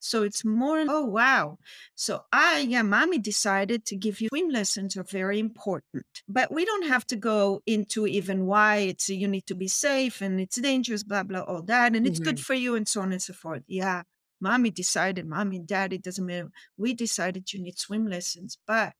So 0.00 0.22
it's 0.22 0.44
more, 0.44 0.84
oh 0.88 1.04
wow, 1.04 1.58
so 1.94 2.24
I, 2.32 2.60
yeah, 2.60 2.82
mommy 2.82 3.18
decided 3.18 3.84
to 3.86 3.96
give 3.96 4.20
you 4.20 4.28
swim 4.28 4.48
lessons 4.48 4.96
are 4.96 5.02
very 5.02 5.38
important. 5.40 6.06
But 6.28 6.52
we 6.52 6.64
don't 6.64 6.86
have 6.86 7.06
to 7.08 7.16
go 7.16 7.62
into 7.66 8.06
even 8.06 8.46
why 8.46 8.76
it's 8.76 9.08
you 9.08 9.26
need 9.28 9.46
to 9.46 9.54
be 9.54 9.68
safe 9.68 10.20
and 10.22 10.40
it's 10.40 10.60
dangerous, 10.60 11.02
blah, 11.02 11.24
blah, 11.24 11.40
all 11.40 11.62
that. 11.62 11.96
And 11.96 12.06
it's 12.06 12.20
good 12.20 12.36
Mhm. 12.36 12.44
for 12.44 12.54
you 12.54 12.76
and 12.76 12.86
so 12.86 13.00
on 13.00 13.12
and 13.12 13.22
so 13.22 13.32
forth. 13.32 13.64
Yeah. 13.66 14.02
Mommy 14.40 14.70
decided, 14.70 15.26
mommy 15.26 15.56
and 15.56 15.66
daddy, 15.66 15.98
doesn't 15.98 16.24
matter. 16.24 16.50
We 16.76 16.94
decided 16.94 17.52
you 17.52 17.60
need 17.60 17.76
swim 17.78 18.06
lessons. 18.06 18.56
But 18.66 18.92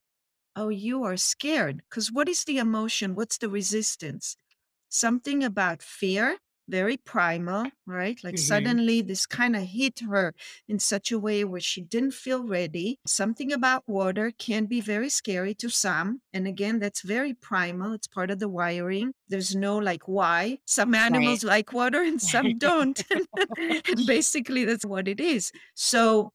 oh, 0.57 0.69
you 0.71 1.05
are 1.05 1.17
scared. 1.17 1.83
Because 1.89 2.11
what 2.11 2.29
is 2.29 2.43
the 2.45 2.59
emotion? 2.59 3.15
What's 3.15 3.39
the 3.39 3.49
resistance? 3.49 4.37
Something 4.89 5.45
about 5.45 5.83
fear, 5.83 6.39
very 6.69 6.97
primal, 6.97 7.71
right? 7.87 8.19
Like 8.23 8.37
Mhm. 8.37 8.39
suddenly 8.39 9.03
this 9.03 9.27
kind 9.27 9.57
of 9.57 9.63
hit 9.63 10.01
her 10.01 10.35
in 10.69 10.79
such 10.79 11.11
a 11.13 11.19
way 11.19 11.45
where 11.45 11.61
she 11.61 11.81
didn't 11.81 12.13
feel 12.13 12.45
ready. 12.47 12.99
Something 13.07 13.53
about 13.53 13.89
water 13.89 14.31
can 14.39 14.67
be 14.67 14.81
very 14.81 15.09
scary 15.09 15.55
to 15.55 15.71
some. 15.71 16.21
And 16.33 16.47
again, 16.47 16.79
that's 16.79 17.03
very 17.03 17.35
primal. 17.35 17.93
It's 17.93 18.07
part 18.07 18.31
of 18.31 18.39
the 18.39 18.49
wiring. 18.49 19.13
There's 19.29 19.57
no 19.57 19.79
like 19.79 20.07
why. 20.07 20.59
Some 20.67 20.95
Right. 21.05 21.05
animals 21.07 21.43
like 21.45 21.73
water 21.73 22.03
and 22.03 22.21
some 22.21 22.59
don't. 22.59 23.03
and 23.91 24.07
basically, 24.07 24.65
that's 24.65 24.85
what 24.85 25.09
it 25.09 25.21
is. 25.21 25.53
So, 25.75 26.33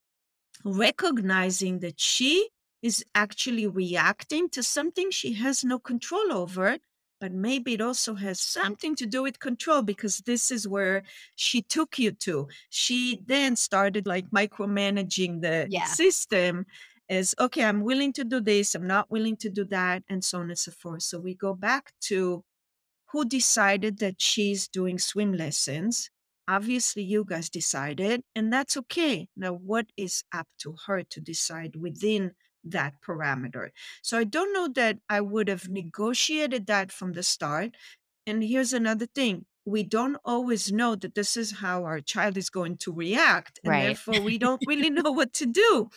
recognizing 0.65 1.79
that 1.79 1.99
she 1.99 2.49
is 2.81 3.03
actually 3.15 3.67
reacting 3.67 4.49
to 4.49 4.63
something 4.63 5.09
she 5.11 5.33
has 5.33 5.63
no 5.63 5.79
control 5.79 6.33
over. 6.33 6.77
But 7.23 7.31
maybe 7.31 7.73
it 7.75 7.79
also 7.79 8.15
has 8.15 8.41
something 8.41 8.97
to 8.97 9.05
do 9.05 9.23
with 9.23 9.39
control 9.39 9.81
because 9.81 10.17
this 10.25 10.51
is 10.51 10.67
where 10.67 11.03
she 11.38 11.62
took 11.62 11.97
you 11.97 12.12
to. 12.27 12.49
She 12.69 13.21
then 13.25 13.55
started 13.55 14.05
like 14.05 14.29
micromanaging 14.31 15.39
the 15.41 15.67
Yeah. 15.69 15.86
system 15.86 16.65
as 17.07 17.33
okay, 17.39 17.63
I'm 17.63 17.79
willing 17.81 18.12
to 18.19 18.25
do 18.25 18.41
this, 18.41 18.75
I'm 18.75 18.88
not 18.88 19.09
willing 19.09 19.38
to 19.38 19.49
do 19.49 19.63
that, 19.67 20.03
and 20.09 20.21
so 20.21 20.39
on 20.39 20.49
and 20.49 20.59
so 20.59 20.71
forth. 20.71 21.03
So 21.03 21.17
we 21.17 21.33
go 21.33 21.53
back 21.53 21.93
to 22.09 22.43
who 23.13 23.23
decided 23.23 23.99
that 23.99 24.21
she's 24.21 24.67
doing 24.67 24.99
swim 24.99 25.31
lessons? 25.33 26.09
Obviously, 26.49 27.03
you 27.03 27.23
guys 27.25 27.49
decided, 27.49 28.23
and 28.36 28.51
that's 28.51 28.75
okay. 28.75 29.29
Now, 29.38 29.53
what 29.53 29.88
is 29.95 30.25
up 30.33 30.47
to 30.63 30.75
her 30.88 31.03
to 31.03 31.21
decide 31.21 31.77
within 31.77 32.33
that 32.63 33.02
parameter? 33.02 33.69
So, 34.02 34.17
I 34.17 34.23
don't 34.26 34.54
know 34.54 34.67
that 34.76 34.99
I 35.10 35.21
would 35.21 35.47
have 35.49 35.69
negotiated 35.69 36.67
that 36.67 36.91
from 36.91 37.13
the 37.13 37.23
start. 37.23 37.76
And 38.28 38.43
here's 38.43 38.73
another 38.73 39.08
thing 39.08 39.45
we 39.65 39.84
don't 39.84 40.17
always 40.26 40.71
know 40.73 40.95
that 40.95 41.15
this 41.15 41.38
is 41.38 41.52
how 41.60 41.86
our 41.86 42.02
child 42.02 42.38
is 42.38 42.49
going 42.49 42.78
to 42.78 42.93
react, 42.93 43.60
and 43.63 43.82
Right. 43.82 43.82
therefore, 43.82 44.21
we 44.21 44.38
don't 44.38 44.62
really 44.65 44.89
know 44.89 45.12
what 45.12 45.34
to 45.34 45.45
do 45.45 45.89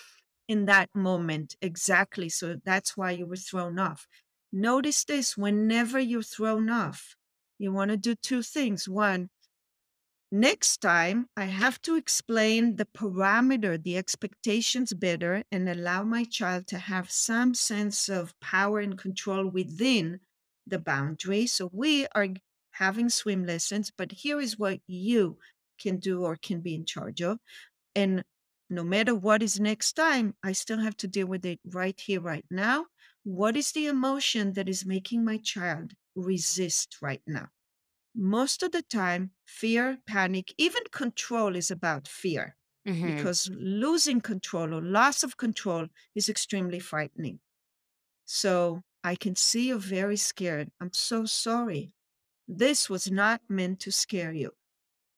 in 0.48 0.66
that 0.66 0.90
moment. 0.94 1.56
Exactly. 1.62 2.28
So 2.28 2.56
that's 2.64 2.96
why 2.96 3.12
you 3.12 3.26
were 3.26 3.36
thrown 3.36 3.78
off. 3.78 4.06
Notice 4.52 5.04
this 5.04 5.36
whenever 5.36 5.98
you're 5.98 6.22
thrown 6.22 6.70
off, 6.70 7.16
you 7.58 7.72
want 7.72 7.90
to 7.92 7.96
do 7.96 8.14
two 8.14 8.42
things. 8.42 8.88
One, 8.88 9.30
Next 10.30 10.78
time, 10.78 11.28
I 11.36 11.46
have 11.46 11.80
to 11.82 11.96
explain 11.96 12.76
the 12.76 12.84
parameter, 12.84 13.82
the 13.82 13.96
expectations 13.96 14.92
better, 14.92 15.42
and 15.50 15.68
allow 15.68 16.04
my 16.04 16.22
child 16.24 16.66
to 16.68 16.78
have 16.78 17.10
some 17.10 17.54
sense 17.54 18.08
of 18.08 18.38
power 18.40 18.78
and 18.78 18.96
control 18.98 19.48
within 19.48 20.20
the 20.66 20.78
boundary. 20.78 21.46
So 21.46 21.70
we 21.72 22.06
are 22.14 22.28
having 22.72 23.08
swim 23.08 23.44
lessons, 23.46 23.90
but 23.90 24.12
here 24.12 24.40
is 24.40 24.58
what 24.58 24.80
you 24.86 25.38
can 25.78 25.98
do 25.98 26.22
or 26.22 26.36
can 26.36 26.60
be 26.60 26.74
in 26.74 26.84
charge 26.84 27.20
of. 27.20 27.38
And 27.94 28.24
no 28.70 28.84
matter 28.84 29.14
what 29.14 29.42
is 29.42 29.60
next 29.60 29.94
time, 29.94 30.36
I 30.42 30.52
still 30.52 30.78
have 30.78 30.96
to 30.98 31.08
deal 31.08 31.26
with 31.26 31.44
it 31.46 31.60
right 31.64 32.00
here, 32.00 32.20
right 32.20 32.46
now. 32.50 32.86
What 33.24 33.56
is 33.56 33.72
the 33.72 33.86
emotion 33.86 34.54
that 34.54 34.68
is 34.68 34.86
making 34.86 35.24
my 35.24 35.38
child 35.38 35.94
resist 36.14 36.98
right 37.02 37.22
now? 37.26 37.50
Most 38.16 38.62
of 38.64 38.72
the 38.72 38.82
time, 38.82 39.32
fear, 39.44 39.98
panic, 40.06 40.52
even 40.58 40.82
control 40.90 41.54
is 41.54 41.70
about 41.70 42.08
fear 42.08 42.56
hmm 42.86 43.04
because 43.04 43.48
losing 43.52 44.20
control 44.20 44.74
or 44.74 44.82
loss 44.82 45.22
of 45.22 45.36
control 45.36 45.86
is 46.14 46.28
extremely 46.28 46.80
frightening. 46.80 47.40
So 48.24 48.82
I 49.04 49.16
can 49.16 49.36
see 49.36 49.68
you're 49.68 49.78
very 49.78 50.16
scared. 50.16 50.70
I'm 50.80 50.92
so 50.92 51.24
sorry. 51.26 51.94
This 52.48 52.90
was 52.90 53.10
not 53.10 53.42
meant 53.48 53.80
to 53.80 53.92
scare 53.92 54.32
you. 54.32 54.52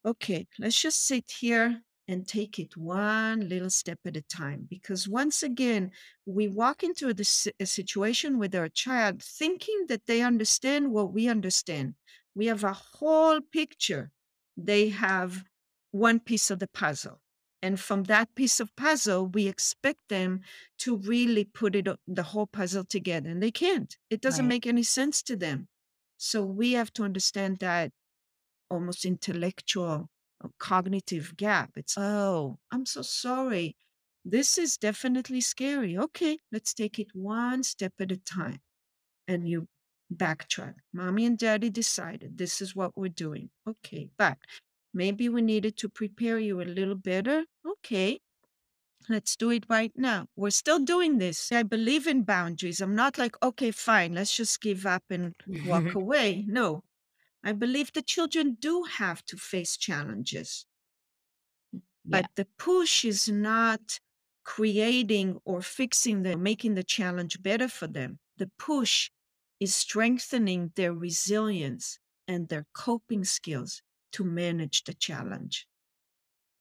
Okay, 0.04 0.48
let's 0.58 0.80
just 0.80 1.04
sit 1.04 1.30
here 1.30 1.82
and 2.08 2.26
take 2.26 2.58
it 2.58 2.76
one 2.76 3.48
little 3.48 3.70
step 3.70 3.98
at 4.06 4.16
a 4.16 4.22
time. 4.22 4.66
Because 4.70 5.08
once 5.08 5.42
again, 5.42 5.92
we 6.24 6.48
walk 6.48 6.82
into 6.82 7.12
the, 7.12 7.24
si- 7.24 7.52
a 7.60 7.66
situation 7.66 8.38
with 8.38 8.54
our 8.54 8.68
child 8.68 9.22
thinking 9.22 9.86
that 9.88 10.06
they 10.06 10.22
understand 10.22 10.92
what 10.92 11.12
we 11.12 11.28
understand. 11.28 11.94
We 12.38 12.46
have 12.46 12.64
a 12.64 12.72
whole 12.74 13.40
picture. 13.42 14.04
They 14.56 14.90
have 14.90 15.44
one 15.92 16.20
piece 16.20 16.50
of 16.50 16.60
the 16.60 16.68
puzzle. 16.68 17.20
And 17.60 17.80
from 17.80 18.04
that 18.04 18.34
piece 18.36 18.60
of 18.60 18.74
puzzle, 18.76 19.26
we 19.26 19.48
expect 19.48 20.02
them 20.08 20.42
to 20.78 20.96
really 20.96 21.44
put 21.44 21.76
it, 21.76 21.88
the 22.06 22.22
whole 22.22 22.46
puzzle 22.46 22.84
together. 22.84 23.30
And 23.30 23.42
they 23.42 23.50
can't. 23.50 23.96
It 24.10 24.22
doesn't 24.22 24.46
Right. 24.46 24.48
make 24.48 24.66
any 24.66 24.84
sense 24.84 25.22
to 25.24 25.36
them. 25.36 25.68
So 26.16 26.44
we 26.44 26.72
have 26.72 26.92
to 26.94 27.04
understand 27.04 27.58
that 27.58 27.92
almost 28.70 29.04
intellectual 29.04 30.10
uh, 30.44 30.48
cognitive 30.58 31.36
gap. 31.36 31.72
It's, 31.76 31.96
oh, 31.98 32.58
I'm 32.70 32.86
so 32.86 33.02
sorry. 33.02 33.76
This 34.24 34.58
is 34.58 34.76
definitely 34.76 35.40
scary. 35.40 35.96
Okay, 35.98 36.38
let's 36.52 36.74
take 36.74 36.98
it 36.98 37.14
one 37.14 37.62
step 37.62 37.94
at 38.00 38.12
a 38.12 38.16
time. 38.16 38.60
And 39.28 39.48
you 39.48 39.68
backtrack. 40.14 40.74
Mommy 40.92 41.26
and 41.26 41.38
daddy 41.38 41.70
decided 41.70 42.38
this 42.38 42.60
is 42.60 42.74
what 42.74 42.96
we're 42.96 43.08
doing. 43.08 43.50
Okay, 43.66 44.08
but 44.16 44.38
Maybe 44.94 45.28
we 45.28 45.42
needed 45.42 45.76
to 45.78 45.88
prepare 45.88 46.38
you 46.38 46.60
a 46.60 46.64
little 46.64 46.94
better. 46.94 47.44
Okay, 47.66 48.20
let's 49.08 49.36
do 49.36 49.50
it 49.50 49.64
right 49.68 49.92
now. 49.94 50.28
We're 50.34 50.50
still 50.50 50.78
doing 50.78 51.18
this. 51.18 51.52
I 51.52 51.62
believe 51.62 52.06
in 52.06 52.22
boundaries. 52.22 52.80
I'm 52.80 52.94
not 52.94 53.18
like, 53.18 53.36
okay, 53.42 53.70
fine, 53.70 54.14
let's 54.14 54.34
just 54.34 54.60
give 54.60 54.86
up 54.86 55.04
and 55.10 55.34
walk 55.66 55.94
away. 55.94 56.44
No, 56.48 56.84
I 57.44 57.52
believe 57.52 57.92
the 57.92 58.02
children 58.02 58.56
do 58.58 58.84
have 58.84 59.24
to 59.26 59.36
face 59.36 59.76
challenges, 59.76 60.66
yeah. 61.72 61.80
but 62.04 62.26
the 62.36 62.46
push 62.58 63.04
is 63.04 63.28
not 63.28 64.00
creating 64.42 65.38
or 65.44 65.60
fixing 65.60 66.22
them, 66.22 66.42
making 66.42 66.74
the 66.74 66.82
challenge 66.82 67.42
better 67.42 67.68
for 67.68 67.86
them. 67.86 68.18
The 68.38 68.50
push 68.58 69.10
is 69.60 69.74
strengthening 69.74 70.72
their 70.76 70.92
resilience 70.94 71.98
and 72.26 72.48
their 72.48 72.66
coping 72.72 73.24
skills 73.24 73.82
to 74.12 74.24
manage 74.24 74.84
the 74.84 74.94
challenge. 74.94 75.68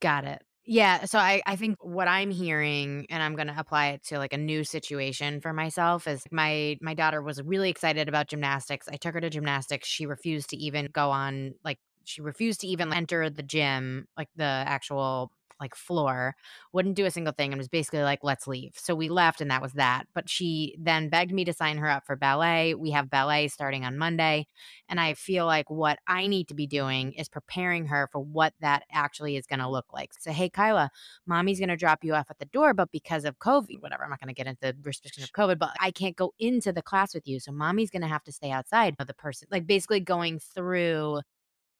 Got 0.01 0.25
it. 0.25 0.43
Yeah, 0.69 1.05
so 1.05 1.17
I 1.17 1.41
I 1.45 1.55
think 1.55 1.77
what 1.83 2.07
I'm 2.09 2.29
hearing 2.29 3.05
and 3.09 3.23
I'm 3.23 3.35
going 3.35 3.47
to 3.47 3.57
apply 3.57 3.87
it 3.87 4.03
to 4.07 4.17
like 4.17 4.33
a 4.33 4.37
new 4.37 4.63
situation 4.65 5.39
for 5.39 5.53
myself 5.53 6.07
is 6.07 6.23
my 6.29 6.77
my 6.81 6.93
daughter 6.93 7.21
was 7.21 7.41
really 7.41 7.69
excited 7.69 8.09
about 8.09 8.27
gymnastics. 8.27 8.87
I 8.89 8.97
took 8.97 9.13
her 9.13 9.21
to 9.21 9.29
gymnastics. 9.29 9.87
She 9.87 10.05
refused 10.05 10.49
to 10.49 10.57
even 10.57 10.87
go 10.87 11.09
on 11.09 11.53
like 11.63 11.79
she 12.03 12.21
refused 12.21 12.61
to 12.61 12.67
even 12.67 12.93
enter 12.93 13.29
the 13.29 13.43
gym, 13.43 14.07
like 14.17 14.29
the 14.35 14.43
actual 14.43 15.31
like 15.59 15.75
floor, 15.75 16.35
wouldn't 16.73 16.95
do 16.95 17.05
a 17.05 17.11
single 17.11 17.33
thing 17.33 17.51
and 17.51 17.57
was 17.57 17.67
basically 17.67 18.01
like 18.01 18.19
let's 18.23 18.47
leave. 18.47 18.73
So 18.75 18.95
we 18.95 19.09
left 19.09 19.41
and 19.41 19.51
that 19.51 19.61
was 19.61 19.73
that. 19.73 20.07
But 20.13 20.29
she 20.29 20.75
then 20.79 21.09
begged 21.09 21.31
me 21.31 21.45
to 21.45 21.53
sign 21.53 21.77
her 21.77 21.89
up 21.89 22.05
for 22.05 22.15
ballet. 22.15 22.73
We 22.73 22.91
have 22.91 23.09
ballet 23.09 23.47
starting 23.47 23.85
on 23.85 23.97
Monday. 23.97 24.47
And 24.89 24.99
I 24.99 25.13
feel 25.13 25.45
like 25.45 25.69
what 25.69 25.99
I 26.07 26.27
need 26.27 26.47
to 26.49 26.53
be 26.53 26.67
doing 26.67 27.13
is 27.13 27.29
preparing 27.29 27.87
her 27.87 28.07
for 28.11 28.19
what 28.19 28.53
that 28.61 28.83
actually 28.91 29.35
is 29.35 29.45
going 29.45 29.59
to 29.59 29.69
look 29.69 29.91
like. 29.93 30.11
So, 30.19 30.31
hey, 30.31 30.49
Kyla, 30.49 30.91
mommy's 31.25 31.59
going 31.59 31.69
to 31.69 31.75
drop 31.75 32.03
you 32.03 32.13
off 32.13 32.29
at 32.29 32.39
the 32.39 32.45
door, 32.45 32.73
but 32.73 32.91
because 32.91 33.25
of 33.25 33.39
COVID, 33.39 33.81
whatever, 33.81 34.03
I'm 34.03 34.09
not 34.09 34.19
going 34.19 34.29
to 34.29 34.33
get 34.33 34.47
into 34.47 34.61
the 34.61 34.75
restriction 34.83 35.23
of 35.23 35.31
COVID, 35.33 35.59
but 35.59 35.71
I 35.79 35.91
can't 35.91 36.15
go 36.15 36.33
into 36.39 36.71
the 36.71 36.81
class 36.81 37.13
with 37.13 37.27
you. 37.27 37.39
So, 37.39 37.51
mommy's 37.51 37.91
going 37.91 38.01
to 38.01 38.07
have 38.07 38.23
to 38.25 38.31
stay 38.31 38.51
outside 38.51 38.95
of 38.99 39.07
the 39.07 39.13
person, 39.13 39.47
like 39.51 39.67
basically 39.67 39.99
going 39.99 40.39
through 40.39 41.21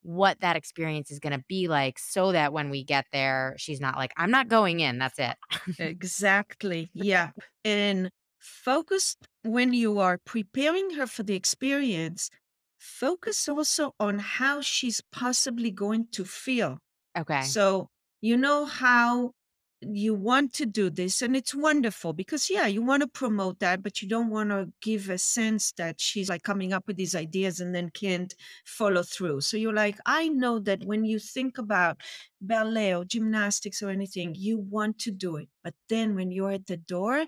what 0.04 0.40
that 0.42 0.56
experience 0.56 1.12
is 1.12 1.20
going 1.20 1.34
to 1.34 1.44
be 1.48 1.68
like 1.68 2.00
so 2.00 2.32
that 2.32 2.54
when 2.54 2.70
we 2.70 2.84
get 2.84 3.06
there, 3.12 3.56
she's 3.58 3.82
not 3.82 3.96
like, 3.96 4.14
I'm 4.18 4.32
not 4.32 4.48
going 4.48 4.80
in. 4.80 4.98
That's 4.98 5.20
it. 5.20 5.36
Exactly. 5.80 6.90
Yeah. 6.94 7.32
And 7.64 8.10
focus 8.40 9.16
when 9.44 9.74
you 9.74 10.00
are 10.00 10.18
preparing 10.26 10.92
her 10.92 11.08
for 11.08 11.24
the 11.24 11.36
experience, 11.36 12.30
focus 12.78 13.48
also 13.50 13.94
on 14.00 14.20
how 14.20 14.62
she's 14.62 15.02
possibly 15.12 15.72
going 15.72 16.08
to 16.12 16.26
feel. 16.26 16.80
Okay. 17.18 17.42
So, 17.42 17.90
you 18.22 18.38
know 18.38 18.66
how 18.66 19.32
you 19.82 20.14
want 20.14 20.54
to 20.54 20.66
do 20.66 20.90
this, 20.90 21.22
and 21.22 21.36
it's 21.36 21.54
wonderful 21.54 22.14
because, 22.14 22.50
yeah, 22.50 22.66
you 22.68 22.82
want 22.82 23.02
to 23.02 23.08
promote 23.08 23.60
that, 23.60 23.84
but 23.84 24.02
you 24.02 24.08
don't 24.08 24.30
want 24.30 24.50
to 24.50 24.72
give 24.82 25.10
a 25.10 25.18
sense 25.18 25.72
that 25.74 26.02
she's 26.02 26.30
like 26.30 26.44
coming 26.44 26.74
up 26.74 26.88
with 26.88 26.98
these 26.98 27.16
ideas 27.16 27.60
and 27.60 27.76
then 27.76 27.90
can't 27.92 28.34
follow 28.66 29.04
through. 29.04 29.42
So, 29.42 29.58
you're 29.58 29.74
like, 29.74 30.00
I 30.06 30.30
know 30.30 30.60
that 30.60 30.84
when 30.86 31.06
you 31.06 31.20
think 31.20 31.58
about 31.58 32.02
ballet 32.42 32.96
or 32.96 33.06
gymnastics 33.06 33.82
or 33.84 33.90
anything, 33.90 34.34
you 34.36 34.58
want 34.58 35.00
to 35.00 35.12
do 35.12 35.36
it. 35.38 35.50
But 35.64 35.76
then 35.90 36.16
when 36.16 36.32
you're 36.32 36.52
at 36.52 36.68
the 36.68 36.78
door, 36.78 37.26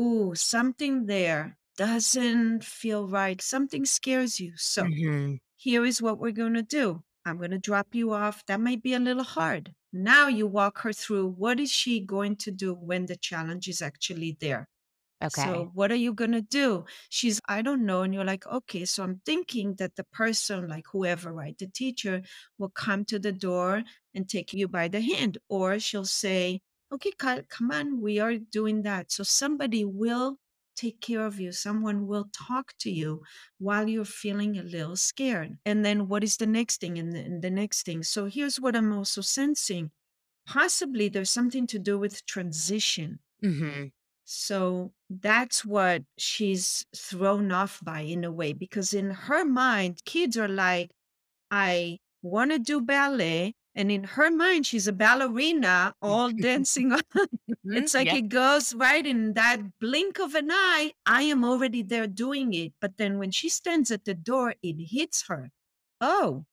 ooh, 0.00 0.34
something 0.34 1.06
there 1.06 1.58
doesn't 1.76 2.64
feel 2.64 3.08
right. 3.08 3.40
Something 3.42 3.84
scares 3.84 4.40
you. 4.40 4.52
So, 4.56 4.84
hmm 4.84 5.36
here 5.56 5.84
is 5.84 6.02
what 6.02 6.18
we're 6.18 6.32
going 6.32 6.54
to 6.54 6.62
do. 6.62 7.02
I'm 7.26 7.38
going 7.38 7.50
to 7.52 7.58
drop 7.58 7.94
you 7.94 8.12
off. 8.12 8.44
That 8.46 8.60
might 8.60 8.82
be 8.82 8.94
a 8.94 8.98
little 9.00 9.24
hard. 9.24 9.74
Now 9.98 10.28
you 10.28 10.46
walk 10.46 10.78
her 10.80 10.92
through 10.92 11.26
what 11.28 11.58
is 11.58 11.72
she 11.72 11.98
going 11.98 12.36
to 12.36 12.52
do 12.52 12.72
when 12.72 13.06
the 13.06 13.16
challenge 13.16 13.66
is 13.66 13.82
actually 13.82 14.36
there? 14.40 14.68
Okay. 15.20 15.42
So 15.42 15.72
what 15.74 15.90
are 15.90 15.96
you 15.96 16.14
going 16.14 16.30
to 16.30 16.40
do? 16.40 16.84
She's, 17.08 17.40
I 17.48 17.62
don't 17.62 17.84
know. 17.84 18.02
And 18.02 18.14
you're 18.14 18.24
like, 18.24 18.46
okay, 18.46 18.84
so 18.84 19.02
I'm 19.02 19.20
thinking 19.26 19.74
that 19.74 19.96
the 19.96 20.04
person, 20.04 20.68
like 20.68 20.84
whoever, 20.92 21.32
right, 21.32 21.58
the 21.58 21.66
teacher 21.66 22.22
will 22.58 22.68
come 22.68 23.04
to 23.06 23.18
the 23.18 23.32
door 23.32 23.82
and 24.14 24.28
take 24.28 24.52
you 24.52 24.68
by 24.68 24.86
the 24.86 25.00
hand. 25.00 25.38
Or 25.48 25.80
she'll 25.80 26.04
say, 26.04 26.60
okay, 26.92 27.10
come 27.18 27.70
on, 27.72 28.00
we 28.00 28.20
are 28.20 28.36
doing 28.36 28.82
that. 28.82 29.10
So 29.10 29.24
somebody 29.24 29.84
will 29.84 30.38
take 30.78 31.00
care 31.00 31.26
of 31.26 31.40
you. 31.40 31.52
Someone 31.52 32.06
will 32.06 32.26
talk 32.32 32.72
to 32.80 32.90
you 32.90 33.22
while 33.58 33.88
you're 33.88 34.04
feeling 34.04 34.56
a 34.58 34.62
little 34.62 34.96
scared. 34.96 35.58
And 35.64 35.84
then 35.84 36.08
what 36.08 36.24
is 36.24 36.36
the 36.36 36.46
next 36.46 36.80
thing 36.80 36.98
and 36.98 37.12
the, 37.12 37.20
and 37.20 37.42
the 37.42 37.50
next 37.50 37.84
thing? 37.84 38.02
So 38.02 38.26
here's 38.26 38.60
what 38.60 38.76
I'm 38.76 38.92
also 38.92 39.20
sensing. 39.20 39.90
Possibly 40.46 41.08
there's 41.08 41.30
something 41.30 41.66
to 41.68 41.78
do 41.78 41.98
with 41.98 42.26
transition. 42.26 43.20
hmm 43.42 43.90
So 44.24 44.92
that's 45.08 45.64
what 45.64 46.02
she's 46.18 46.84
thrown 46.94 47.50
off 47.50 47.80
by 47.82 48.00
in 48.00 48.24
a 48.24 48.30
way, 48.32 48.52
because 48.52 48.92
in 48.92 49.10
her 49.10 49.44
mind, 49.44 50.04
kids 50.04 50.36
are 50.36 50.48
like, 50.48 50.90
I 51.50 51.98
want 52.22 52.52
to 52.52 52.58
do 52.60 52.80
ballet. 52.82 53.54
And 53.78 53.90
in 53.90 54.04
her 54.04 54.30
mind, 54.30 54.66
she's 54.66 54.86
a 54.88 54.92
ballerina 54.92 55.94
all 56.02 56.30
dancing 56.30 56.92
on. 56.92 57.00
Mm-hmm, 57.66 57.76
it's 57.78 57.94
like 57.94 58.06
Yeah. 58.06 58.16
it 58.16 58.28
goes 58.28 58.74
right 58.74 59.04
in 59.06 59.34
that 59.34 59.78
blink 59.80 60.18
of 60.20 60.34
an 60.34 60.48
eye. 60.50 60.92
I 61.06 61.22
am 61.22 61.44
already 61.44 61.82
there 61.82 62.06
doing 62.06 62.54
it. 62.54 62.72
But 62.80 62.96
then 62.98 63.18
when 63.18 63.30
she 63.30 63.48
stands 63.48 63.90
at 63.90 64.04
the 64.04 64.14
door, 64.14 64.54
it 64.62 64.76
hits 64.90 65.26
her. 65.28 65.50
Oh, 66.00 66.44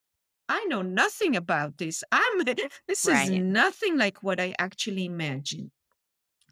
I 0.50 0.66
know 0.66 0.82
nothing 0.82 1.36
about 1.36 1.78
this. 1.78 2.04
I'm 2.12 2.44
this 2.88 3.08
is 3.08 3.30
nothing 3.30 3.98
like 3.98 4.24
what 4.24 4.40
I 4.40 4.56
actually 4.60 5.06
imagined. 5.06 5.72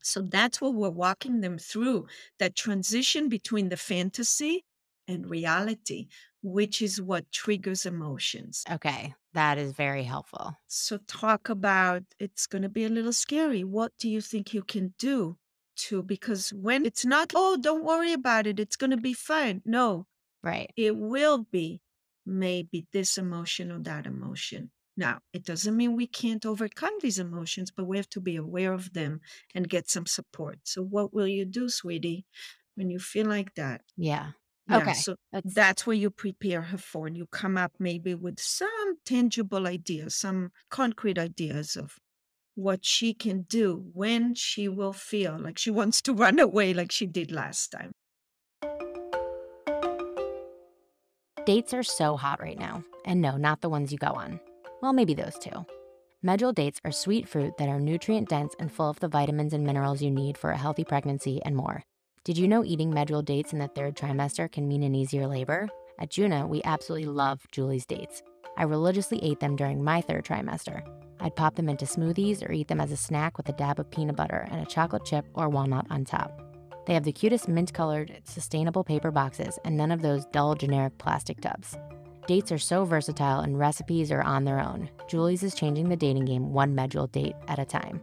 So 0.01 0.21
that's 0.21 0.61
what 0.61 0.73
we're 0.75 0.89
walking 0.89 1.41
them 1.41 1.57
through 1.57 2.07
that 2.39 2.55
transition 2.55 3.29
between 3.29 3.69
the 3.69 3.77
fantasy 3.77 4.65
and 5.07 5.29
reality, 5.29 6.07
which 6.41 6.81
is 6.81 7.01
what 7.01 7.31
triggers 7.31 7.85
emotions. 7.85 8.63
Okay. 8.69 9.13
That 9.33 9.57
is 9.57 9.73
very 9.73 10.03
helpful. 10.03 10.55
So, 10.67 10.97
talk 10.97 11.49
about 11.49 12.03
it's 12.19 12.47
going 12.47 12.63
to 12.63 12.69
be 12.69 12.85
a 12.85 12.89
little 12.89 13.13
scary. 13.13 13.63
What 13.63 13.93
do 13.99 14.09
you 14.09 14.21
think 14.21 14.53
you 14.53 14.63
can 14.63 14.93
do 14.97 15.37
to? 15.77 16.01
Because 16.01 16.51
when 16.53 16.85
it's 16.85 17.05
not, 17.05 17.31
oh, 17.35 17.57
don't 17.57 17.83
worry 17.83 18.13
about 18.13 18.47
it, 18.47 18.59
it's 18.59 18.75
going 18.75 18.91
to 18.91 18.97
be 18.97 19.13
fine. 19.13 19.61
No, 19.65 20.07
Right. 20.43 20.75
it 20.77 20.97
will 20.97 21.39
be 21.39 21.81
maybe 22.25 22.87
this 22.93 23.17
emotion 23.17 23.71
or 23.71 23.79
that 23.81 24.07
emotion. 24.07 24.71
Now, 24.97 25.21
it 25.33 25.43
doesn't 25.45 25.77
mean 25.77 25.95
we 25.95 26.07
can't 26.07 26.45
overcome 26.45 26.93
these 27.01 27.19
emotions, 27.19 27.71
but 27.71 27.85
we 27.85 27.97
have 27.97 28.09
to 28.11 28.21
be 28.21 28.35
aware 28.37 28.73
of 28.73 28.93
them 28.93 29.21
and 29.55 29.69
get 29.69 29.89
some 29.89 30.07
support. 30.07 30.59
So, 30.67 30.83
what 30.83 31.13
will 31.13 31.27
you 31.27 31.45
do, 31.45 31.69
sweetie, 31.69 32.25
when 32.75 32.89
you 32.89 32.99
feel 32.99 33.27
like 33.27 33.55
that? 33.55 33.83
Yeah. 33.97 34.33
Yeah, 34.67 34.77
Okay. 34.77 34.93
so 34.93 35.15
That's 35.31 35.53
that's 35.53 35.85
what 35.87 35.97
you 35.97 36.09
prepare 36.09 36.61
her 36.61 36.77
for. 36.77 37.07
And 37.07 37.17
you 37.17 37.27
come 37.27 37.57
up 37.57 37.73
maybe 37.79 38.15
with 38.15 38.39
some 38.39 38.97
tangible 39.05 39.67
ideas, 39.67 40.15
some 40.15 40.51
concrete 40.69 41.17
ideas 41.19 41.75
of 41.75 41.97
what 42.55 42.85
she 42.85 43.13
can 43.13 43.41
do 43.43 43.83
when 43.93 44.35
she 44.35 44.69
will 44.69 44.93
feel 44.93 45.37
like 45.39 45.57
she 45.57 45.71
wants 45.79 46.01
to 46.03 46.13
run 46.13 46.39
away 46.39 46.73
like 46.73 46.91
she 46.91 47.05
did 47.07 47.31
last 47.31 47.71
time. 47.71 47.91
dates 51.45 51.73
are 51.73 51.83
so 51.83 52.15
hot 52.15 52.41
right 52.41 52.57
now. 52.57 52.81
And 53.05 53.21
no, 53.21 53.35
not 53.35 53.59
the 53.61 53.67
ones 53.69 53.91
you 53.91 53.97
go 53.97 54.07
on. 54.13 54.39
Well, 54.81 54.93
maybe 54.93 55.13
those 55.13 55.37
two. 55.37 55.65
Medjool 56.25 56.55
dates 56.55 56.79
are 56.85 56.91
sweet 56.91 57.27
fruit 57.27 57.57
that 57.57 57.67
are 57.67 57.81
nutrient 57.81 58.29
dense 58.29 58.55
and 58.59 58.71
full 58.71 58.89
of 58.89 58.99
the 59.01 59.09
vitamins 59.09 59.51
and 59.51 59.65
minerals 59.65 60.01
you 60.01 60.09
need 60.09 60.37
for 60.37 60.51
a 60.51 60.57
healthy 60.57 60.85
pregnancy 60.85 61.41
and 61.43 61.53
more. 61.55 61.83
Did 62.25 62.37
you 62.37 62.47
know 62.47 62.63
eating 62.63 62.89
medjool 62.89 63.25
dates 63.25 63.51
in 63.51 63.59
the 63.59 63.67
third 63.67 63.97
trimester 63.97 64.49
can 64.49 64.65
mean 64.65 64.83
an 64.83 64.95
easier 64.95 65.27
labor? 65.27 65.67
At 65.99 66.09
Juna, 66.09 66.47
we 66.47 66.61
absolutely 66.63 67.09
love 67.09 67.45
Joolies 67.51 67.85
dates. 67.85 68.23
I 68.55 68.63
religiously 68.63 69.21
ate 69.21 69.41
them 69.41 69.57
during 69.57 69.83
my 69.83 69.99
third 69.99 70.23
trimester. 70.23 70.87
I'd 71.19 71.35
pop 71.35 71.55
them 71.55 71.67
into 71.67 71.83
smoothies 71.83 72.47
or 72.47 72.53
eat 72.53 72.69
them 72.69 72.79
as 72.79 72.93
a 72.93 72.97
snack 72.97 73.35
with 73.35 73.49
a 73.49 73.53
dab 73.53 73.77
of 73.77 73.91
peanut 73.91 74.15
butter 74.15 74.47
and 74.49 74.61
a 74.61 74.65
chocolate 74.65 75.03
chip 75.03 75.25
or 75.33 75.49
walnut 75.49 75.85
on 75.89 76.05
top. 76.05 76.31
They 76.87 76.93
have 76.93 77.03
the 77.03 77.11
cutest 77.11 77.49
mint 77.49 77.73
colored, 77.73 78.21
sustainable 78.23 78.85
paper 78.85 79.11
boxes 79.11 79.59
and 79.65 79.75
none 79.75 79.91
of 79.91 80.01
those 80.01 80.25
dull, 80.27 80.55
generic 80.55 80.97
plastic 80.99 81.41
tubs. 81.41 81.77
Dates 82.25 82.53
are 82.53 82.57
so 82.57 82.85
versatile 82.85 83.41
and 83.41 83.59
recipes 83.59 84.13
are 84.13 84.23
on 84.23 84.45
their 84.45 84.61
own. 84.61 84.89
Joolies 85.09 85.43
is 85.43 85.53
changing 85.53 85.89
the 85.89 85.97
dating 85.97 86.23
game 86.23 86.53
one 86.53 86.73
medjool 86.73 87.11
date 87.11 87.35
at 87.49 87.59
a 87.59 87.65
time. 87.65 87.99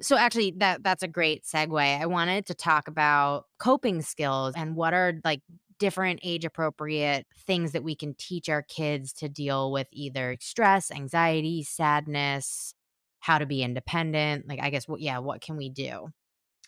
So 0.00 0.16
actually 0.16 0.54
that 0.58 0.82
that's 0.82 1.02
a 1.02 1.08
great 1.08 1.44
segue. 1.44 2.00
I 2.00 2.06
wanted 2.06 2.46
to 2.46 2.54
talk 2.54 2.88
about 2.88 3.46
coping 3.58 4.02
skills 4.02 4.54
and 4.56 4.76
what 4.76 4.94
are 4.94 5.14
like 5.24 5.40
different 5.78 6.20
age 6.22 6.44
appropriate 6.44 7.26
things 7.46 7.72
that 7.72 7.82
we 7.82 7.96
can 7.96 8.14
teach 8.14 8.48
our 8.48 8.62
kids 8.62 9.12
to 9.14 9.28
deal 9.28 9.72
with 9.72 9.88
either 9.92 10.36
stress, 10.40 10.90
anxiety, 10.90 11.62
sadness, 11.62 12.74
how 13.18 13.38
to 13.38 13.46
be 13.46 13.62
independent. 13.62 14.48
Like 14.48 14.60
I 14.62 14.70
guess 14.70 14.86
what 14.86 15.00
yeah, 15.00 15.18
what 15.18 15.40
can 15.40 15.56
we 15.56 15.68
do? 15.68 16.10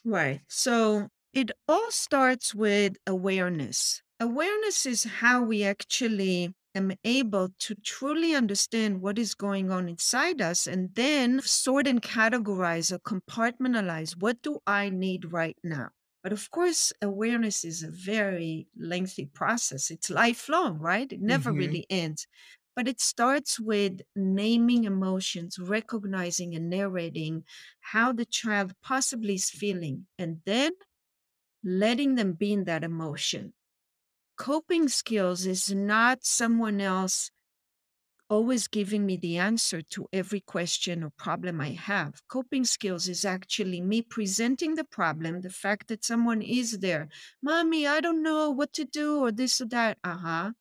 Right. 0.04 0.40
So 0.48 1.08
it 1.32 1.50
all 1.68 1.90
starts 1.90 2.54
with 2.54 2.96
awareness. 3.06 4.02
Awareness 4.20 4.86
is 4.86 5.04
how 5.04 5.42
we 5.42 5.64
actually 5.64 6.54
am 6.74 6.92
able 7.04 7.50
to 7.58 7.74
truly 7.76 8.34
understand 8.34 9.02
what 9.02 9.18
is 9.18 9.34
going 9.34 9.70
on 9.70 9.88
inside 9.88 10.40
us 10.40 10.66
and 10.66 10.94
then 10.94 11.40
sort 11.42 11.86
and 11.86 12.00
categorize 12.02 12.90
or 12.92 12.98
compartmentalize 13.00 14.20
what 14.20 14.42
do 14.42 14.60
I 14.66 14.88
need 14.90 15.32
right 15.32 15.56
now. 15.62 15.90
But 16.22 16.32
of 16.32 16.50
course, 16.50 16.92
awareness 17.02 17.64
is 17.64 17.82
a 17.82 17.90
very 17.90 18.68
lengthy 18.76 19.26
process. 19.26 19.90
It's 19.90 20.08
lifelong, 20.08 20.78
right? 20.78 21.12
It 21.12 21.20
never 21.20 21.52
Mhm. 21.52 21.52
really 21.52 21.84
ends. 21.90 22.26
But 22.74 22.88
it 22.88 23.00
starts 23.00 23.60
with 23.60 24.00
naming 24.16 24.84
emotions, 24.84 25.58
recognizing 25.58 26.54
and 26.54 26.70
narrating 26.70 27.44
how 27.80 28.12
the 28.12 28.24
child 28.24 28.72
possibly 28.82 29.34
is 29.34 29.50
feeling, 29.50 30.06
and 30.18 30.40
then 30.46 30.72
letting 31.62 32.14
them 32.14 32.32
be 32.32 32.52
in 32.52 32.64
that 32.64 32.84
emotion. 32.84 33.52
Coping 34.36 34.88
skills 34.88 35.46
is 35.46 35.70
not 35.70 36.24
someone 36.24 36.80
else 36.80 37.30
always 38.32 38.66
giving 38.66 39.04
me 39.04 39.16
the 39.18 39.36
answer 39.36 39.82
to 39.82 40.08
every 40.10 40.40
question 40.40 41.04
or 41.04 41.10
problem 41.10 41.60
I 41.60 41.72
have. 41.72 42.22
Coping 42.28 42.64
skills 42.64 43.06
is 43.06 43.26
actually 43.26 43.82
me 43.82 44.00
presenting 44.00 44.74
the 44.74 44.84
problem, 44.84 45.42
the 45.42 45.50
fact 45.50 45.88
that 45.88 46.02
someone 46.02 46.40
is 46.40 46.78
there. 46.78 47.08
Mommy, 47.42 47.86
I 47.86 48.00
don't 48.00 48.22
know 48.22 48.50
what 48.50 48.72
to 48.72 48.86
do, 48.86 49.20
or 49.20 49.32
this 49.32 49.60
or 49.60 49.66
that. 49.66 49.98
Uh 50.02 50.16
huh. 50.16 50.52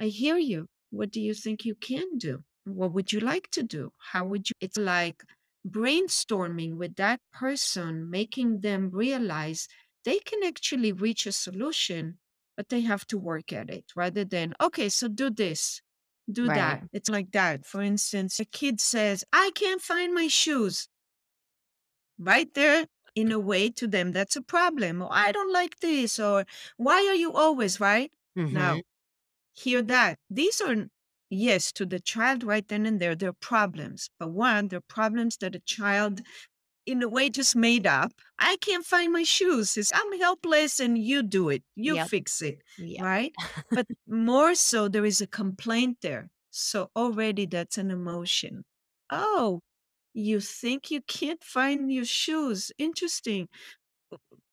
I 0.00 0.06
hear 0.06 0.38
you. 0.38 0.68
What 0.90 1.10
do 1.10 1.20
you 1.20 1.34
think 1.34 1.64
you 1.64 1.74
can 1.74 2.18
do? 2.18 2.44
What 2.64 2.92
would 2.92 3.12
you 3.12 3.20
like 3.20 3.50
to 3.52 3.62
do? 3.62 3.92
How 4.12 4.24
would 4.26 4.50
you? 4.50 4.54
It's 4.60 4.76
like 4.76 5.24
brainstorming 5.66 6.76
with 6.76 6.96
that 6.96 7.20
person, 7.32 8.08
making 8.10 8.60
them 8.60 8.90
realize 8.90 9.68
they 10.04 10.18
can 10.18 10.42
actually 10.42 10.92
reach 10.92 11.26
a 11.26 11.32
solution, 11.32 12.18
but 12.56 12.68
they 12.68 12.80
have 12.82 13.06
to 13.08 13.18
work 13.18 13.52
at 13.52 13.70
it 13.70 13.92
rather 13.96 14.24
than, 14.24 14.54
okay, 14.60 14.88
so 14.88 15.08
do 15.08 15.30
this, 15.30 15.82
do 16.30 16.48
Right. 16.48 16.50
that. 16.50 16.84
It's 16.92 17.08
like 17.10 17.32
that. 17.32 17.66
For 17.66 17.82
instance, 17.82 18.40
a 18.40 18.44
kid 18.44 18.80
says, 18.80 19.24
I 19.32 19.50
can't 19.54 19.82
find 19.82 20.14
my 20.14 20.28
shoes. 20.28 20.88
Right 22.18 22.52
there, 22.54 22.86
in 23.16 23.32
a 23.32 23.38
way, 23.40 23.70
to 23.70 23.86
them, 23.88 24.12
that's 24.12 24.36
a 24.36 24.42
problem. 24.42 25.02
Or 25.02 25.08
I 25.10 25.32
don't 25.32 25.52
like 25.52 25.80
this. 25.80 26.18
Or 26.18 26.44
why 26.76 27.06
are 27.08 27.14
you 27.14 27.32
always 27.32 27.80
right? 27.80 28.12
Now, 28.50 28.76
Mhm. 28.76 28.82
Hear 29.52 29.82
that. 29.82 30.18
These 30.30 30.60
are, 30.60 30.86
yes, 31.30 31.72
to 31.72 31.86
the 31.86 32.00
child 32.00 32.44
right 32.44 32.66
then 32.66 32.86
and 32.86 33.00
there, 33.00 33.14
they're 33.14 33.32
problems. 33.32 34.10
But 34.18 34.30
one, 34.30 34.68
they're 34.68 34.80
problems 34.80 35.36
that 35.38 35.54
a 35.54 35.60
child, 35.60 36.20
in 36.86 37.02
a 37.02 37.08
way, 37.08 37.30
just 37.30 37.54
made 37.56 37.86
up. 37.86 38.12
I 38.38 38.56
can't 38.60 38.84
find 38.86 39.12
my 39.12 39.22
shoes. 39.22 39.76
It's, 39.76 39.92
I'm 39.94 40.18
helpless 40.18 40.80
and 40.80 40.98
you 40.98 41.22
do 41.22 41.48
it. 41.50 41.62
You 41.76 41.96
Yep. 41.96 42.08
fix 42.08 42.42
it. 42.42 42.62
Yeah. 42.78 43.04
Right? 43.04 43.32
But 43.70 43.86
more 44.08 44.54
so, 44.54 44.88
there 44.88 45.04
is 45.04 45.20
a 45.20 45.26
complaint 45.26 45.98
there. 46.02 46.30
So 46.50 46.90
already 46.96 47.46
that's 47.46 47.78
an 47.78 47.90
emotion. 47.90 48.64
Oh, 49.10 49.60
you 50.14 50.40
think 50.40 50.90
you 50.90 51.00
can't 51.02 51.42
find 51.44 51.92
your 51.92 52.04
shoes. 52.04 52.72
Interesting. 52.78 53.48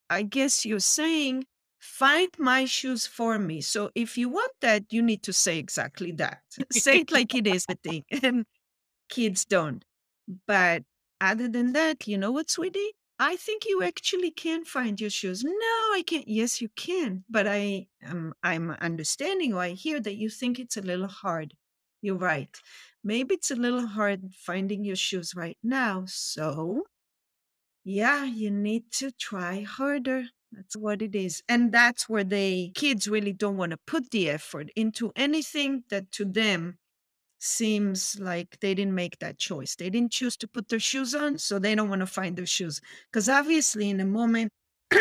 I 0.09 0.23
guess 0.23 0.65
you're 0.65 0.79
saying, 0.79 1.45
find 1.87 2.29
my 2.37 2.65
shoes 2.65 3.07
for 3.07 3.39
me. 3.39 3.61
So 3.61 3.91
if 3.95 4.17
you 4.17 4.29
want 4.29 4.51
that, 4.61 4.83
you 4.91 5.01
need 5.01 5.23
to 5.23 5.33
say 5.33 5.57
exactly 5.57 6.11
that. 6.13 6.41
say 6.71 6.99
it 6.99 7.11
like 7.11 7.33
it 7.33 7.47
is 7.47 7.65
a 7.69 7.75
thing. 7.83 8.03
And 8.23 8.45
kids 9.09 9.45
don't. 9.45 9.83
But 10.47 10.83
other 11.21 11.47
than 11.47 11.73
that, 11.73 12.07
you 12.07 12.17
know 12.17 12.31
what, 12.31 12.49
sweetie? 12.49 12.91
I 13.19 13.35
think 13.35 13.65
you 13.65 13.81
actually 13.81 14.31
can 14.31 14.63
find 14.65 15.01
your 15.01 15.09
shoes. 15.09 15.43
No, 15.43 15.51
I 15.51 16.03
can't. 16.05 16.27
Yes, 16.27 16.61
you 16.61 16.69
can. 16.75 17.23
But 17.29 17.47
I 17.47 17.87
am 18.03 18.33
I'm 18.43 18.71
understanding 18.71 19.53
or 19.53 19.61
I 19.61 19.69
hear 19.71 19.99
that 20.01 20.15
you 20.17 20.29
think 20.29 20.59
it's 20.59 20.77
a 20.77 20.81
little 20.81 21.07
hard. 21.07 21.53
You're 22.01 22.15
right. 22.17 22.55
Maybe 23.03 23.35
it's 23.35 23.49
a 23.51 23.55
little 23.55 23.87
hard 23.87 24.33
finding 24.35 24.83
your 24.83 24.95
shoes 24.95 25.33
right 25.35 25.57
now. 25.63 26.03
So 26.07 26.83
yeah, 27.83 28.25
you 28.25 28.51
need 28.51 28.91
to 28.99 29.11
try 29.11 29.61
harder. 29.61 30.25
That's 30.51 30.75
what 30.75 31.01
it 31.01 31.13
is. 31.15 31.43
And 31.49 31.71
that's 31.71 32.07
where 32.07 32.23
they 32.23 32.71
kids 32.73 33.07
really 33.07 33.33
don't 33.33 33.57
want 33.57 33.71
to 33.71 33.77
put 33.77 34.11
the 34.11 34.29
effort 34.29 34.69
into 34.75 35.11
anything 35.15 35.83
that 35.89 36.11
to 36.13 36.25
them 36.25 36.77
seems 37.39 38.17
like 38.19 38.59
they 38.61 38.73
didn't 38.73 38.95
make 38.95 39.19
that 39.19 39.37
choice. 39.37 39.75
They 39.75 39.89
didn't 39.89 40.11
choose 40.11 40.37
to 40.37 40.47
put 40.47 40.69
their 40.69 40.79
shoes 40.79 41.13
on, 41.13 41.37
so 41.37 41.59
they 41.59 41.75
don't 41.75 41.89
want 41.89 42.01
to 42.01 42.07
find 42.07 42.35
their 42.35 42.45
shoes. 42.45 42.81
Because 43.11 43.29
obviously, 43.29 43.89
in 43.89 43.99
a 43.99 44.05
moment, 44.05 44.51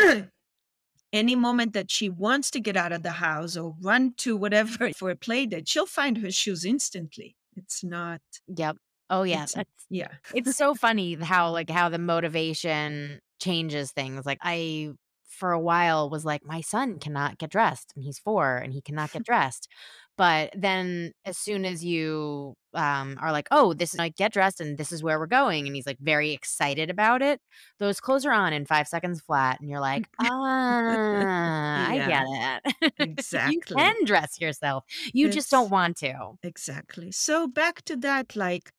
any 1.13 1.35
moment 1.35 1.73
that 1.73 1.89
she 1.89 2.09
wants 2.09 2.51
to 2.51 2.59
get 2.59 2.77
out 2.77 2.91
of 2.91 3.03
the 3.03 3.11
house 3.11 3.57
or 3.57 3.75
run 3.81 4.13
to 4.17 4.37
whatever 4.37 4.91
for 4.95 5.09
a 5.09 5.15
play 5.15 5.45
date, 5.45 5.67
she'll 5.67 5.85
find 5.85 6.17
her 6.17 6.31
shoes 6.31 6.65
instantly. 6.65 7.35
It's 7.55 7.83
not, 7.83 8.21
Yep. 8.55 8.77
Oh 9.09 9.23
yeah. 9.23 9.43
it's, 9.43 9.53
That's 9.53 9.85
yeah. 9.89 10.09
it's 10.33 10.55
so 10.57 10.75
funny 10.75 11.15
how 11.15 11.51
like 11.51 11.69
how 11.69 11.89
the 11.89 11.97
motivation 11.97 13.19
changes 13.39 13.91
things. 13.91 14.25
Like 14.25 14.39
I 14.41 14.91
for 15.37 15.51
a 15.51 15.59
while 15.59 16.09
was 16.09 16.25
like 16.25 16.43
my 16.45 16.61
son 16.61 16.99
cannot 16.99 17.37
get 17.37 17.49
dressed 17.51 17.93
and 17.95 18.03
he's 18.03 18.19
4 18.19 18.57
and 18.57 18.73
he 18.73 18.81
cannot 18.81 19.11
get 19.11 19.23
dressed. 19.31 19.69
But 20.17 20.51
then 20.55 21.13
as 21.25 21.37
soon 21.37 21.63
as 21.65 21.85
you 21.85 22.55
um 22.73 23.17
are 23.21 23.31
like, 23.31 23.47
"Oh, 23.51 23.73
this 23.73 23.93
is 23.93 23.99
like 23.99 24.15
get 24.15 24.33
dressed 24.33 24.59
and 24.61 24.77
this 24.77 24.91
is 24.91 25.03
where 25.03 25.19
we're 25.19 25.27
going." 25.27 25.67
And 25.67 25.75
he's 25.75 25.85
like 25.87 25.99
very 25.99 26.31
excited 26.33 26.89
about 26.89 27.21
it. 27.21 27.39
Those 27.79 27.99
clothes 27.99 28.25
are 28.25 28.31
on 28.33 28.53
in 28.53 28.65
5 28.65 28.87
seconds 28.87 29.21
flat 29.21 29.59
and 29.59 29.69
you're 29.69 29.79
like, 29.79 30.09
"Ah, 30.21 31.87
I 31.89 31.99
get 31.99 32.25
it." 32.27 32.93
Exactly. 32.99 33.53
you 33.53 33.61
can 33.61 34.05
dress 34.05 34.39
yourself. 34.41 34.83
You 35.13 35.29
just 35.29 35.51
don't 35.51 35.69
want 35.69 35.97
to. 35.97 36.37
exactly. 36.43 37.11
So 37.11 37.47
back 37.47 37.83
to 37.85 37.95
that, 37.97 38.35
like 38.35 38.71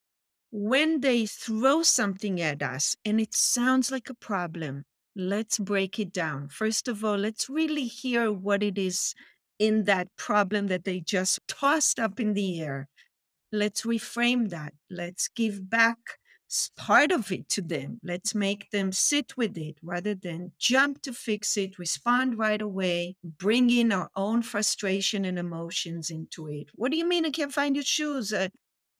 when 0.51 1.01
they 1.01 1.27
throw 1.27 1.83
something 1.83 2.41
at 2.41 2.63
us 2.63 2.97
and 3.05 3.21
it 3.21 3.35
sounds 3.35 3.91
like 3.91 4.09
a 4.11 4.15
problem, 4.15 4.85
let's 5.19 5.59
break 5.59 5.99
it 5.99 6.13
down. 6.13 6.49
First 6.49 6.89
of 6.89 7.05
all, 7.05 7.17
let's 7.19 7.51
really 7.51 7.87
hear 7.87 8.33
what 8.33 8.63
it 8.63 8.79
is 8.79 9.15
in 9.59 9.85
that 9.85 10.09
problem 10.17 10.69
that 10.69 10.85
they 10.85 11.01
just 11.01 11.41
tossed 11.49 11.99
up 11.99 12.21
in 12.21 12.33
the 12.35 12.61
air. 12.61 12.89
let's 13.51 13.83
reframe 13.83 14.51
that. 14.51 14.75
Let's 14.91 15.29
give 15.29 15.71
back 15.71 15.99
part 16.77 17.13
of 17.13 17.31
it 17.33 17.49
to 17.51 17.63
them. 17.63 18.01
Let's 18.03 18.35
make 18.35 18.71
them 18.71 18.93
sit 18.93 19.37
with 19.37 19.57
it 19.59 19.77
rather 19.83 20.15
than 20.15 20.53
jump 20.59 21.03
to 21.03 21.13
fix 21.13 21.57
it, 21.57 21.79
respond 21.79 22.39
right 22.39 22.61
away, 22.61 23.17
bring 23.25 23.71
in 23.71 23.93
our 23.93 24.11
own 24.17 24.43
frustration 24.43 25.25
and 25.25 25.39
emotions 25.39 26.11
into 26.11 26.49
it. 26.49 26.69
What 26.75 26.91
do 26.91 26.99
you 26.99 27.09
mean 27.09 27.27
I 27.27 27.31
can't 27.31 27.53
find 27.53 27.75
your 27.77 27.85
shoes? 27.85 28.33
Uh, 28.33 28.49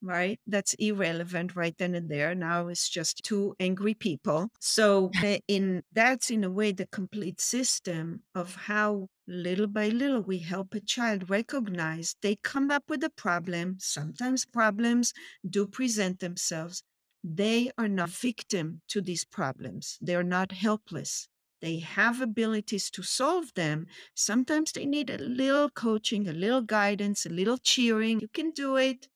right? 0.03 0.39
That's 0.47 0.75
irrelevant 0.75 1.57
right 1.57 1.77
then 1.79 1.95
and 1.95 2.09
there. 2.09 2.35
Now 2.35 2.69
it's 2.69 2.89
just 2.89 3.23
two 3.25 3.55
angry 3.61 3.95
people. 3.95 4.49
So 4.61 5.11
eh, 5.23 5.39
in 5.49 5.83
that's 5.93 6.31
in 6.31 6.45
a 6.45 6.51
way 6.51 6.73
the 6.73 6.87
complete 6.87 7.41
system 7.41 8.23
of 8.35 8.55
how 8.55 9.09
little 9.27 9.67
by 9.67 9.89
little 9.89 10.23
we 10.23 10.39
help 10.39 10.75
a 10.75 10.81
child 10.81 11.29
recognize 11.29 12.17
they 12.23 12.37
come 12.37 12.71
up 12.71 12.85
with 12.89 13.03
a 13.05 13.11
problem. 13.11 13.77
Sometimes 13.79 14.45
problems 14.47 15.13
do 15.49 15.67
present 15.67 16.21
themselves. 16.21 16.83
They 17.25 17.71
are 17.77 17.89
not 17.89 18.11
victim 18.11 18.81
to 18.89 19.01
these 19.01 19.25
problems. 19.25 19.99
They 20.01 20.15
are 20.15 20.23
not 20.23 20.53
helpless. 20.53 21.29
They 21.61 21.81
have 21.81 22.21
abilities 22.21 22.89
to 22.93 23.03
solve 23.03 23.53
them. 23.55 23.87
Sometimes 24.15 24.71
they 24.73 24.87
need 24.87 25.11
a 25.11 25.19
little 25.19 25.69
coaching, 25.71 26.29
a 26.29 26.33
little 26.33 26.63
guidance, 26.63 27.27
a 27.27 27.31
little 27.31 27.59
cheering. 27.59 28.21
You 28.21 28.29
can 28.29 28.53
do 28.53 28.77
it 28.77 29.09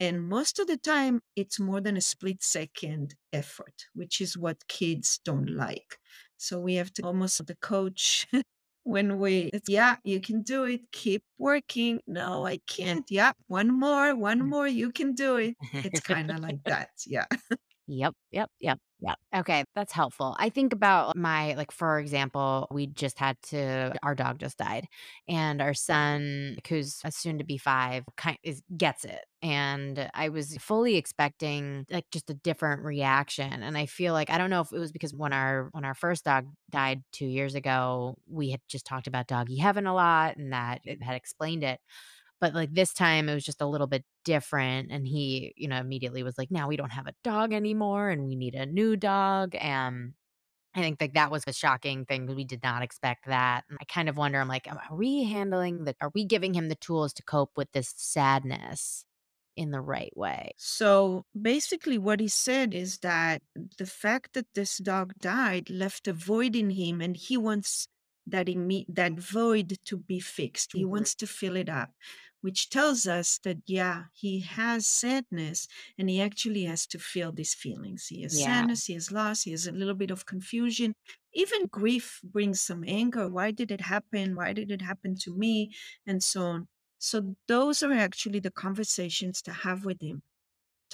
and 0.00 0.26
most 0.26 0.58
of 0.58 0.66
the 0.66 0.78
time, 0.78 1.20
it's 1.36 1.60
more 1.60 1.82
than 1.82 1.98
a 1.98 2.00
split 2.00 2.42
second 2.42 3.14
effort, 3.34 3.84
which 3.94 4.22
is 4.22 4.36
what 4.36 4.66
kids 4.66 5.20
don't 5.24 5.50
like. 5.50 5.98
So 6.38 6.58
we 6.58 6.74
have 6.76 6.90
to 6.94 7.02
almost 7.02 7.46
the 7.46 7.54
coach 7.56 8.26
when 8.84 9.18
we, 9.18 9.50
yeah, 9.68 9.96
you 10.02 10.20
can 10.20 10.40
do 10.40 10.64
it. 10.64 10.90
Keep 10.90 11.22
working. 11.36 12.00
No, 12.06 12.46
I 12.46 12.60
can't. 12.66 13.04
Yeah, 13.10 13.32
one 13.46 13.78
more, 13.78 14.16
one 14.16 14.40
mm. 14.40 14.48
more. 14.48 14.66
You 14.66 14.90
can 14.90 15.14
do 15.14 15.36
it. 15.36 15.54
It's 15.74 16.00
kind 16.12 16.30
of 16.30 16.40
like 16.40 16.64
that. 16.64 16.88
Yeah. 17.06 17.26
Yep, 17.86 18.14
yep, 18.30 18.50
yep, 18.58 18.78
yep. 19.00 19.16
Okay, 19.34 19.64
that's 19.74 19.92
helpful. 19.92 20.36
I 20.38 20.50
think 20.50 20.72
about 20.72 21.16
my 21.16 21.54
like 21.54 21.72
for 21.72 21.98
example, 21.98 22.66
we 22.70 22.86
just 22.86 23.18
had 23.18 23.36
to 23.44 23.94
our 24.02 24.14
dog 24.14 24.38
just 24.40 24.58
died 24.58 24.86
and 25.28 25.62
our 25.62 25.72
son 25.74 26.56
who's 26.68 27.00
soon 27.10 27.38
to 27.38 27.44
be 27.44 27.56
5 27.56 28.04
kind 28.16 28.36
is 28.42 28.62
gets 28.76 29.04
it. 29.04 29.20
And 29.42 30.10
I 30.12 30.28
was 30.28 30.56
fully 30.58 30.96
expecting 30.96 31.86
like 31.90 32.04
just 32.10 32.28
a 32.30 32.34
different 32.34 32.82
reaction 32.82 33.62
and 33.62 33.78
I 33.78 33.86
feel 33.86 34.12
like 34.12 34.28
I 34.30 34.36
don't 34.38 34.50
know 34.50 34.60
if 34.60 34.72
it 34.72 34.78
was 34.78 34.92
because 34.92 35.14
when 35.14 35.32
our 35.32 35.68
when 35.72 35.84
our 35.84 35.94
first 35.94 36.24
dog 36.24 36.46
died 36.70 37.02
2 37.12 37.26
years 37.26 37.54
ago, 37.54 38.16
we 38.28 38.50
had 38.50 38.60
just 38.68 38.84
talked 38.84 39.06
about 39.06 39.26
doggy 39.28 39.56
heaven 39.56 39.86
a 39.86 39.94
lot 39.94 40.36
and 40.36 40.52
that 40.52 40.80
it 40.84 41.02
had 41.02 41.16
explained 41.16 41.64
it. 41.64 41.80
But, 42.40 42.54
like, 42.54 42.72
this 42.74 42.92
time 42.94 43.28
it 43.28 43.34
was 43.34 43.44
just 43.44 43.60
a 43.60 43.66
little 43.66 43.86
bit 43.86 44.04
different, 44.24 44.90
and 44.92 45.06
he, 45.06 45.52
you 45.56 45.68
know, 45.68 45.76
immediately 45.78 46.22
was 46.22 46.38
like, 46.38 46.50
"Now 46.50 46.68
we 46.68 46.76
don't 46.76 46.92
have 46.92 47.06
a 47.06 47.14
dog 47.24 47.52
anymore, 47.52 48.10
and 48.10 48.24
we 48.26 48.36
need 48.36 48.54
a 48.54 48.66
new 48.66 48.96
dog," 48.96 49.54
and 49.56 50.14
I 50.74 50.80
think, 50.82 51.00
like, 51.00 51.14
that 51.14 51.30
was 51.32 51.44
a 51.48 51.52
shocking 51.54 52.06
thing, 52.06 52.26
we 52.36 52.44
did 52.44 52.62
not 52.64 52.82
expect 52.82 53.26
that, 53.26 53.64
and 53.70 53.78
I 53.80 53.84
kind 53.86 54.08
of 54.10 54.16
wonder, 54.18 54.40
I'm 54.40 54.48
like, 54.48 54.68
are 54.68 54.96
we 54.96 55.24
handling 55.24 55.84
the 55.84 55.96
are 56.02 56.12
we 56.14 56.24
giving 56.26 56.54
him 56.54 56.68
the 56.70 56.76
tools 56.76 57.12
to 57.14 57.22
cope 57.24 57.52
with 57.56 57.72
this 57.72 57.94
sadness 57.96 59.04
in 59.56 59.70
the 59.72 59.80
right 59.82 60.16
way? 60.16 60.52
So, 60.58 61.24
basically 61.40 61.98
what 61.98 62.20
he 62.20 62.28
said 62.28 62.74
is 62.74 62.98
that 62.98 63.42
the 63.78 63.86
fact 63.86 64.34
that 64.34 64.52
this 64.54 64.78
dog 64.78 65.14
died 65.18 65.70
left 65.70 66.08
a 66.08 66.12
void 66.12 66.54
in 66.56 66.70
him, 66.70 67.00
and 67.00 67.16
he 67.16 67.36
wants 67.36 67.88
that 68.26 68.46
imme 68.46 68.84
that 68.88 69.12
void 69.18 69.78
to 69.86 69.96
be 69.96 70.20
fixed. 70.20 70.72
He 70.74 70.84
Mhm. 70.84 70.84
wants 70.84 71.14
to 71.16 71.26
fill 71.26 71.56
it 71.56 71.68
up 71.68 71.92
which 72.40 72.70
tells 72.70 73.06
us 73.06 73.38
that, 73.38 73.58
yeah, 73.66 74.04
he 74.12 74.40
has 74.40 74.86
sadness 74.86 75.66
and 75.98 76.08
he 76.10 76.20
actually 76.20 76.64
has 76.64 76.86
to 76.88 76.98
feel 76.98 77.32
these 77.32 77.54
feelings. 77.54 78.06
He 78.08 78.22
has 78.22 78.34
Yeah. 78.34 78.36
sadness, 78.36 78.86
he 78.86 78.94
has 78.94 79.12
loss, 79.12 79.42
he 79.42 79.50
has 79.52 79.66
a 79.66 79.72
little 79.72 79.94
bit 79.94 80.10
of 80.10 80.26
confusion. 80.26 80.94
Even 81.34 81.66
grief 81.66 82.20
brings 82.24 82.60
some 82.60 82.84
anger. 82.86 83.28
Why 83.28 83.50
did 83.50 83.70
it 83.70 83.82
happen? 83.82 84.34
Why 84.36 84.52
did 84.52 84.70
it 84.70 84.82
happen 84.82 85.16
to 85.20 85.36
me? 85.36 85.74
And 86.06 86.22
so 86.22 86.42
on. 86.42 86.68
So, 86.98 87.36
those 87.48 87.82
are 87.82 87.92
actually 87.92 88.40
the 88.40 88.50
conversations 88.50 89.40
to 89.42 89.52
have 89.52 89.84
with 89.84 90.00
him 90.02 90.22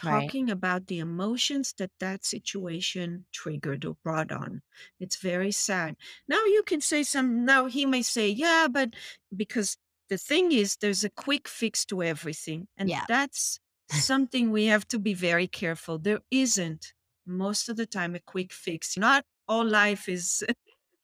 Right. 0.03 0.37
talking 0.37 0.51
about 0.51 0.87
the 0.89 0.99
emotions 0.99 1.73
that 1.79 1.91
that 2.01 2.25
situation 2.25 3.25
triggered 3.33 3.85
or 3.85 3.97
brought 4.05 4.31
on. 4.31 4.63
It's 5.01 5.17
very 5.17 5.51
sad. 5.53 5.97
Now 6.29 6.45
you 6.45 6.63
can 6.65 6.81
say 6.83 7.03
some, 7.03 7.45
now 7.47 7.67
he 7.67 7.87
may 7.87 8.03
say, 8.03 8.29
yeah, 8.29 8.69
but 8.71 8.95
because 9.35 9.79
the 10.09 10.19
thing 10.19 10.53
is, 10.53 10.77
there's 10.77 11.05
a 11.05 11.11
quick 11.11 11.49
fix 11.49 11.85
to 11.87 12.03
everything. 12.03 12.69
And 12.77 12.89
Yeah. 12.89 13.05
that's 13.09 13.59
something 13.91 14.51
we 14.51 14.67
have 14.67 14.87
to 14.89 14.99
be 14.99 15.15
very 15.15 15.47
careful. 15.47 15.99
There 15.99 16.21
isn't 16.31 16.93
most 17.27 17.69
of 17.69 17.77
the 17.77 17.87
time 17.87 18.15
a 18.15 18.21
quick 18.21 18.53
fix. 18.53 18.97
Not 18.97 19.25
all 19.49 19.65
life 19.65 20.09
is 20.09 20.45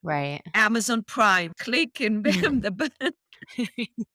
Right. 0.03 0.43
Amazon 0.55 1.03
Prime. 1.05 1.53
Click 1.59 2.01
and 2.01 2.23
bam, 2.25 2.61
the 2.61 2.71
button. 2.71 3.13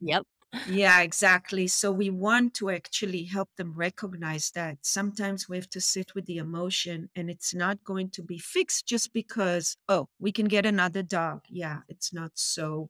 Yep. 0.02 0.24
Yeah, 0.70 1.02
exactly. 1.02 1.68
So 1.68 1.92
we 1.92 2.10
want 2.10 2.54
to 2.56 2.70
actually 2.70 3.24
help 3.24 3.50
them 3.58 3.74
recognize 3.76 4.52
that 4.52 4.78
sometimes 4.82 5.48
we 5.50 5.58
have 5.58 5.70
to 5.72 5.82
sit 5.82 6.16
with 6.16 6.26
the 6.26 6.38
emotion 6.38 7.10
and 7.16 7.30
it's 7.30 7.54
not 7.54 7.84
going 7.84 8.10
to 8.12 8.24
be 8.24 8.38
fixed 8.38 8.86
just 8.88 9.14
because, 9.14 9.76
oh, 9.90 10.08
we 10.20 10.32
can 10.32 10.46
get 10.48 10.66
another 10.66 11.04
dog. 11.04 11.42
Yeah, 11.50 11.80
it's 11.90 12.14
not 12.14 12.32
so 12.36 12.90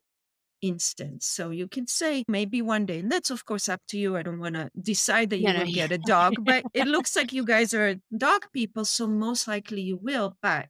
instant. 0.62 1.24
So 1.24 1.50
you 1.50 1.68
can 1.68 1.88
say 1.88 2.24
maybe 2.28 2.62
one 2.62 2.86
day, 2.86 3.00
and 3.00 3.12
that's 3.12 3.30
of 3.30 3.46
course 3.46 3.70
up 3.70 3.82
to 3.90 3.98
you. 3.98 4.18
I 4.18 4.24
don't 4.24 4.40
want 4.40 4.56
to 4.56 4.70
decide 4.80 5.30
that 5.32 5.38
you 5.40 5.48
No, 5.48 5.54
no, 5.54 5.60
will 5.60 5.68
yeah. 5.68 5.88
get 5.88 5.92
a 5.92 5.98
dog, 6.06 6.34
but 6.40 6.64
it 6.74 6.88
looks 6.88 7.16
like 7.16 7.34
you 7.34 7.46
guys 7.46 7.74
are 7.74 7.96
dog 8.16 8.46
people. 8.54 8.86
So 8.86 9.08
most 9.08 9.48
likely 9.48 9.82
you 9.82 9.98
will, 9.98 10.38
but 10.42 10.68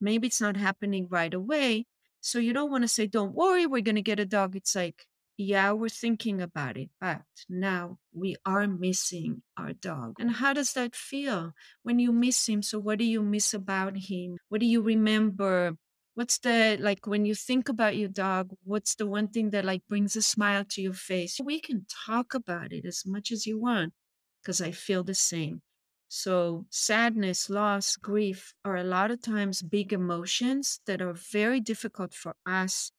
maybe 0.00 0.26
it's 0.28 0.40
not 0.40 0.56
happening 0.56 1.08
right 1.10 1.32
away. 1.32 1.86
So 2.20 2.38
you 2.38 2.52
don't 2.52 2.70
want 2.70 2.82
to 2.82 2.88
say, 2.88 3.06
don't 3.06 3.34
worry, 3.34 3.66
we're 3.66 3.82
going 3.82 3.96
to 3.96 4.02
get 4.02 4.18
a 4.18 4.26
dog. 4.26 4.56
It's 4.56 4.74
like, 4.74 5.06
yeah, 5.38 5.72
we're 5.72 5.90
thinking 5.90 6.40
about 6.40 6.76
it, 6.78 6.88
but 7.00 7.20
now 7.48 7.98
we 8.14 8.36
are 8.46 8.66
missing 8.66 9.42
our 9.56 9.74
dog. 9.74 10.14
And 10.18 10.30
how 10.30 10.54
does 10.54 10.72
that 10.72 10.96
feel 10.96 11.52
when 11.82 11.98
you 11.98 12.10
miss 12.10 12.48
him? 12.48 12.62
So, 12.62 12.78
what 12.78 12.98
do 12.98 13.04
you 13.04 13.22
miss 13.22 13.52
about 13.54 13.96
him? 13.96 14.38
What 14.48 14.60
do 14.60 14.66
you 14.66 14.80
remember? 14.80 15.76
What's 16.16 16.38
the 16.38 16.78
like 16.80 17.06
when 17.06 17.24
you 17.26 17.34
think 17.36 17.68
about 17.68 17.96
your 17.96 18.08
dog? 18.08 18.50
What's 18.64 18.94
the 18.96 19.06
one 19.06 19.28
thing 19.28 19.50
that 19.50 19.64
like 19.64 19.86
brings 19.86 20.16
a 20.16 20.22
smile 20.22 20.64
to 20.70 20.82
your 20.82 20.94
face? 20.94 21.38
We 21.40 21.60
can 21.60 21.86
talk 22.06 22.34
about 22.34 22.72
it 22.72 22.84
as 22.86 23.04
much 23.06 23.30
as 23.30 23.46
you 23.46 23.58
want 23.58 23.94
because 24.42 24.60
I 24.62 24.72
feel 24.72 25.04
the 25.04 25.14
same. 25.14 25.62
So, 26.08 26.66
sadness, 26.70 27.50
loss, 27.50 27.96
grief 27.96 28.54
are 28.64 28.76
a 28.76 28.84
lot 28.84 29.10
of 29.12 29.20
times 29.22 29.62
big 29.62 29.92
emotions 29.92 30.80
that 30.86 31.02
are 31.02 31.12
very 31.12 31.60
difficult 31.60 32.14
for 32.14 32.36
us 32.46 32.92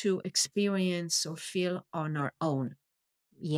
to 0.00 0.22
experience 0.24 1.26
or 1.26 1.36
feel 1.36 1.86
on 1.92 2.16
our 2.16 2.32
own. 2.40 2.76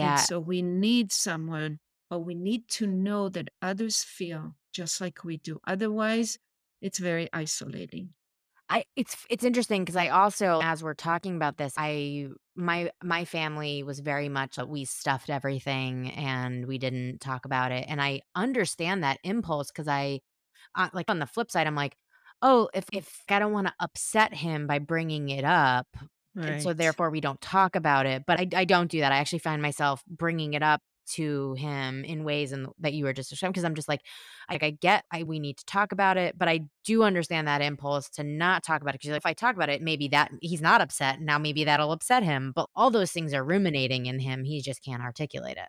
And 0.01 0.19
Yeah. 0.19 0.27
so 0.27 0.41
we 0.41 0.63
need 0.63 1.13
someone, 1.13 1.81
or 2.11 2.21
we 2.25 2.35
need 2.35 2.69
to 2.71 2.87
know 2.89 3.29
that 3.31 3.51
others 3.63 4.05
feel 4.05 4.57
just 4.73 5.01
like 5.01 5.25
we 5.25 5.39
do. 5.39 5.61
Otherwise, 5.67 6.39
it's 6.81 6.99
very 6.99 7.29
isolating. 7.33 8.15
I 8.71 8.85
it's 8.97 9.27
it's 9.31 9.45
interesting 9.45 9.83
because 9.83 9.97
I 9.97 10.09
also 10.09 10.61
as 10.63 10.83
we're 10.83 10.95
talking 10.95 11.37
about 11.37 11.57
this, 11.57 11.73
I 11.79 12.29
my 12.55 12.91
my 13.03 13.25
family 13.25 13.83
was 13.83 14.01
very 14.01 14.29
much, 14.29 14.59
uh, 14.59 14.67
we 14.67 14.85
stuffed 14.85 15.31
everything 15.31 16.11
and 16.13 16.67
we 16.67 16.77
didn't 16.79 17.21
talk 17.21 17.45
about 17.47 17.73
it, 17.73 17.87
and 17.89 18.01
I 18.03 18.21
understand 18.35 19.03
that 19.05 19.21
impulse 19.25 19.69
because 19.71 19.89
I 19.89 20.21
uh, 20.77 20.91
like, 20.95 21.11
on 21.11 21.19
the 21.21 21.27
flip 21.27 21.51
side, 21.53 21.67
I'm 21.69 21.77
like, 21.77 21.97
"Oh, 22.43 22.71
if 22.75 22.87
if 22.93 23.23
I 23.31 23.39
don't 23.41 23.53
wanna 23.53 23.75
upset 23.81 24.35
him 24.35 24.67
by 24.67 24.79
bringing 24.81 25.29
it 25.31 25.45
up, 25.45 25.89
and 26.47 26.61
so 26.61 26.73
therefore 26.75 27.11
we 27.11 27.21
don't 27.21 27.41
talk 27.43 27.77
about 27.77 28.07
it," 28.07 28.25
but 28.27 28.41
I 28.41 28.49
I 28.63 28.65
don't 28.67 28.91
do 28.91 29.01
that. 29.01 29.13
I 29.13 29.19
actually 29.19 29.41
find 29.41 29.63
myself 29.63 30.05
bringing 30.09 30.55
it 30.55 30.63
up 30.65 30.83
to 31.15 31.55
him 31.55 32.05
in 32.05 32.25
ways 32.25 32.53
and 32.53 32.69
that 32.81 32.93
you 32.95 33.05
were 33.05 33.13
just 33.13 33.31
describing 33.31 33.53
because 33.53 33.63
'cause 33.63 33.67
I'm 33.69 33.75
just 33.75 33.89
like 33.89 34.03
like, 34.51 34.63
I 34.63 34.71
get 34.71 35.05
I 35.13 35.23
we 35.25 35.39
need 35.41 35.59
to 35.59 35.65
talk 35.67 35.93
about 35.93 36.17
it, 36.17 36.37
but 36.39 36.49
I 36.49 36.61
do 36.85 37.03
understand 37.03 37.49
that 37.49 37.63
impulse 37.63 38.09
to 38.11 38.25
not 38.25 38.63
talk 38.65 38.83
about 38.83 38.95
it 38.95 39.01
because 39.03 39.17
if 39.17 39.27
I 39.27 39.33
talk 39.35 39.55
about 39.57 39.69
it, 39.69 39.83
maybe 39.83 40.09
that 40.09 40.31
he's 40.43 40.61
not 40.63 40.81
upset, 40.81 41.21
now 41.21 41.39
maybe 41.39 41.65
that'll 41.65 41.93
upset 41.93 42.23
him, 42.23 42.53
but 42.55 42.69
all 42.77 42.91
those 42.91 43.13
things 43.13 43.35
are 43.35 43.45
ruminating 43.45 44.07
in 44.07 44.19
him, 44.21 44.45
he 44.45 44.61
just 44.63 44.83
can't 44.85 45.03
articulate 45.03 45.57
it. 45.59 45.69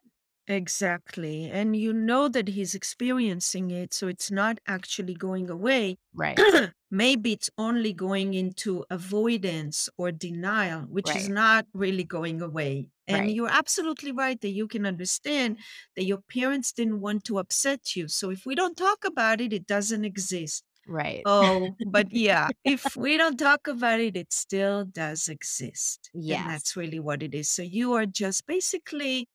Exactly. 0.50 1.50
And 1.50 1.76
you 1.76 1.94
know 1.94 2.28
that 2.28 2.50
he's 2.50 2.74
experiencing 2.76 3.70
it, 3.72 3.94
so 3.94 4.08
it's 4.08 4.32
not 4.32 4.60
actually 4.68 5.14
going 5.14 5.50
away. 5.50 5.98
Right, 6.14 6.38
Maybe 6.92 7.34
it's 7.34 7.52
only 7.58 7.94
going 7.94 8.34
into 8.34 8.84
avoidance 8.90 9.90
or 9.96 10.12
denial, 10.12 10.82
which 10.82 11.16
is 11.16 11.30
right, 11.30 11.30
not 11.30 11.68
really 11.74 12.04
going 12.04 12.42
away. 12.42 12.88
And 13.08 13.30
right, 13.30 13.30
you're 13.30 13.50
absolutely 13.50 14.12
right 14.12 14.42
that 14.42 14.50
you 14.50 14.68
can 14.68 14.88
understand 14.88 15.60
that 15.96 16.06
your 16.06 16.18
parents 16.18 16.72
didn't 16.74 17.00
want 17.02 17.26
to 17.26 17.38
upset 17.38 17.96
you. 17.96 18.08
So 18.08 18.32
if 18.32 18.46
we 18.46 18.56
don't 18.56 18.76
talk 18.76 19.06
about 19.06 19.40
it, 19.42 19.54
it 19.54 19.68
doesn't 19.68 20.04
exist. 20.04 20.64
right. 20.88 21.22
Oh, 21.26 21.78
but 21.84 22.08
yeah, 22.12 22.50
if 22.64 22.96
we 22.96 23.18
don't 23.18 23.38
talk 23.38 23.68
about 23.68 24.00
it, 24.00 24.18
it 24.18 24.34
still 24.34 24.86
does 24.86 25.28
exist. 25.30 26.10
Yeah. 26.14 26.38
And 26.38 26.46
Yes. 26.46 26.48
that's 26.48 26.76
really 26.76 27.00
what 27.00 27.22
it 27.24 27.36
is. 27.36 27.50
So 27.50 27.62
you 27.62 27.94
are 27.94 28.06
just 28.08 28.46
basically 28.48 29.28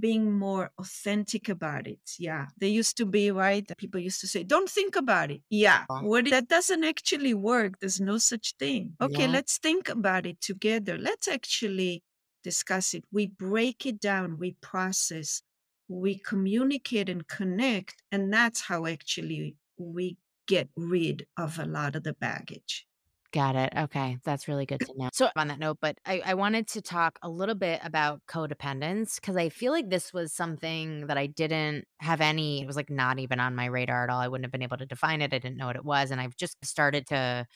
being 0.00 0.32
more 0.32 0.70
authentic 0.78 1.48
about 1.48 1.86
it. 1.86 2.00
Yeah. 2.18 2.46
They 2.58 2.68
used 2.68 2.96
to 2.98 3.06
be, 3.06 3.30
right? 3.30 3.64
People 3.78 4.00
used 4.00 4.20
to 4.22 4.26
say, 4.26 4.42
don't 4.42 4.68
think 4.68 4.96
about 4.96 5.30
it. 5.30 5.42
Yeah. 5.50 5.84
What, 5.88 6.28
that 6.30 6.48
doesn't 6.48 6.84
actually 6.84 7.34
work. 7.34 7.78
There's 7.80 8.00
no 8.00 8.18
such 8.18 8.54
thing. 8.58 8.94
Okay, 9.00 9.22
Yeah. 9.26 9.30
let's 9.32 9.58
think 9.58 9.88
about 9.88 10.26
it 10.26 10.40
together. 10.40 10.98
Let's 10.98 11.28
actually 11.28 12.02
discuss 12.42 12.94
it. 12.94 13.04
We 13.12 13.26
break 13.28 13.86
it 13.86 14.00
down, 14.00 14.38
we 14.38 14.56
process, 14.60 15.42
we 15.88 16.18
communicate 16.18 17.08
and 17.08 17.26
connect. 17.26 18.02
And 18.10 18.32
that's 18.32 18.62
how 18.62 18.86
actually 18.86 19.56
we 19.78 20.16
get 20.48 20.68
rid 20.76 21.26
of 21.36 21.58
a 21.58 21.64
lot 21.66 21.96
of 21.96 22.02
the 22.02 22.14
baggage. 22.14 22.86
Got 23.32 23.56
it. 23.56 23.72
Okay. 23.76 24.18
That's 24.24 24.48
really 24.48 24.66
good 24.66 24.80
to 24.80 24.92
know. 24.96 25.10
So, 25.12 25.28
on 25.36 25.48
that 25.48 25.58
note, 25.58 25.78
but 25.80 25.98
I, 26.06 26.22
I 26.24 26.34
wanted 26.34 26.68
to 26.68 26.80
talk 26.80 27.18
a 27.22 27.28
little 27.28 27.54
bit 27.54 27.80
about 27.82 28.20
codependence 28.28 29.16
because 29.16 29.36
I 29.36 29.48
feel 29.48 29.72
like 29.72 29.90
this 29.90 30.12
was 30.12 30.32
something 30.32 31.06
that 31.08 31.18
I 31.18 31.26
didn't 31.26 31.84
have 31.98 32.20
any, 32.20 32.62
it 32.62 32.66
was 32.66 32.76
like 32.76 32.88
not 32.88 33.18
even 33.18 33.40
on 33.40 33.54
my 33.54 33.66
radar 33.66 34.04
at 34.04 34.10
all. 34.10 34.20
I 34.20 34.28
wouldn't 34.28 34.44
have 34.44 34.52
been 34.52 34.62
able 34.62 34.76
to 34.78 34.86
define 34.86 35.22
it. 35.22 35.34
I 35.34 35.38
didn't 35.38 35.56
know 35.56 35.66
what 35.66 35.76
it 35.76 35.84
was. 35.84 36.10
And 36.10 36.20
I've 36.20 36.36
just 36.36 36.56
started 36.64 37.06
to 37.08 37.46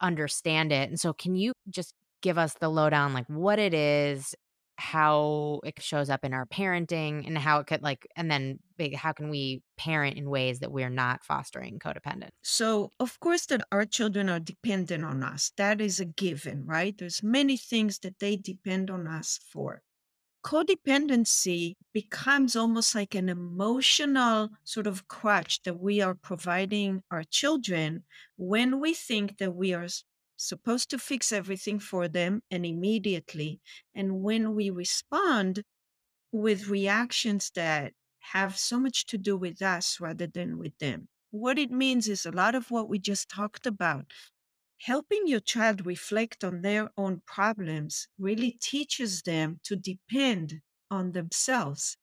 understand 0.00 0.72
it. 0.72 0.88
And 0.90 1.00
so, 1.00 1.12
can 1.12 1.36
you 1.36 1.52
just 1.70 1.94
give 2.22 2.38
us 2.38 2.54
the 2.54 2.68
lowdown, 2.70 3.12
like 3.12 3.26
what 3.28 3.58
it 3.58 3.74
is, 3.74 4.34
how 4.76 5.60
it 5.64 5.80
shows 5.80 6.10
up 6.10 6.24
in 6.24 6.34
our 6.34 6.46
parenting, 6.46 7.26
and 7.26 7.38
how 7.38 7.60
it 7.60 7.66
could, 7.66 7.82
like, 7.82 8.06
and 8.16 8.30
then 8.30 8.58
how 8.96 9.12
can 9.12 9.28
we 9.28 9.62
parent 9.76 10.16
in 10.16 10.28
ways 10.28 10.58
that 10.58 10.72
we're 10.72 10.90
not 10.90 11.22
fostering 11.22 11.78
codependence? 11.78 12.30
So, 12.42 12.92
of 12.98 13.20
course, 13.20 13.46
that 13.46 13.62
our 13.70 13.84
children 13.84 14.28
are 14.28 14.40
dependent 14.40 15.04
on 15.04 15.22
us. 15.22 15.52
That 15.56 15.80
is 15.80 16.00
a 16.00 16.04
given, 16.04 16.66
right? 16.66 16.96
There's 16.98 17.22
many 17.22 17.56
things 17.56 18.00
that 18.00 18.18
they 18.18 18.36
depend 18.36 18.90
on 18.90 19.06
us 19.06 19.38
for. 19.50 19.82
Codependency 20.44 21.76
becomes 21.94 22.54
almost 22.54 22.94
like 22.94 23.14
an 23.14 23.30
emotional 23.30 24.50
sort 24.62 24.86
of 24.86 25.08
crutch 25.08 25.62
that 25.62 25.80
we 25.80 26.02
are 26.02 26.14
providing 26.14 27.02
our 27.10 27.22
children 27.22 28.02
when 28.36 28.78
we 28.78 28.92
think 28.92 29.38
that 29.38 29.54
we 29.54 29.72
are 29.72 29.86
supposed 30.46 30.90
to 30.90 30.98
fix 30.98 31.32
everything 31.32 31.78
for 31.78 32.08
them 32.08 32.42
and 32.50 32.66
immediately. 32.66 33.60
And 33.94 34.22
when 34.22 34.54
we 34.54 34.70
respond 34.70 35.64
with 36.32 36.68
reactions 36.68 37.50
that 37.54 37.92
have 38.32 38.56
so 38.58 38.80
much 38.80 39.06
to 39.06 39.18
do 39.18 39.36
with 39.36 39.60
us 39.62 40.00
rather 40.00 40.26
than 40.26 40.58
with 40.58 40.76
them. 40.78 41.08
What 41.30 41.58
it 41.58 41.70
means 41.70 42.08
is 42.08 42.24
a 42.26 42.32
lot 42.32 42.54
of 42.54 42.70
what 42.70 42.88
we 42.88 42.98
just 42.98 43.28
talked 43.28 43.66
about. 43.66 44.12
Helping 44.80 45.26
your 45.26 45.40
child 45.40 45.86
reflect 45.86 46.44
on 46.44 46.62
their 46.62 46.90
own 46.96 47.22
problems 47.26 48.08
really 48.18 48.52
teaches 48.52 49.22
them 49.22 49.60
to 49.64 49.76
depend 49.76 50.60
on 50.90 51.12
themselves. 51.12 51.96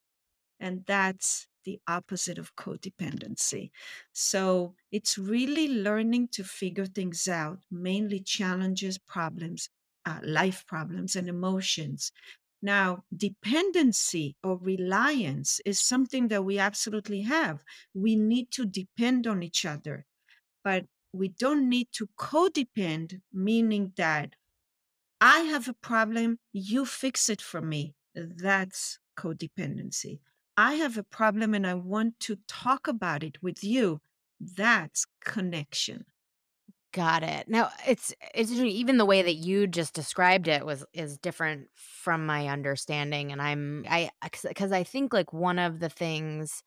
And 0.59 0.85
that's 0.85 1.47
the 1.63 1.79
opposite 1.87 2.37
of 2.37 2.55
codependency. 2.55 3.71
So 4.13 4.75
it's 4.91 5.17
really 5.17 5.67
learning 5.67 6.29
to 6.29 6.43
figure 6.43 6.85
things 6.85 7.27
out, 7.27 7.59
mainly 7.69 8.19
challenges, 8.19 8.97
problems, 8.97 9.69
uh, 10.05 10.19
life 10.23 10.65
problems, 10.67 11.15
and 11.15 11.27
emotions. 11.29 12.11
Now, 12.61 13.03
dependency 13.15 14.35
or 14.43 14.57
reliance 14.57 15.59
is 15.65 15.79
something 15.79 16.27
that 16.27 16.45
we 16.45 16.59
absolutely 16.59 17.21
have. 17.23 17.63
We 17.93 18.15
need 18.15 18.51
to 18.51 18.65
depend 18.65 19.25
on 19.27 19.41
each 19.41 19.65
other, 19.65 20.05
but 20.63 20.85
we 21.13 21.29
don't 21.29 21.69
need 21.69 21.89
to 21.93 22.07
codepend, 22.17 23.21
meaning 23.33 23.93
that 23.97 24.35
I 25.21 25.41
have 25.41 25.67
a 25.69 25.73
problem, 25.73 26.39
you 26.51 26.85
fix 26.85 27.29
it 27.29 27.41
for 27.41 27.61
me. 27.61 27.95
That's 28.15 28.99
codependency. 29.17 30.19
I 30.61 30.75
have 30.75 30.95
a 30.95 31.01
problem 31.01 31.55
and 31.55 31.65
I 31.65 31.73
want 31.73 32.19
to 32.19 32.37
talk 32.47 32.87
about 32.87 33.23
it 33.23 33.41
with 33.41 33.63
you. 33.63 33.99
That's 34.39 35.07
connection. 35.25 36.05
Got 36.93 37.23
it. 37.23 37.49
Now, 37.49 37.71
it's 37.87 38.13
it's 38.35 38.51
even 38.51 38.97
the 38.97 39.05
way 39.05 39.23
that 39.23 39.33
you 39.33 39.65
just 39.65 39.95
described 39.95 40.47
it 40.47 40.63
was 40.63 40.85
is 40.93 41.17
different 41.17 41.69
from 41.73 42.27
my 42.27 42.47
understanding, 42.47 43.31
and 43.31 43.41
I'm 43.41 43.85
I 43.89 44.11
because 44.21 44.71
I 44.71 44.83
think 44.83 45.13
like 45.13 45.33
one 45.33 45.57
of 45.57 45.79
the 45.79 45.89
things, 45.89 46.61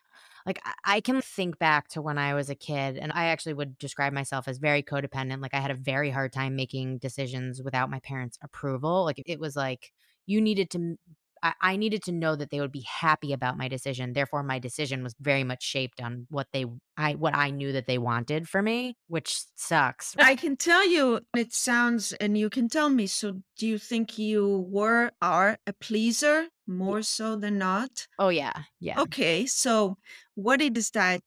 like 0.44 0.58
I, 0.84 1.00
can 1.00 1.20
think 1.22 1.60
back 1.60 1.86
to 1.90 2.02
when 2.02 2.18
I 2.18 2.34
was 2.34 2.50
a 2.50 2.56
kid, 2.56 2.96
and 2.96 3.12
I 3.12 3.26
actually 3.26 3.54
would 3.54 3.78
describe 3.78 4.12
myself 4.12 4.48
as 4.48 4.58
very 4.58 4.82
codependent. 4.82 5.40
Like 5.40 5.54
I 5.54 5.60
had 5.60 5.70
a 5.70 5.74
very 5.74 6.10
hard 6.10 6.32
time 6.32 6.56
making 6.56 6.98
decisions 6.98 7.62
without 7.62 7.90
my 7.90 8.00
parents' 8.00 8.38
approval. 8.42 9.04
Like 9.04 9.22
it 9.26 9.38
was 9.38 9.54
like 9.54 9.92
you 10.26 10.40
needed 10.40 10.70
to. 10.70 10.96
I, 11.44 11.52
I 11.60 11.76
needed 11.76 12.02
to 12.04 12.12
know 12.12 12.34
that 12.34 12.50
they 12.50 12.60
would 12.60 12.72
be 12.72 12.86
happy 12.88 13.32
about 13.32 13.58
my 13.58 13.68
decision. 13.68 14.14
Therefore, 14.14 14.42
my 14.42 14.58
decision 14.58 15.04
was 15.04 15.14
very 15.20 15.44
much 15.44 15.62
shaped 15.62 16.00
on 16.02 16.26
what 16.30 16.48
they 16.52 16.64
I 16.96 17.12
what 17.14 17.36
I 17.36 17.50
knew 17.50 17.72
that 17.72 17.86
they 17.86 17.98
wanted 17.98 18.48
for 18.48 18.62
me, 18.62 18.96
which 19.08 19.36
sucks. 19.54 20.14
I 20.18 20.34
can 20.36 20.56
tell 20.56 20.88
you, 20.88 21.20
it 21.36 21.52
sounds, 21.52 22.12
and 22.14 22.36
you 22.38 22.48
can 22.48 22.68
tell 22.68 22.88
me. 22.88 23.06
So, 23.06 23.42
do 23.58 23.66
you 23.66 23.78
think 23.78 24.18
you 24.18 24.66
were, 24.68 25.12
are 25.20 25.58
a 25.66 25.72
pleaser 25.74 26.48
more 26.66 27.02
so 27.02 27.36
than 27.36 27.58
not? 27.58 28.08
Oh, 28.18 28.30
yeah, 28.30 28.64
yeah, 28.80 29.00
Okay, 29.00 29.44
so 29.46 29.98
what 30.34 30.62
it 30.62 30.78
is 30.78 30.90
that 30.92 31.20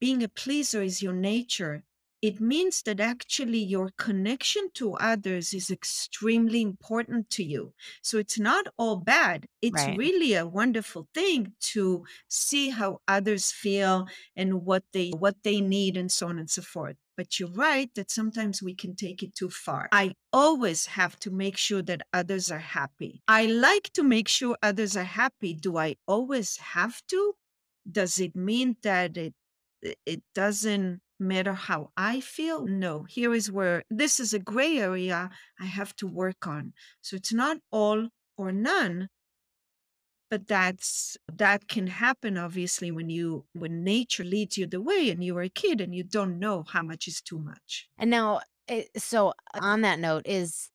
being 0.00 0.22
a 0.22 0.28
pleaser 0.28 0.82
is 0.82 1.02
your 1.02 1.12
nature. 1.12 1.84
It 2.24 2.40
means 2.40 2.80
that 2.84 3.00
actually 3.00 3.58
your 3.58 3.90
connection 3.98 4.70
to 4.74 4.94
others 4.94 5.52
is 5.52 5.70
extremely 5.70 6.62
important 6.62 7.28
to 7.36 7.44
you. 7.44 7.74
So 8.00 8.16
it's 8.16 8.38
not 8.38 8.64
all 8.78 8.96
bad. 8.96 9.46
It's 9.60 9.86
right. 9.86 9.98
really 9.98 10.32
a 10.32 10.46
wonderful 10.46 11.06
thing 11.12 11.52
to 11.74 12.06
see 12.28 12.70
how 12.70 13.00
others 13.06 13.52
feel 13.52 14.08
and 14.34 14.64
what 14.64 14.84
they 14.94 15.10
what 15.10 15.42
they 15.44 15.60
need 15.60 15.98
and 15.98 16.10
so 16.10 16.28
on 16.28 16.38
and 16.38 16.48
so 16.48 16.62
forth. 16.62 16.96
But 17.14 17.38
you're 17.38 17.50
right 17.50 17.94
that 17.94 18.10
sometimes 18.10 18.62
we 18.62 18.74
can 18.74 18.96
take 18.96 19.22
it 19.22 19.34
too 19.34 19.50
far. 19.50 19.88
I 19.92 20.14
always 20.32 20.86
have 20.86 21.18
to 21.20 21.30
make 21.30 21.58
sure 21.58 21.82
that 21.82 22.06
others 22.14 22.50
are 22.50 22.66
happy. 22.78 23.22
I 23.28 23.46
like 23.46 23.92
to 23.92 24.02
make 24.02 24.28
sure 24.28 24.56
others 24.62 24.96
are 24.96 25.10
happy. 25.22 25.52
Do 25.54 25.76
I 25.76 25.96
always 26.06 26.56
have 26.56 27.02
to? 27.08 27.34
Does 27.90 28.18
it 28.18 28.34
mean 28.34 28.76
that 28.82 29.18
it 29.18 29.34
it 29.82 29.98
it 30.06 30.22
doesn't 30.34 31.02
matter 31.18 31.54
how 31.54 31.92
I 31.96 32.20
feel? 32.20 32.66
No. 32.66 33.04
Here 33.04 33.32
is 33.34 33.50
where 33.50 33.84
this 33.90 34.20
is 34.20 34.32
a 34.34 34.38
gray 34.38 34.78
area 34.78 35.30
I 35.60 35.66
have 35.66 35.94
to 35.96 36.06
work 36.06 36.46
on. 36.46 36.74
So 37.02 37.16
it's 37.16 37.32
not 37.32 37.58
all 37.70 38.08
or 38.36 38.52
none, 38.52 39.08
but 40.30 40.46
that's 40.48 41.16
that 41.32 41.68
can 41.68 41.86
happen 41.86 42.36
obviously 42.36 42.90
when 42.90 43.08
you 43.10 43.46
when 43.52 43.84
nature 43.84 44.24
leads 44.24 44.56
you 44.58 44.66
the 44.66 44.80
way 44.80 45.10
and 45.10 45.22
you 45.24 45.36
are 45.36 45.42
a 45.42 45.48
kid 45.48 45.80
and 45.80 45.94
you 45.94 46.02
don't 46.04 46.38
know 46.38 46.62
how 46.64 46.82
much 46.82 47.06
is 47.06 47.20
too 47.20 47.38
much. 47.38 47.88
And 47.98 48.10
now, 48.10 48.40
eh, 48.68 48.84
so 48.96 49.34
on 49.60 49.82
that 49.82 49.98
note, 49.98 50.22
is 50.26 50.70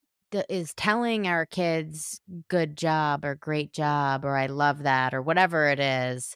is 0.48 0.74
telling 0.76 1.28
our 1.28 1.46
kids 1.46 2.22
"good 2.50 2.78
job" 2.78 3.26
or 3.26 3.36
"great 3.36 3.74
job" 3.74 4.24
or 4.26 4.38
"I 4.38 4.46
love 4.48 4.84
that" 4.84 5.14
or 5.14 5.22
whatever 5.22 5.68
it 5.70 5.80
is, 5.80 6.36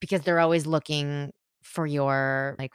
because 0.00 0.22
they're 0.22 0.40
always 0.40 0.66
looking 0.66 1.32
for 1.62 1.86
your, 1.86 2.56
like, 2.58 2.72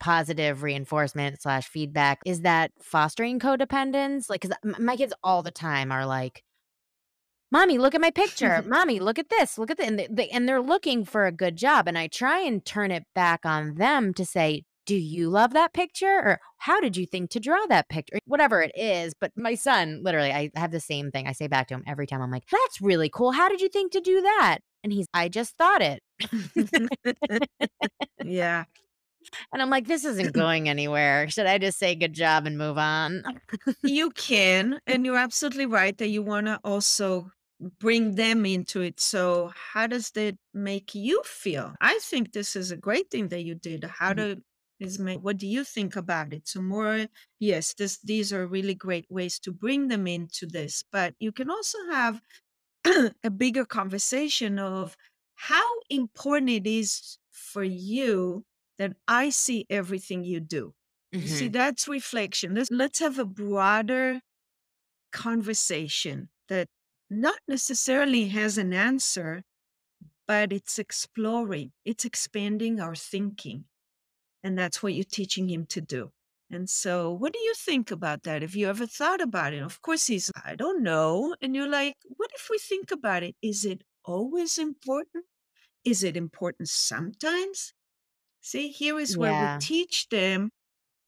positive 0.00 0.62
reinforcement 0.62 1.40
slash 1.42 1.68
feedback, 1.68 2.20
is 2.24 2.42
that 2.42 2.72
fostering 2.80 3.38
codependence? 3.38 4.28
like 4.28 4.40
because 4.40 4.56
my 4.78 4.96
kids 4.96 5.12
all 5.22 5.42
the 5.42 5.50
time 5.50 5.92
are 5.92 6.06
like 6.06 6.42
Mommy, 7.50 7.78
look 7.78 7.94
at 7.94 8.00
my 8.00 8.10
picture. 8.10 8.62
Mommy, 8.66 9.00
look 9.00 9.18
at 9.18 9.30
this. 9.30 9.56
Look 9.56 9.70
at 9.70 9.78
that. 9.78 9.86
And 9.86 9.98
they, 9.98 10.08
they 10.10 10.28
and 10.28 10.48
they're 10.48 10.60
looking 10.60 11.04
for 11.04 11.26
a 11.26 11.32
good 11.32 11.56
job. 11.56 11.88
And 11.88 11.96
I 11.96 12.06
try 12.08 12.40
and 12.40 12.64
turn 12.64 12.90
it 12.90 13.04
back 13.14 13.46
on 13.46 13.76
them 13.76 14.12
to 14.14 14.26
say, 14.26 14.64
do 14.88 14.96
you 14.96 15.28
love 15.28 15.52
that 15.52 15.74
picture? 15.74 16.06
Or 16.06 16.40
how 16.56 16.80
did 16.80 16.96
you 16.96 17.06
think 17.06 17.30
to 17.30 17.40
draw 17.40 17.66
that 17.68 17.90
picture? 17.90 18.18
Whatever 18.24 18.62
it 18.62 18.72
is. 18.74 19.12
But 19.18 19.32
my 19.36 19.54
son, 19.54 20.00
literally, 20.02 20.32
I 20.32 20.50
have 20.56 20.70
the 20.70 20.80
same 20.80 21.10
thing. 21.10 21.26
I 21.26 21.32
say 21.32 21.46
back 21.46 21.68
to 21.68 21.74
him 21.74 21.84
every 21.86 22.06
time. 22.06 22.22
I'm 22.22 22.30
like, 22.30 22.46
that's 22.50 22.80
really 22.80 23.10
cool. 23.10 23.32
How 23.32 23.50
did 23.50 23.60
you 23.60 23.68
think 23.68 23.92
to 23.92 24.00
do 24.00 24.22
that? 24.22 24.60
And 24.82 24.92
he's, 24.92 25.06
I 25.12 25.28
just 25.28 25.56
thought 25.58 25.82
it. 25.82 26.02
yeah. 28.24 28.64
And 29.52 29.62
I'm 29.62 29.70
like, 29.70 29.86
this 29.86 30.04
isn't 30.04 30.32
going 30.32 30.68
anywhere. 30.68 31.28
Should 31.30 31.46
I 31.46 31.58
just 31.58 31.78
say 31.78 31.94
good 31.94 32.12
job 32.12 32.46
and 32.46 32.58
move 32.58 32.78
on? 32.78 33.24
You 33.82 34.10
can, 34.10 34.80
and 34.86 35.04
you're 35.06 35.16
absolutely 35.16 35.66
right 35.66 35.96
that 35.98 36.08
you 36.08 36.22
want 36.22 36.46
to 36.46 36.60
also 36.64 37.30
bring 37.60 38.14
them 38.16 38.44
into 38.44 38.80
it. 38.82 39.00
So, 39.00 39.48
how 39.54 39.86
does 39.86 40.10
that 40.12 40.36
make 40.52 40.94
you 40.94 41.22
feel? 41.24 41.74
I 41.80 41.98
think 42.00 42.32
this 42.32 42.56
is 42.56 42.70
a 42.70 42.76
great 42.76 43.10
thing 43.10 43.28
that 43.28 43.42
you 43.44 43.54
did. 43.54 43.84
How 43.84 44.12
Mhm. 44.12 44.14
to 44.14 44.42
is 44.80 44.98
make 44.98 45.20
what 45.20 45.38
do 45.38 45.46
you 45.46 45.64
think 45.64 45.96
about 45.96 46.32
it? 46.32 46.46
So 46.46 46.62
more 46.62 47.06
yes, 47.40 47.74
this 47.74 47.98
these 47.98 48.32
are 48.32 48.46
really 48.46 48.74
great 48.76 49.06
ways 49.10 49.38
to 49.40 49.52
bring 49.52 49.88
them 49.88 50.06
into 50.06 50.46
this, 50.46 50.84
but 50.92 51.14
you 51.18 51.32
can 51.32 51.50
also 51.50 51.78
have 51.90 52.22
a 53.24 53.30
bigger 53.30 53.64
conversation 53.64 54.58
of 54.58 54.96
how 55.34 55.66
important 55.90 56.50
it 56.50 56.66
is 56.66 57.18
for 57.30 57.64
you 57.64 58.44
that 58.78 58.96
I 59.08 59.30
see 59.30 59.66
everything 59.70 60.24
you 60.24 60.40
do. 60.40 60.74
You 61.12 61.28
see, 61.28 61.48
Mhm. 61.48 61.52
that's 61.52 61.88
reflection. 61.88 62.54
Let's 62.54 62.70
let's 62.70 62.98
have 63.00 63.18
a 63.18 63.24
broader 63.24 64.20
conversation 65.12 66.28
that 66.48 66.68
not 67.10 67.38
necessarily 67.48 68.28
has 68.28 68.58
an 68.58 68.72
answer, 68.72 69.42
but 70.26 70.52
it's 70.52 70.78
exploring, 70.78 71.72
it's 71.84 72.04
expanding 72.04 72.80
our 72.80 72.94
thinking. 72.94 73.66
And 74.42 74.58
that's 74.58 74.82
what 74.82 74.94
you're 74.94 75.04
teaching 75.04 75.48
him 75.48 75.66
to 75.66 75.80
do. 75.80 76.12
And 76.50 76.70
so, 76.70 77.12
what 77.12 77.32
do 77.32 77.38
you 77.40 77.54
think 77.54 77.90
about 77.90 78.22
that? 78.24 78.42
Have 78.42 78.56
you 78.56 78.68
ever 78.68 78.86
thought 78.86 79.20
about 79.20 79.52
it? 79.54 79.62
Of 79.62 79.82
course, 79.82 80.06
he's, 80.06 80.30
I 80.44 80.54
don't 80.56 80.82
know. 80.82 81.36
And 81.42 81.54
you're 81.56 81.68
like, 81.68 81.96
what 82.04 82.30
if 82.34 82.48
we 82.50 82.58
think 82.58 82.90
about 82.90 83.22
it? 83.22 83.36
Is 83.42 83.64
it 83.64 83.82
always 84.04 84.58
important? 84.58 85.26
Is 85.84 86.04
it 86.04 86.16
important 86.16 86.68
sometimes? 86.68 87.74
See, 88.48 88.68
here 88.68 88.98
is 88.98 89.18
where 89.18 89.58
we 89.60 89.60
teach 89.60 90.08
them 90.08 90.48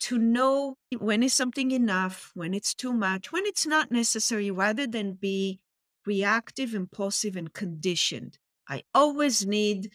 to 0.01 0.19
know 0.19 0.77
when 0.99 1.23
is 1.23 1.33
something 1.33 1.71
enough, 1.71 2.33
when 2.35 2.53
it's 2.53 2.75
too 2.75 2.93
much, 2.93 3.33
when 3.33 3.47
it's 3.47 3.67
not 3.67 3.91
necessary, 3.91 4.51
rather 4.51 4.87
than 4.87 5.15
be 5.15 5.59
reactive, 6.05 6.75
impulsive, 6.75 7.37
and 7.37 7.51
conditioned. 7.51 8.37
I 8.69 8.83
always 8.93 9.47
need, 9.47 9.91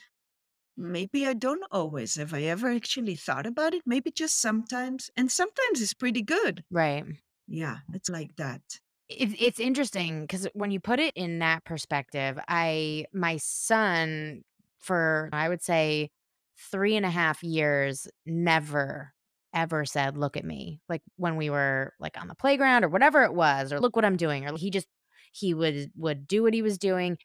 maybe 0.76 1.28
I 1.28 1.34
don't 1.34 1.64
always. 1.70 2.16
Have 2.16 2.34
I 2.34 2.42
ever 2.46 2.72
actually 2.72 3.14
thought 3.14 3.46
about 3.46 3.76
it? 3.76 3.84
Maybe 3.86 4.10
just 4.10 4.42
sometimes. 4.42 5.12
And 5.16 5.32
sometimes 5.32 5.84
it's 5.84 5.94
pretty 5.94 6.24
good. 6.24 6.64
Right. 6.72 7.06
Yeah, 7.48 7.78
it's 7.94 8.10
like 8.10 8.36
that. 8.38 8.62
It's 9.08 9.36
it's 9.38 9.60
interesting 9.60 10.22
because 10.22 10.48
when 10.56 10.72
you 10.72 10.80
put 10.80 11.00
it 11.00 11.14
in 11.16 11.38
that 11.40 11.64
perspective, 11.64 12.40
I 12.48 13.06
my 13.14 13.38
son 13.38 14.42
for 14.80 15.30
I 15.32 15.48
would 15.48 15.62
say 15.62 16.10
three 16.58 16.96
and 16.96 17.06
a 17.06 17.10
half 17.10 17.44
years 17.44 18.08
never 18.26 19.14
ever 19.54 19.86
said, 19.86 20.18
"Look 20.18 20.38
at 20.38 20.46
me." 20.46 20.82
Like 20.90 21.02
when 21.18 21.38
we 21.38 21.50
were 21.50 21.94
like 22.00 22.20
on 22.20 22.28
the 22.28 22.36
playground 22.36 22.84
or 22.86 22.90
whatever 22.90 23.24
it 23.24 23.34
was, 23.34 23.72
or 23.74 23.80
look 23.80 23.96
what 23.96 24.06
I'm 24.06 24.18
doing, 24.18 24.46
or 24.48 24.58
he 24.58 24.70
just 24.72 24.88
he 25.34 25.54
would 25.54 25.92
would 25.96 26.28
do 26.28 26.44
what 26.44 26.54
he 26.54 26.62
was 26.62 26.78
doing. 26.78 27.18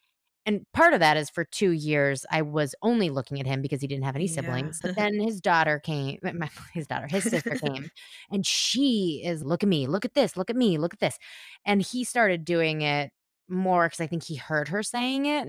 And 0.47 0.65
part 0.73 0.95
of 0.95 1.01
that 1.01 1.17
is 1.19 1.29
for 1.31 1.45
2 1.45 1.73
years, 1.73 2.25
I 2.31 2.43
was 2.43 2.75
only 2.83 3.11
looking 3.11 3.41
at 3.41 3.47
him 3.47 3.61
because 3.63 3.83
he 3.83 3.87
didn't 3.89 4.05
have 4.05 4.17
any 4.17 4.27
Yeah. 4.27 4.29
siblings, 4.29 4.81
but 4.81 4.93
then 4.97 5.21
his 5.21 5.41
daughter 5.41 5.79
came 5.81 6.19
my 6.23 6.49
his 6.75 6.87
daughter, 6.87 7.07
his 7.09 7.27
sister 7.27 7.57
came, 7.57 7.91
and 8.31 8.47
she 8.47 9.23
is, 9.25 9.45
"Look 9.45 9.63
at 9.63 9.69
me, 9.69 9.87
look 9.87 10.05
at 10.05 10.15
this, 10.15 10.37
look 10.37 10.51
at 10.51 10.57
me, 10.57 10.79
look 10.79 10.95
at 10.95 11.01
this." 11.01 11.19
And 11.67 11.83
he 11.83 12.05
started 12.05 12.45
doing 12.45 12.83
it 12.83 13.13
more 13.49 13.87
because 13.87 14.01
I 14.01 14.07
think 14.07 14.25
he 14.25 14.37
heard 14.37 14.69
her 14.69 14.83
saying 14.83 15.27
it, 15.27 15.49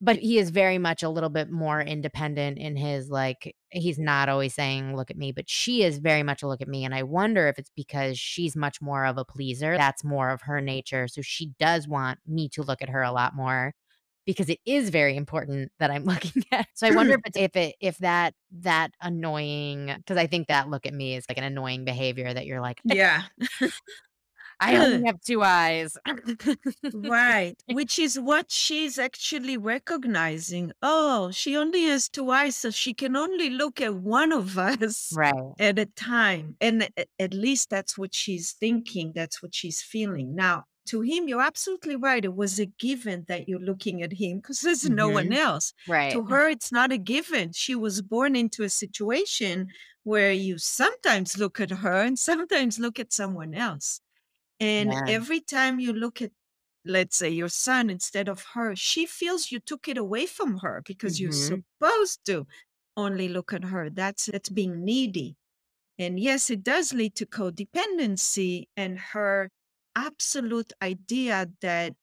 but 0.00 0.16
he 0.16 0.38
is 0.38 0.50
very 0.50 0.78
much 0.78 1.02
a 1.02 1.08
little 1.08 1.30
bit 1.30 1.50
more 1.50 1.80
independent 1.80 2.58
in 2.58 2.76
his, 2.76 3.10
like 3.10 3.54
he's 3.70 3.98
not 3.98 4.28
always 4.28 4.54
saying, 4.54 4.96
"Look 4.96 5.10
at 5.10 5.16
me," 5.18 5.32
but 5.32 5.48
she 5.48 5.82
is 5.82 5.98
very 5.98 6.22
much 6.22 6.42
a 6.42 6.48
"Look 6.48 6.60
at 6.62 6.68
me," 6.68 6.84
and 6.84 6.94
I 6.94 7.02
wonder 7.04 7.48
if 7.48 7.58
it's 7.58 7.70
because 7.76 8.18
she's 8.18 8.56
much 8.56 8.80
more 8.82 9.06
of 9.06 9.18
a 9.18 9.24
pleaser, 9.24 9.76
that's 9.78 10.04
more 10.04 10.30
of 10.30 10.42
her 10.42 10.60
nature, 10.60 11.08
so 11.08 11.22
she 11.22 11.52
does 11.58 11.88
want 11.88 12.18
me 12.26 12.48
to 12.50 12.62
look 12.62 12.82
at 12.82 12.90
her 12.90 13.02
a 13.02 13.12
lot 13.12 13.34
more 13.36 13.74
because 14.26 14.48
it 14.48 14.58
is 14.66 14.90
very 14.90 15.16
important 15.16 15.70
that 15.80 15.90
I'm 15.90 16.04
looking 16.06 16.44
at 16.52 16.66
so 16.74 16.86
I 16.86 16.92
wonder 16.92 17.14
if 17.14 17.20
it's 17.26 17.36
if 17.36 17.56
it 17.56 17.76
if 17.80 17.98
that 17.98 18.34
that 18.62 18.92
annoying 19.02 19.86
because 19.98 20.16
I 20.18 20.26
think 20.26 20.48
that 20.48 20.68
"Look 20.70 20.86
at 20.86 20.94
me" 20.94 21.14
is 21.16 21.26
like 21.28 21.38
an 21.38 21.44
annoying 21.44 21.84
behavior 21.84 22.32
that 22.34 22.46
you're 22.46 22.60
like, 22.60 22.80
yeah. 22.84 23.24
I 24.64 24.76
only 24.76 25.06
have 25.06 25.20
2 25.22 25.42
eyes. 25.42 25.96
Right, 26.92 27.54
which 27.72 27.98
is 27.98 28.18
what 28.18 28.50
she's 28.50 28.98
actually 28.98 29.56
recognizing. 29.56 30.72
Oh, 30.82 31.30
she 31.30 31.56
only 31.56 31.84
has 31.84 32.08
2 32.08 32.30
eyes, 32.30 32.56
so 32.56 32.70
she 32.70 32.94
can 32.94 33.16
only 33.16 33.50
look 33.50 33.80
at 33.80 33.94
one 33.94 34.32
of 34.32 34.58
us 34.58 35.12
Right. 35.14 35.34
at 35.58 35.78
a 35.78 35.86
time, 35.86 36.56
and 36.60 36.88
at 37.18 37.34
least 37.34 37.70
that's 37.70 37.98
what 37.98 38.14
she's 38.14 38.52
thinking, 38.52 39.12
that's 39.14 39.42
what 39.42 39.54
she's 39.54 39.82
feeling. 39.82 40.34
Now, 40.34 40.64
to 40.86 41.00
him, 41.00 41.28
you're 41.28 41.40
absolutely 41.40 41.96
right, 41.96 42.24
it 42.24 42.34
was 42.34 42.58
a 42.60 42.66
given 42.66 43.24
that 43.28 43.48
you're 43.48 43.58
looking 43.60 44.02
at 44.02 44.12
him 44.12 44.38
because 44.38 44.60
there's 44.60 44.88
no 44.88 45.08
one 45.08 45.30
Mhm. 45.30 45.36
else. 45.36 45.72
Right. 45.88 46.12
To 46.12 46.24
her, 46.26 46.48
it's 46.50 46.70
not 46.70 46.92
a 46.92 46.98
given. 46.98 47.52
She 47.52 47.74
was 47.74 48.02
born 48.02 48.36
into 48.36 48.62
a 48.64 48.68
situation 48.68 49.68
where 50.02 50.32
you 50.32 50.58
sometimes 50.58 51.38
look 51.38 51.58
at 51.58 51.70
her 51.70 52.02
and 52.02 52.18
sometimes 52.18 52.78
look 52.78 52.98
at 53.00 53.12
someone 53.14 53.54
else. 53.54 54.00
And 54.60 54.94
Yeah. 54.94 55.06
every 55.06 55.40
time 55.40 55.80
you 55.80 55.92
look 55.92 56.22
at, 56.22 56.32
let's 56.84 57.16
say, 57.16 57.30
your 57.30 57.48
son 57.48 57.90
instead 57.90 58.28
of 58.28 58.42
her, 58.54 58.74
she 58.76 59.06
feels 59.06 59.50
you 59.52 59.60
took 59.60 59.88
it 59.88 59.98
away 59.98 60.26
from 60.26 60.58
her 60.58 60.82
because 60.86 61.20
you're 61.20 61.32
Mhm. 61.32 61.64
supposed 61.80 62.24
to 62.26 62.46
only 62.96 63.28
look 63.28 63.52
at 63.52 63.64
her. 63.64 63.90
That's 63.90 64.26
that's 64.26 64.48
being 64.50 64.84
needy. 64.84 65.36
And 65.98 66.20
yes, 66.20 66.50
it 66.50 66.62
does 66.64 66.94
lead 66.94 67.14
to 67.16 67.26
codependency 67.26 68.66
and 68.76 68.98
her 68.98 69.50
absolute 69.96 70.72
idea 70.82 71.48
that 71.60 71.94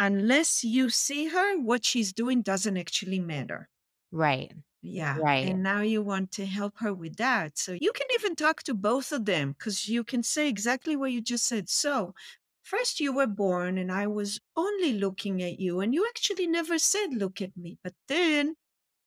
unless 0.00 0.64
you 0.64 0.90
see 0.90 1.28
her, 1.28 1.58
what 1.58 1.84
she's 1.84 2.12
doing 2.12 2.42
doesn't 2.42 2.76
actually 2.76 3.20
matter. 3.20 3.68
Right. 4.12 4.52
Yeah. 4.82 5.22
Right. 5.22 5.42
And 5.42 5.62
now 5.62 5.82
you 5.82 6.02
want 6.02 6.32
to 6.32 6.46
help 6.46 6.78
her 6.78 6.94
with 6.94 7.16
that. 7.16 7.58
So 7.58 7.76
you 7.80 7.92
can 7.92 8.06
even 8.14 8.34
talk 8.36 8.62
to 8.64 8.74
both 8.74 9.12
of 9.12 9.24
them 9.26 9.52
because 9.52 9.88
you 9.88 10.04
can 10.04 10.22
say 10.22 10.48
exactly 10.48 10.96
what 10.96 11.12
you 11.12 11.20
just 11.20 11.46
said. 11.46 11.68
So, 11.68 12.14
first 12.62 13.00
you 13.00 13.12
were 13.12 13.26
born 13.26 13.76
and 13.78 13.92
I 13.92 14.06
was 14.06 14.40
only 14.56 14.92
looking 14.94 15.42
at 15.42 15.58
you, 15.60 15.80
and 15.80 15.94
you 15.94 16.06
actually 16.08 16.46
never 16.46 16.78
said, 16.78 17.14
Look 17.14 17.42
at 17.42 17.56
me. 17.56 17.78
But 17.82 17.94
then 18.08 18.56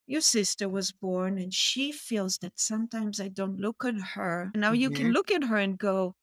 your 0.08 0.22
sister 0.22 0.70
was 0.70 0.92
born 0.94 1.38
and 1.40 1.54
she 1.54 1.92
feels 1.92 2.40
that 2.40 2.60
sometimes 2.60 3.20
I 3.22 3.30
don't 3.30 3.58
look 3.60 3.86
at 3.86 3.96
her. 4.16 4.52
Now 4.56 4.74
you 4.74 4.92
can 4.92 5.12
Mhm. 5.12 5.14
look 5.14 5.32
at 5.32 5.46
her 5.46 5.58
and 5.58 5.78
go, 5.80 6.16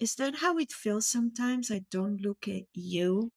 Is 0.00 0.16
that 0.16 0.36
how 0.36 0.58
it 0.58 0.72
feels 0.72 1.06
sometimes? 1.08 1.70
I 1.70 1.80
don't 1.90 2.18
look 2.22 2.48
at 2.48 2.64
you. 2.74 3.32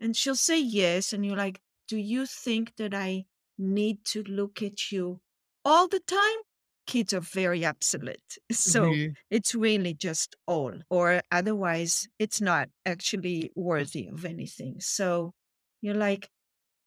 And 0.00 0.16
she'll 0.16 0.36
say 0.36 0.58
yes. 0.58 1.12
And 1.12 1.24
you're 1.26 1.36
like, 1.36 1.60
Do 1.86 1.98
you 1.98 2.26
think 2.26 2.76
that 2.76 2.94
I 2.94 3.26
need 3.58 4.04
to 4.06 4.22
look 4.24 4.62
at 4.62 4.92
you 4.92 5.20
all 5.64 5.88
the 5.88 6.00
time? 6.00 6.38
Kids 6.86 7.12
are 7.14 7.20
very 7.20 7.64
absolute. 7.64 8.38
So 8.52 8.98
Mhm. 8.98 9.16
it's 9.30 9.54
really 9.54 9.94
just 9.94 10.36
all, 10.46 10.74
or 10.90 11.22
otherwise, 11.32 12.08
it's 12.18 12.40
not 12.40 12.68
actually 12.84 13.50
worthy 13.56 14.06
of 14.08 14.24
anything. 14.24 14.80
So 14.80 15.32
you're 15.80 15.94
like, 15.94 16.30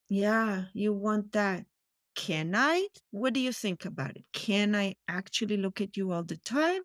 Yeah, 0.10 0.66
you 0.74 0.94
want 0.94 1.32
that. 1.34 1.66
Can 2.16 2.56
I? 2.56 2.88
What 3.12 3.34
do 3.34 3.40
you 3.40 3.54
think 3.54 3.86
about 3.86 4.18
it? 4.18 4.26
Can 4.34 4.76
I 4.76 4.96
actually 5.08 5.58
look 5.58 5.82
at 5.82 5.96
you 5.98 6.12
all 6.12 6.24
the 6.24 6.38
time? 6.38 6.84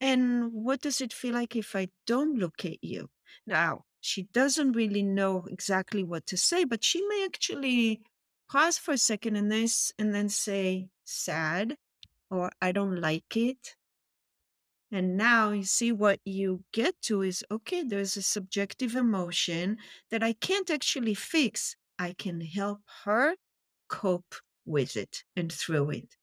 And 0.00 0.52
what 0.52 0.80
does 0.80 1.00
it 1.00 1.12
feel 1.12 1.34
like 1.34 1.56
if 1.56 1.74
I 1.76 1.88
don't 2.06 2.36
look 2.38 2.64
at 2.64 2.82
you? 2.82 3.10
Now, 3.46 3.84
she 4.00 4.24
doesn't 4.24 4.72
really 4.72 5.02
know 5.02 5.44
exactly 5.46 6.04
what 6.04 6.26
to 6.26 6.36
say, 6.36 6.64
but 6.64 6.84
she 6.84 7.04
may 7.06 7.24
actually 7.24 8.02
pause 8.48 8.78
for 8.78 8.92
a 8.92 8.98
second 8.98 9.36
and 9.36 9.50
this 9.52 9.92
and 9.98 10.14
then 10.14 10.28
say 10.28 10.90
sad 11.04 11.76
or 12.30 12.52
I 12.62 12.72
don't 12.72 12.96
like 13.00 13.36
it. 13.36 13.76
And 14.90 15.16
now 15.16 15.52
you 15.52 15.64
see 15.64 15.92
what 15.92 16.20
you 16.26 16.64
get 16.72 17.00
to 17.02 17.22
is 17.22 17.42
okay, 17.50 17.82
there's 17.82 18.18
a 18.18 18.22
subjective 18.22 18.94
emotion 18.94 19.78
that 20.10 20.22
I 20.22 20.34
can't 20.34 20.68
actually 20.68 21.14
fix. 21.14 21.74
I 21.98 22.12
can 22.12 22.42
help 22.42 22.82
her 23.04 23.36
cope 23.88 24.34
with 24.66 24.94
it 24.96 25.24
and 25.34 25.50
through 25.50 25.90
it. 25.90 26.18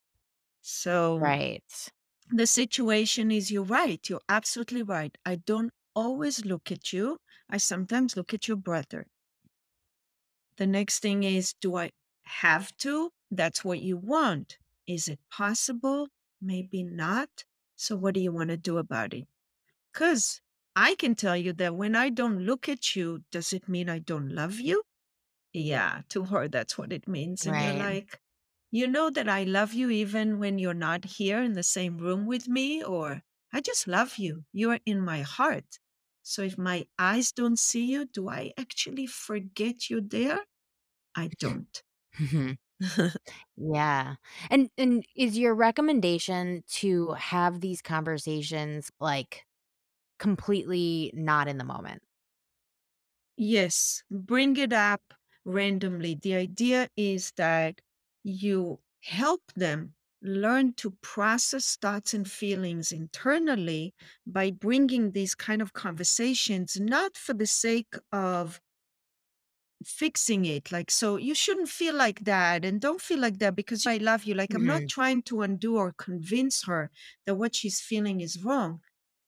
So 0.61 1.33
Right. 1.35 1.91
the 2.29 2.47
situation 2.47 3.31
is 3.31 3.51
you're 3.51 3.63
right. 3.63 4.07
You're 4.09 4.21
absolutely 4.29 4.83
right. 4.83 5.17
I 5.25 5.37
don't 5.37 5.73
always 5.95 6.45
look 6.45 6.71
at 6.71 6.93
you. 6.93 7.19
I 7.49 7.57
sometimes 7.57 8.15
look 8.15 8.33
at 8.33 8.47
your 8.47 8.57
brother. 8.57 9.07
The 10.57 10.67
next 10.67 10.99
thing 10.99 11.23
is 11.23 11.53
do 11.53 11.75
I 11.77 11.91
have 12.25 12.75
to? 12.77 13.11
That's 13.31 13.63
what 13.65 13.81
you 13.81 13.97
want. 13.97 14.57
Is 14.87 15.07
it 15.07 15.19
possible? 15.31 16.09
Maybe 16.41 16.83
not. 16.83 17.45
So, 17.75 17.95
what 17.95 18.13
do 18.15 18.19
you 18.21 18.31
want 18.31 18.49
to 18.49 18.57
do 18.57 18.77
about 18.77 19.13
it? 19.13 19.27
Because 19.93 20.41
I 20.75 20.95
can 20.95 21.15
tell 21.15 21.37
you 21.37 21.53
that 21.53 21.75
when 21.75 21.95
I 21.95 22.09
don't 22.09 22.45
look 22.45 22.69
at 22.69 22.95
you, 22.95 23.25
does 23.31 23.53
it 23.53 23.69
mean 23.69 23.89
I 23.89 23.99
don't 23.99 24.29
love 24.29 24.59
you? 24.59 24.83
Yeah, 25.53 26.03
to 26.09 26.25
her, 26.25 26.47
that's 26.47 26.77
what 26.77 26.93
it 26.93 27.07
means. 27.07 27.45
And 27.47 27.59
you're 27.61 27.73
Right. 27.73 27.73
like, 27.73 28.19
you 28.71 28.87
know 28.87 29.09
that 29.09 29.27
I 29.29 29.43
love 29.43 29.73
you 29.73 29.89
even 29.89 30.37
when 30.39 30.59
you're 30.59 30.73
not 30.75 31.05
here 31.05 31.41
in 31.41 31.53
the 31.53 31.63
same 31.63 31.97
room 31.97 32.25
with 32.27 32.47
me, 32.47 32.83
or 32.83 33.23
I 33.51 33.61
just 33.61 33.87
love 33.87 34.17
you. 34.17 34.45
You're 34.51 34.79
in 34.85 34.99
my 35.01 35.21
heart. 35.21 35.79
So 36.21 36.41
if 36.43 36.57
my 36.57 36.87
eyes 36.99 37.31
don't 37.31 37.57
see 37.57 37.85
you, 37.85 38.05
do 38.05 38.29
I 38.29 38.53
actually 38.57 39.07
forget 39.07 39.89
you're 39.89 40.01
there? 40.01 40.45
I 41.15 41.29
don't. 41.39 41.83
Mhm. 42.19 42.57
Yeah. 43.57 44.15
And 44.49 44.69
and 44.77 45.05
is 45.15 45.37
your 45.37 45.55
recommendation 45.55 46.63
to 46.81 47.11
have 47.13 47.61
these 47.61 47.81
conversations, 47.81 48.91
like, 48.99 49.45
completely 50.19 51.11
not 51.15 51.47
in 51.47 51.57
the 51.59 51.65
moment? 51.65 52.03
Yes, 53.37 54.03
bring 54.09 54.57
it 54.57 54.73
up 54.73 55.13
randomly. 55.45 56.15
The 56.15 56.35
idea 56.35 56.89
is 56.97 57.31
that 57.37 57.81
you 58.23 58.79
help 59.03 59.51
them 59.55 59.95
learn 60.21 60.73
to 60.73 60.91
process 61.01 61.75
thoughts 61.77 62.13
and 62.13 62.29
feelings 62.29 62.91
internally 62.91 63.93
by 64.25 64.51
bringing 64.51 65.11
these 65.11 65.35
kind 65.35 65.61
of 65.61 65.73
conversations, 65.73 66.79
not 66.79 67.15
for 67.17 67.33
the 67.33 67.45
sake 67.47 67.95
of 68.11 68.59
fixing 69.85 70.45
it. 70.45 70.71
Like, 70.71 70.91
so 70.91 71.17
you 71.17 71.35
shouldn't 71.35 71.69
feel 71.69 71.95
like 71.95 72.21
that 72.25 72.65
and 72.65 72.81
don't 72.81 73.01
feel 73.01 73.19
like 73.19 73.39
that 73.39 73.55
because 73.55 73.85
I 73.85 73.97
love 73.97 74.25
you. 74.25 74.33
Like, 74.33 74.53
I'm 74.53 74.65
not 74.65 74.85
Mhm. 74.85 74.89
trying 74.89 75.21
to 75.23 75.41
undo 75.41 75.77
or 75.77 75.93
convince 75.93 76.63
her 76.65 76.91
that 77.25 77.35
what 77.35 77.55
she's 77.55 77.81
feeling 77.81 78.21
is 78.21 78.43
wrong. 78.43 78.81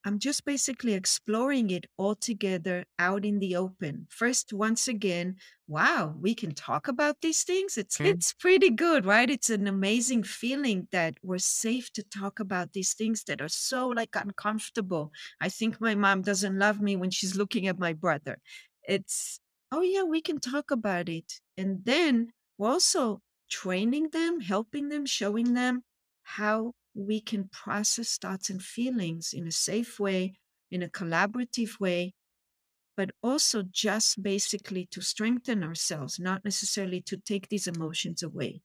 I'm 0.05 0.19
just 0.19 0.45
basically 0.45 0.93
exploring 0.93 1.69
it 1.69 1.85
all 1.97 2.15
together 2.15 2.85
out 2.97 3.25
in 3.25 3.39
the 3.39 3.57
open. 3.57 4.07
First, 4.09 4.53
once 4.53 4.87
again, 4.87 5.35
wow, 5.67 6.15
we 6.17 6.33
can 6.33 6.53
talk 6.55 6.87
about 6.87 7.19
these 7.21 7.43
things. 7.43 7.77
It's 7.77 7.99
Mm. 7.99 8.21
it's 8.21 8.31
pretty 8.33 8.69
good, 8.69 9.05
right? 9.05 9.29
It's 9.29 9.49
an 9.49 9.67
amazing 9.67 10.23
feeling 10.23 10.87
that 10.91 11.15
we're 11.21 11.39
safe 11.39 11.91
to 11.93 12.03
talk 12.03 12.39
about 12.39 12.71
these 12.71 12.93
things 12.93 13.25
that 13.25 13.41
are 13.41 13.49
so 13.49 13.89
like 13.89 14.15
uncomfortable. 14.15 15.11
I 15.41 15.49
think 15.49 15.81
my 15.81 15.93
mom 15.95 16.21
doesn't 16.21 16.57
love 16.57 16.79
me 16.81 16.95
when 16.95 17.11
she's 17.11 17.35
looking 17.35 17.67
at 17.67 17.77
my 17.79 17.91
brother. 17.91 18.39
It's 18.87 19.41
oh 19.71 19.81
yeah, 19.81 20.03
we 20.03 20.21
can 20.21 20.39
talk 20.39 20.71
about 20.71 21.09
it. 21.09 21.39
And 21.57 21.83
then 21.85 22.31
we're 22.57 22.69
also 22.69 23.21
training 23.49 24.09
them, 24.09 24.39
helping 24.41 24.89
them, 24.89 25.05
showing 25.05 25.53
them 25.53 25.83
how 26.23 26.73
we 26.93 27.21
can 27.21 27.49
process 27.49 28.17
thoughts 28.17 28.49
and 28.49 28.61
feelings 28.61 29.31
in 29.33 29.47
a 29.47 29.51
safe 29.51 29.99
way, 29.99 30.35
in 30.71 30.81
a 30.83 30.89
collaborative 30.89 31.79
way, 31.79 32.13
but 32.95 33.11
also 33.21 33.63
just 33.63 34.21
basically 34.23 34.87
to 34.91 35.01
strengthen 35.01 35.63
ourselves, 35.63 36.19
not 36.19 36.43
necessarily 36.43 37.01
to 37.01 37.17
take 37.17 37.49
these 37.49 37.67
emotions 37.67 38.23
away. 38.23 38.61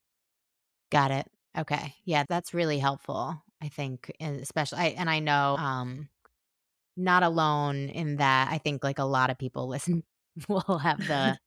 Got 0.90 1.10
it. 1.10 1.30
Okay. 1.56 1.94
Yeah, 2.04 2.24
that's 2.28 2.54
really 2.54 2.78
helpful. 2.78 3.42
I 3.60 3.68
think, 3.68 4.10
and 4.18 4.40
especially, 4.40 4.78
I, 4.78 4.86
and 4.88 5.08
I 5.08 5.20
know, 5.20 5.56
um, 5.56 6.08
not 6.96 7.22
alone 7.22 7.88
in 7.88 8.16
that. 8.16 8.48
I 8.50 8.58
think 8.58 8.84
like 8.84 8.98
a 8.98 9.04
lot 9.04 9.30
of 9.30 9.38
people 9.38 9.68
listen 9.68 10.02
will 10.48 10.78
have 10.78 10.98
the 11.06 11.38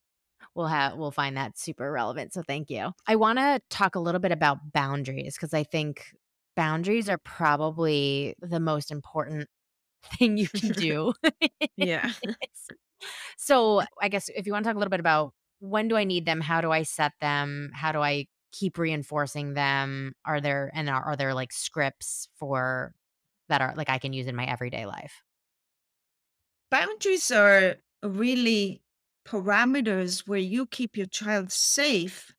we'll 0.56 0.68
have 0.68 0.96
we'll 0.96 1.12
find 1.12 1.38
that 1.38 1.58
super 1.58 1.92
relevant. 1.92 2.34
So 2.34 2.42
thank 2.42 2.70
you. 2.70 2.92
I 3.08 3.16
want 3.16 3.40
to 3.40 3.60
talk 3.70 3.96
a 3.96 4.00
little 4.00 4.22
bit 4.22 4.32
about 4.32 4.74
boundaries 4.74 5.36
because 5.36 5.54
I 5.54 5.64
think 5.64 6.06
boundaries 6.56 7.10
are 7.10 7.18
probably 7.18 8.36
the 8.40 8.60
most 8.60 8.92
important 8.92 9.48
thing 10.18 10.38
you 10.38 10.48
can 10.48 10.70
do. 10.74 11.14
yeah. 11.76 12.12
so 13.38 13.82
I 14.02 14.10
guess 14.10 14.30
if 14.30 14.46
you 14.46 14.54
want 14.54 14.64
to 14.64 14.70
talk 14.70 14.76
a 14.76 14.80
little 14.80 14.90
bit 14.90 15.00
about 15.00 15.34
when 15.60 15.88
do 15.88 15.96
I 15.96 16.04
need 16.04 16.26
them? 16.26 16.42
How 16.42 16.62
do 16.62 16.72
I 16.72 16.84
set 16.84 17.14
them? 17.22 17.72
How 17.74 17.92
do 17.92 18.00
I 18.00 18.26
keep 18.52 18.78
reinforcing 18.78 19.54
them? 19.54 20.14
Are 20.26 20.42
there 20.42 20.72
and 20.74 20.90
are, 20.90 21.04
are 21.04 21.16
there 21.16 21.34
like 21.34 21.52
scripts 21.52 22.28
for 22.38 22.94
that 23.50 23.62
are 23.62 23.74
like 23.76 23.90
I 23.90 24.00
can 24.00 24.14
use 24.14 24.28
in 24.28 24.36
my 24.36 24.46
everyday 24.46 24.86
life? 24.86 25.22
Boundaries 26.72 27.32
are 27.32 27.76
really 28.10 28.82
parameters 29.26 30.28
where 30.28 30.40
you 30.40 30.66
keep 30.66 30.96
your 30.96 31.08
child 31.08 31.52
safe 31.52 32.34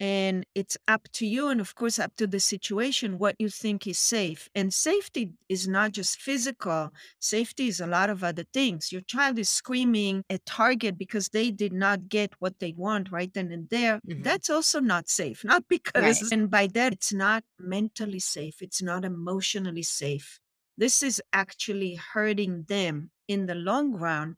and 0.00 0.46
it's 0.54 0.76
up 0.86 1.08
to 1.12 1.26
you 1.26 1.48
and 1.48 1.60
of 1.60 1.74
course 1.74 1.98
up 1.98 2.14
to 2.14 2.24
the 2.26 2.38
situation 2.38 3.18
what 3.18 3.34
you 3.40 3.48
think 3.48 3.84
is 3.86 3.98
safe 3.98 4.48
and 4.54 4.72
safety 4.72 5.32
is 5.48 5.66
not 5.66 5.90
just 5.90 6.20
physical 6.20 6.90
safety 7.18 7.66
is 7.66 7.80
a 7.80 7.86
lot 7.86 8.08
of 8.08 8.22
other 8.22 8.44
things 8.52 8.92
your 8.92 9.00
child 9.02 9.38
is 9.40 9.48
screaming 9.48 10.22
at 10.30 10.46
target 10.46 10.96
because 10.96 11.28
they 11.30 11.50
did 11.50 11.72
not 11.72 12.08
get 12.08 12.32
what 12.38 12.60
they 12.60 12.72
want 12.76 13.10
right 13.10 13.34
then 13.34 13.50
and 13.50 13.68
there 13.70 14.00
Mhm. 14.06 14.22
that's 14.22 14.48
also 14.48 14.78
not 14.78 15.08
safe 15.08 15.44
not 15.44 15.64
Right. 15.68 15.68
because 15.68 16.30
and 16.30 16.48
by 16.48 16.68
that 16.68 16.92
it's 16.92 17.12
not 17.12 17.42
mentally 17.58 18.20
safe 18.20 18.62
it's 18.62 18.80
not 18.80 19.04
emotionally 19.04 19.82
safe 19.82 20.38
this 20.76 21.02
is 21.02 21.20
actually 21.32 21.96
hurting 21.96 22.62
them 22.68 23.10
in 23.26 23.46
the 23.46 23.54
long 23.56 23.92
run 23.92 24.36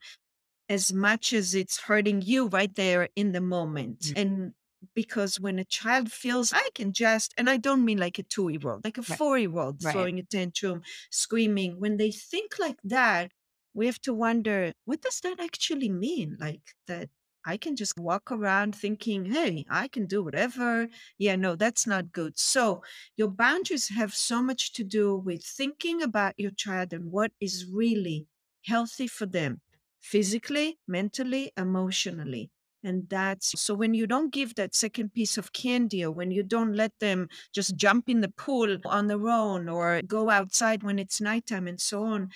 as 0.71 0.93
much 0.93 1.33
as 1.33 1.55
it's 1.55 1.81
hurting 1.81 2.21
you 2.23 2.47
right 2.47 2.75
there 2.75 3.09
in 3.15 3.33
the 3.33 3.41
moment. 3.41 4.01
Mhm. 4.01 4.15
And 4.15 4.53
because 4.95 5.39
when 5.39 5.59
a 5.59 5.65
child 5.65 6.11
feels 6.11 6.53
I 6.53 6.69
can 6.75 6.93
just, 6.93 7.33
and 7.37 7.49
I 7.49 7.57
don't 7.57 7.85
mean 7.85 7.99
like 7.99 8.17
a 8.19 8.23
two 8.23 8.49
year 8.49 8.61
old, 8.71 8.83
like 8.85 8.97
a 8.97 9.03
Right. 9.07 9.21
four 9.21 9.37
year 9.37 9.57
old 9.57 9.81
Right. 9.81 10.11
throwing 10.11 10.19
a 10.19 10.23
tantrum, 10.23 10.83
screaming, 11.11 11.79
when 11.79 11.97
they 11.97 12.11
think 12.11 12.57
like 12.59 12.79
that, 12.83 13.31
we 13.73 13.85
have 13.85 13.99
to 14.01 14.13
wonder 14.13 14.73
what 14.85 15.01
does 15.01 15.19
that 15.21 15.39
actually 15.39 15.89
mean? 15.89 16.37
Like 16.39 16.75
that 16.87 17.09
I 17.45 17.57
can 17.57 17.75
just 17.75 17.97
walk 17.97 18.31
around 18.31 18.75
thinking, 18.75 19.25
hey, 19.25 19.65
I 19.69 19.87
can 19.87 20.05
do 20.05 20.23
whatever. 20.23 20.89
Yeah, 21.17 21.35
no, 21.35 21.55
that's 21.55 21.87
not 21.87 22.11
good. 22.11 22.37
So 22.37 22.83
your 23.17 23.29
boundaries 23.29 23.87
have 23.89 24.13
so 24.13 24.41
much 24.43 24.73
to 24.73 24.83
do 24.83 25.15
with 25.15 25.43
thinking 25.43 26.01
about 26.01 26.39
your 26.39 26.51
child 26.51 26.93
and 26.93 27.11
what 27.11 27.31
is 27.39 27.65
really 27.65 28.27
healthy 28.65 29.07
for 29.07 29.25
them 29.25 29.61
physically, 30.01 30.79
mentally, 30.87 31.51
emotionally. 31.55 32.51
And 32.83 33.07
that's 33.09 33.59
so 33.61 33.75
when 33.75 33.93
you 33.93 34.07
don't 34.07 34.33
give 34.33 34.55
that 34.55 34.73
second 34.73 35.13
piece 35.13 35.37
of 35.37 35.53
candy 35.53 36.03
or 36.03 36.11
when 36.11 36.31
you 36.31 36.41
don't 36.41 36.73
let 36.73 36.97
them 36.99 37.29
just 37.53 37.75
jump 37.75 38.09
in 38.09 38.21
the 38.21 38.29
pool 38.29 38.77
on 38.85 39.07
their 39.07 39.27
own 39.29 39.69
or 39.69 40.01
go 40.01 40.29
outside 40.31 40.81
when 40.81 40.97
it's 40.97 41.21
nighttime 41.21 41.67
and 41.67 41.79
so 41.79 42.03
on, 42.03 42.29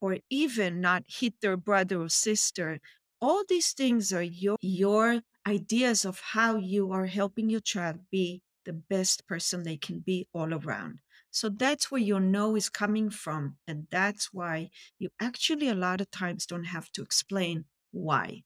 or 0.00 0.18
even 0.28 0.80
not 0.80 1.04
hit 1.06 1.34
their 1.40 1.56
brother 1.56 2.00
or 2.02 2.08
sister, 2.08 2.80
all 3.20 3.44
these 3.48 3.72
things 3.72 4.12
are 4.12 4.22
your, 4.22 4.56
your 4.60 5.20
ideas 5.46 6.04
of 6.04 6.20
how 6.32 6.56
you 6.56 6.90
are 6.90 7.06
helping 7.06 7.48
your 7.48 7.60
child 7.60 8.00
be 8.10 8.42
the 8.64 8.72
best 8.72 9.26
person 9.28 9.62
they 9.62 9.76
can 9.76 10.00
be 10.00 10.26
all 10.32 10.52
around. 10.52 10.98
So 11.32 11.48
that's 11.48 11.90
where 11.90 12.00
your 12.00 12.20
no 12.20 12.54
is 12.56 12.68
coming 12.68 13.08
from. 13.08 13.56
And 13.66 13.86
that's 13.90 14.32
why 14.32 14.68
you 14.98 15.08
actually 15.18 15.68
a 15.68 15.74
lot 15.74 16.02
of 16.02 16.10
times 16.10 16.46
don't 16.46 16.64
have 16.64 16.92
to 16.92 17.02
explain 17.02 17.64
why. 17.90 18.42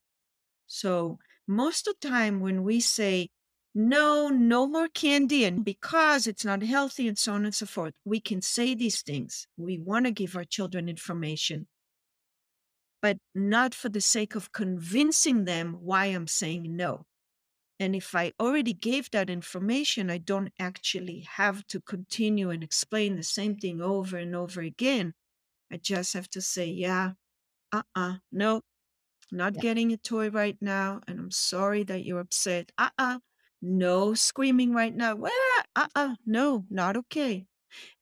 So 0.67 1.19
most 1.47 1.87
of 1.87 1.95
the 2.01 2.07
time 2.07 2.39
when 2.39 2.63
we 2.63 2.79
say 2.79 3.29
no, 3.75 4.29
no 4.29 4.65
more 4.65 4.87
candy 4.87 5.43
and 5.43 5.63
because 5.65 6.27
it's 6.27 6.45
not 6.45 6.63
healthy 6.63 7.09
and 7.09 7.17
so 7.17 7.33
on 7.33 7.43
and 7.43 7.53
so 7.53 7.65
forth, 7.65 7.93
we 8.05 8.21
can 8.21 8.41
say 8.41 8.73
these 8.73 9.01
things. 9.01 9.47
We 9.57 9.77
want 9.77 10.05
to 10.05 10.11
give 10.11 10.37
our 10.37 10.45
children 10.45 10.87
information, 10.87 11.67
but 13.01 13.17
not 13.35 13.75
for 13.75 13.89
the 13.89 14.01
sake 14.01 14.33
of 14.33 14.53
convincing 14.53 15.43
them 15.43 15.77
why 15.81 16.05
I'm 16.05 16.27
saying 16.27 16.75
no. 16.75 17.05
And 17.79 17.95
if 17.95 18.15
I 18.15 18.33
already 18.39 18.73
gave 18.73 19.11
that 19.11 19.29
information, 19.29 20.09
I 20.09 20.17
don't 20.17 20.51
actually 20.59 21.21
have 21.21 21.65
to 21.67 21.79
continue 21.81 22.49
and 22.49 22.63
explain 22.63 23.15
the 23.15 23.23
same 23.23 23.57
thing 23.57 23.81
over 23.81 24.17
and 24.17 24.35
over 24.35 24.61
again. 24.61 25.13
I 25.71 25.77
just 25.77 26.13
have 26.13 26.29
to 26.31 26.41
say, 26.41 26.67
yeah, 26.67 27.13
uh 27.71 27.83
uh 27.95 28.17
no, 28.31 28.63
not 29.31 29.57
Yeah. 29.57 29.61
getting 29.61 29.91
a 29.91 29.97
toy 29.97 30.29
right 30.29 30.57
now. 30.61 31.01
And 31.07 31.19
I'm 31.19 31.31
sorry 31.31 31.83
that 31.83 32.05
you're 32.05 32.19
upset. 32.19 32.71
Uh 32.77 32.89
uh 32.97 33.19
no 33.61 34.13
screaming 34.13 34.73
right 34.73 34.95
now. 34.95 35.15
Well, 35.15 35.33
uh 35.75 35.87
uh 35.95 36.15
no, 36.25 36.65
not 36.69 36.97
okay. 36.97 37.47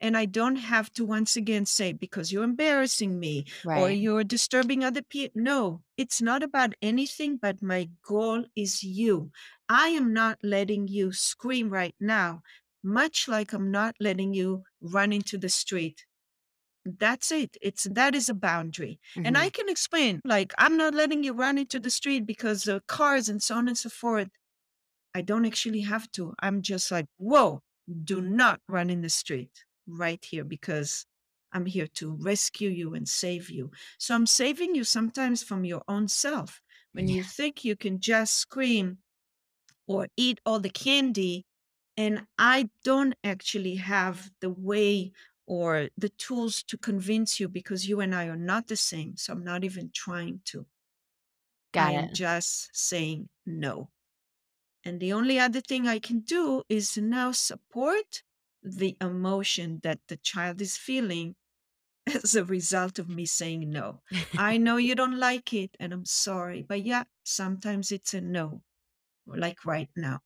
And 0.01 0.17
I 0.17 0.25
don't 0.25 0.57
have 0.57 0.91
to 0.93 1.05
once 1.05 1.35
again 1.35 1.65
say, 1.65 1.93
because 1.93 2.31
you're 2.31 2.43
embarrassing 2.43 3.19
me 3.19 3.45
or 3.73 3.89
you're 3.89 4.23
disturbing 4.23 4.83
other 4.83 5.03
people. 5.03 5.41
No, 5.41 5.83
it's 5.97 6.21
not 6.21 6.43
about 6.43 6.73
anything, 6.81 7.37
but 7.37 7.61
my 7.61 7.89
goal 8.03 8.45
is 8.55 8.83
you. 8.83 9.31
I 9.69 9.89
am 9.89 10.13
not 10.13 10.39
letting 10.43 10.87
you 10.87 11.11
scream 11.11 11.69
right 11.69 11.95
now, 11.99 12.41
much 12.83 13.27
like 13.27 13.53
I'm 13.53 13.71
not 13.71 13.95
letting 13.99 14.33
you 14.33 14.63
run 14.81 15.11
into 15.13 15.37
the 15.37 15.49
street. 15.49 16.05
That's 16.85 17.31
it. 17.31 17.57
It's 17.61 17.85
that 17.85 18.15
is 18.15 18.29
a 18.29 18.33
boundary. 18.35 18.99
And 19.23 19.37
I 19.37 19.49
Mhm. 19.49 19.53
can 19.53 19.69
explain, 19.69 20.21
like, 20.23 20.53
I'm 20.57 20.77
not 20.77 20.93
letting 20.93 21.23
you 21.23 21.33
run 21.33 21.57
into 21.57 21.79
the 21.79 21.89
street 21.89 22.25
because 22.27 22.67
of 22.67 22.85
cars 22.87 23.29
and 23.29 23.41
so 23.41 23.55
on 23.55 23.67
and 23.67 23.77
so 23.77 23.89
forth. 23.89 24.29
I 25.15 25.21
don't 25.21 25.45
actually 25.45 25.81
have 25.81 26.11
to. 26.11 26.33
I'm 26.39 26.61
just 26.61 26.91
like, 26.91 27.07
whoa, 27.17 27.61
do 28.03 28.21
not 28.21 28.61
run 28.67 28.89
in 28.89 29.01
the 29.01 29.09
street 29.09 29.65
right 29.87 30.23
here 30.23 30.43
because 30.43 31.05
I'm 31.51 31.65
here 31.65 31.87
to 31.95 32.11
rescue 32.21 32.69
you 32.69 32.93
and 32.93 33.07
save 33.07 33.49
you. 33.49 33.71
So 33.97 34.13
I'm 34.15 34.27
saving 34.27 34.75
you 34.75 34.83
sometimes 34.83 35.41
from 35.43 35.65
your 35.65 35.83
own 35.87 36.07
self. 36.07 36.61
When 36.93 37.07
Yeah. 37.07 37.15
you 37.15 37.23
think 37.23 37.63
you 37.63 37.75
can 37.75 37.99
just 37.99 38.35
scream 38.35 38.99
or 39.87 40.07
eat 40.17 40.39
all 40.45 40.59
the 40.59 40.69
candy, 40.69 41.45
and 41.97 42.27
I 42.37 42.69
don't 42.83 43.15
actually 43.23 43.75
have 43.75 44.31
the 44.41 44.49
way 44.49 45.11
or 45.47 45.89
the 45.97 46.09
tools 46.09 46.63
to 46.63 46.77
convince 46.77 47.39
you 47.39 47.47
because 47.47 47.87
you 47.87 47.99
and 47.99 48.13
I 48.15 48.25
are 48.27 48.35
not 48.35 48.67
the 48.67 48.75
same. 48.75 49.15
So 49.17 49.33
I'm 49.33 49.43
not 49.43 49.63
even 49.63 49.91
trying 49.93 50.41
to. 50.45 50.65
Got 51.73 51.89
I 51.89 51.91
am 51.93 52.05
it. 52.05 52.13
just 52.13 52.75
saying 52.75 53.29
no. 53.45 53.91
And 54.83 54.99
the 54.99 55.13
only 55.13 55.39
other 55.39 55.61
thing 55.61 55.87
I 55.87 55.99
can 55.99 56.19
do 56.19 56.63
is 56.69 56.97
now 56.97 57.31
support 57.31 58.23
the 58.63 58.95
emotion 59.01 59.79
that 59.83 59.99
the 60.07 60.17
child 60.17 60.61
is 60.61 60.77
feeling 60.77 61.35
as 62.07 62.35
a 62.35 62.45
result 62.45 62.99
of 62.99 63.09
me 63.09 63.25
saying 63.25 63.69
no. 63.69 64.01
I 64.37 64.57
know 64.57 64.77
you 64.77 64.95
don't 64.95 65.17
like 65.19 65.53
it, 65.53 65.75
and 65.79 65.93
I'm 65.93 66.05
sorry, 66.05 66.61
but 66.61 66.83
yeah, 66.83 67.05
sometimes 67.23 67.91
it's 67.91 68.13
a 68.13 68.21
no, 68.21 68.61
like 69.27 69.65
right 69.65 69.89
now. 69.95 70.21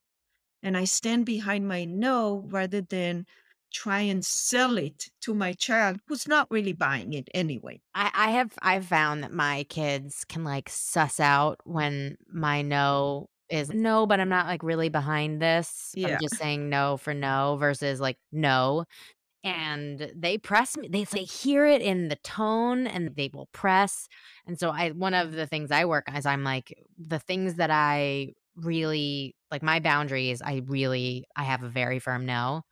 And 0.64 0.78
I 0.78 0.86
stand 0.86 1.26
behind 1.26 1.68
my 1.68 1.86
no 1.86 2.40
rather 2.50 2.82
than 2.82 3.28
try 3.74 4.02
and 4.02 4.26
sell 4.26 4.78
it 4.78 5.12
to 5.22 5.34
my 5.36 5.54
child 5.54 6.00
who's 6.08 6.28
not 6.28 6.52
really 6.52 6.74
buying 6.74 7.14
it 7.14 7.30
anyway. 7.34 7.82
I 7.96 8.12
I 8.14 8.32
have 8.32 8.54
I've 8.62 8.86
found 8.86 9.24
that 9.24 9.32
my 9.34 9.64
kids 9.70 10.24
can, 10.26 10.44
like, 10.44 10.70
suss 10.70 11.20
out 11.20 11.60
when 11.66 12.18
my 12.32 12.62
no 12.62 13.30
is 13.50 13.74
no, 13.74 14.06
but 14.06 14.20
I'm 14.20 14.30
not, 14.30 14.46
like, 14.48 14.62
really 14.64 14.90
behind 14.90 15.42
this. 15.42 15.96
I'm 16.04 16.18
Yeah. 16.18 16.20
just 16.20 16.38
saying 16.38 16.70
no 16.70 16.98
for 16.98 17.14
no 17.16 17.58
versus, 17.60 18.00
like, 18.00 18.18
no. 18.32 18.86
And 19.44 20.12
they 20.16 20.38
press 20.40 20.78
me 20.78 20.88
they 20.90 21.06
they 21.06 21.24
hear 21.26 21.66
it 21.66 21.82
in 21.82 22.10
the 22.10 22.18
tone 22.18 22.88
and 22.88 23.16
they 23.16 23.30
will 23.34 23.48
press. 23.54 24.08
And 24.48 24.60
so 24.60 24.72
I 24.72 24.92
one 24.92 25.14
of 25.16 25.34
the 25.34 25.48
things 25.48 25.72
I 25.72 25.86
work 25.86 26.10
on 26.10 26.16
is 26.18 26.26
I'm 26.28 26.44
like, 26.44 26.74
the 26.98 27.20
things 27.20 27.56
that 27.56 27.72
I 27.72 28.34
really 28.66 29.36
like 29.52 29.64
my 29.64 29.80
boundaries, 29.80 30.42
I 30.42 30.62
really 30.66 31.26
I 31.36 31.44
have 31.44 31.64
a 31.64 31.70
very 31.70 32.00
firm 32.00 32.26
no. 32.26 32.64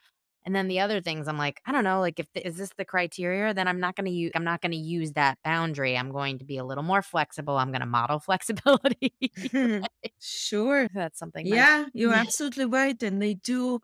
And 0.45 0.55
then 0.55 0.69
the 0.69 0.79
other 0.79 1.01
things 1.01 1.27
I'm 1.27 1.37
like, 1.37 1.59
I 1.65 1.73
don't 1.73 1.83
know, 1.83 1.99
like 1.99 2.19
if 2.19 2.31
th- 2.33 2.45
is 2.45 2.57
this 2.57 2.71
the 2.77 2.85
criteria, 2.85 3.53
then 3.53 3.67
I'm 3.67 3.79
not 3.81 3.95
going 3.95 4.05
to 4.05 4.11
use 4.11 4.31
I'm 4.35 4.45
not 4.45 4.61
going 4.61 4.71
to 4.71 4.77
use 4.77 5.13
that 5.13 5.37
boundary. 5.43 5.97
I'm 5.97 6.11
going 6.11 6.39
to 6.39 6.45
be 6.45 6.57
a 6.57 6.65
little 6.65 6.83
more 6.83 7.01
flexible. 7.01 7.57
I'm 7.57 7.71
going 7.71 7.81
to 7.81 7.87
model 7.87 8.19
flexibility. 8.21 9.13
Sure. 10.19 10.87
That's 10.93 11.19
something 11.19 11.49
my 11.49 11.55
Yeah, 11.57 11.85
you're 11.93 12.13
absolutely 12.13 12.65
right. 12.65 13.01
And 13.03 13.21
they 13.21 13.33
do, 13.35 13.79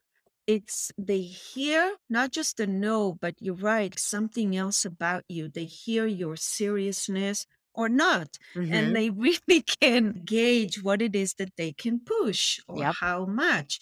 it's, 0.47 0.91
they 0.97 1.21
hear 1.21 1.95
not 2.09 2.31
just 2.31 2.57
the 2.57 2.67
no, 2.67 3.13
but 3.13 3.35
you're 3.39 3.55
right, 3.55 3.97
something 3.97 4.55
else 4.55 4.85
about 4.85 5.23
you. 5.27 5.49
They 5.49 5.65
hear 5.65 6.05
your 6.05 6.35
seriousness 6.35 7.45
or 7.73 7.89
not. 7.89 8.37
And 8.69 8.93
Mhm. 8.93 8.95
they 8.95 9.09
really 9.49 9.61
can 9.81 10.21
gauge 10.25 10.81
what 10.83 11.01
it 11.01 11.15
is 11.15 11.35
that 11.35 11.55
they 11.57 11.73
can 11.73 11.99
push 11.99 12.59
or 12.67 12.85
Yep. 12.85 12.97
how 13.01 13.25
much. 13.25 13.79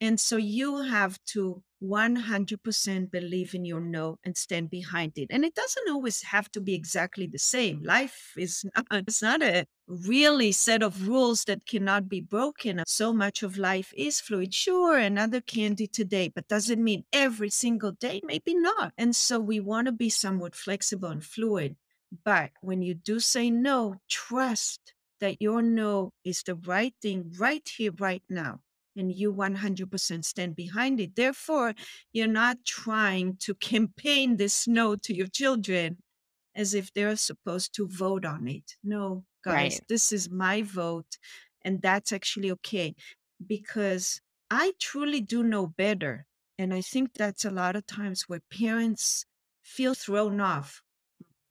And 0.00 0.20
so 0.20 0.36
you 0.36 0.82
have 0.82 1.18
to 1.34 1.62
100% 1.80 3.10
believe 3.10 3.54
in 3.54 3.64
your 3.64 3.80
no 3.80 4.18
and 4.24 4.36
stand 4.36 4.70
behind 4.70 5.12
it. 5.16 5.26
And 5.30 5.44
it 5.44 5.54
doesn't 5.54 5.88
always 5.90 6.22
have 6.22 6.50
to 6.52 6.60
be 6.60 6.74
exactly 6.74 7.26
the 7.26 7.38
same. 7.38 7.82
Life 7.82 8.32
is 8.36 8.64
not, 8.76 8.86
it's 8.92 9.22
not 9.22 9.42
a 9.42 9.64
really 9.88 10.52
set 10.52 10.82
of 10.82 11.08
rules 11.08 11.44
that 11.44 11.66
cannot 11.66 12.08
be 12.08 12.20
broken. 12.20 12.82
So 12.86 13.12
much 13.12 13.42
of 13.42 13.56
life 13.58 13.92
is 13.96 14.20
fluid. 14.20 14.54
Sure, 14.54 14.96
another 14.98 15.40
candy 15.40 15.86
today, 15.88 16.28
but 16.28 16.46
does 16.48 16.70
it 16.70 16.78
mean 16.78 17.04
every 17.12 17.50
single 17.50 17.92
day? 17.92 18.20
Maybe 18.24 18.54
not. 18.54 18.92
And 18.96 19.16
so 19.16 19.40
we 19.40 19.58
want 19.58 19.86
to 19.86 19.92
be 19.92 20.10
somewhat 20.10 20.54
flexible 20.54 21.08
and 21.08 21.24
fluid. 21.24 21.76
But 22.24 22.52
when 22.60 22.82
you 22.82 22.94
do 22.94 23.20
say 23.20 23.50
no, 23.50 23.96
trust 24.08 24.94
that 25.20 25.40
your 25.42 25.62
no 25.62 26.12
is 26.24 26.42
the 26.42 26.54
right 26.54 26.94
thing 27.02 27.32
right 27.38 27.68
here, 27.76 27.92
right 27.98 28.22
now 28.28 28.60
and 28.96 29.12
you 29.14 29.32
100% 29.32 30.24
stand 30.24 30.56
behind 30.56 30.98
it. 31.00 31.14
Therefore, 31.14 31.74
you're 32.12 32.26
not 32.26 32.58
trying 32.64 33.36
to 33.40 33.54
campaign 33.54 34.36
this 34.36 34.66
no 34.66 34.96
to 34.96 35.14
your 35.14 35.28
children 35.28 35.98
as 36.54 36.74
if 36.74 36.92
they're 36.92 37.16
supposed 37.16 37.74
to 37.74 37.86
vote 37.86 38.24
on 38.24 38.48
it. 38.48 38.76
No, 38.82 39.24
guys, 39.44 39.80
Right. 39.80 39.80
this 39.88 40.12
is 40.12 40.30
my 40.30 40.62
vote, 40.62 41.18
and 41.62 41.80
that's 41.80 42.12
actually 42.12 42.50
okay 42.52 42.94
because 43.46 44.20
I 44.50 44.72
truly 44.80 45.20
do 45.20 45.42
know 45.42 45.66
better. 45.66 46.26
And 46.58 46.74
I 46.74 46.80
think 46.80 47.14
that's 47.14 47.44
a 47.44 47.50
lot 47.50 47.76
of 47.76 47.86
times 47.86 48.24
where 48.26 48.40
parents 48.50 49.24
feel 49.62 49.94
thrown 49.94 50.40
off 50.40 50.82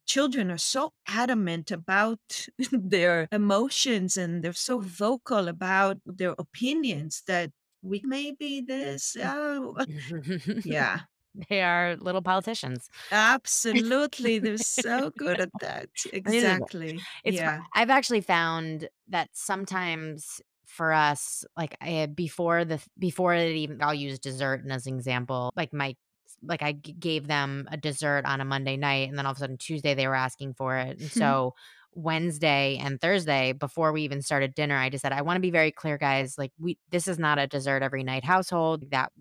children 0.07 0.51
are 0.51 0.57
so 0.57 0.93
adamant 1.07 1.71
about 1.71 2.19
their 2.71 3.27
emotions 3.31 4.17
and 4.17 4.43
they're 4.43 4.53
so 4.53 4.79
vocal 4.79 5.47
about 5.47 5.99
their 6.05 6.35
opinions 6.39 7.23
that 7.27 7.51
we 7.81 8.01
may 8.05 8.31
be 8.31 8.61
this. 8.61 9.15
Oh, 9.21 9.77
yeah, 10.63 11.01
They 11.49 11.61
are 11.61 11.95
little 11.97 12.21
politicians. 12.21 12.89
absolutely. 13.11 14.39
They're 14.39 14.57
so 14.57 15.11
good 15.15 15.39
at 15.39 15.51
that. 15.59 15.89
Exactly. 16.13 17.07
it's 17.23 17.41
Yeah. 17.41 17.65
I've 17.73 17.89
actually 17.89 18.21
found 18.21 18.89
that 19.07 19.29
sometimes 19.33 20.41
for 20.65 20.91
us, 20.93 21.45
like, 21.55 21.75
eh, 21.81 22.07
before 22.07 22.65
the 22.65 22.83
before 22.99 23.33
it 23.33 23.55
even 23.55 23.81
I'll 23.81 23.93
use 23.93 24.19
dessert 24.19 24.63
as 24.69 24.87
an 24.87 24.95
example, 24.95 25.51
like, 25.55 25.73
my 25.73 25.95
like, 26.43 26.61
I 26.61 26.73
g 26.73 26.93
gave 26.93 27.27
them 27.27 27.67
a 27.71 27.77
dessert 27.77 28.25
on 28.25 28.41
a 28.41 28.45
Monday 28.45 28.77
night, 28.77 29.09
and 29.09 29.17
then 29.17 29.25
all 29.25 29.31
of 29.31 29.37
a 29.37 29.39
sudden 29.41 29.57
Tuesday, 29.57 29.93
they 29.95 30.07
were 30.07 30.15
asking 30.15 30.53
for 30.55 30.77
it, 30.77 30.99
and 30.99 31.09
hmm. 31.09 31.19
so 31.19 31.53
Wednesday 31.93 32.77
and 32.77 33.01
Thursday, 33.01 33.53
before 33.53 33.91
we 33.91 34.03
even 34.03 34.21
started 34.21 34.53
dinner, 34.53 34.75
I 34.77 34.89
just 34.89 35.01
said, 35.01 35.13
"I 35.13 35.21
wanna 35.23 35.39
be 35.39 35.51
very 35.51 35.71
clear, 35.71 35.97
guys, 35.97 36.37
like, 36.37 36.51
we 36.59 36.77
this 36.91 37.07
is 37.07 37.17
not 37.19 37.39
a 37.39 37.47
dessert 37.47 37.83
every 37.83 38.03
night 38.03 38.23
household, 38.23 38.91
that 38.91 39.11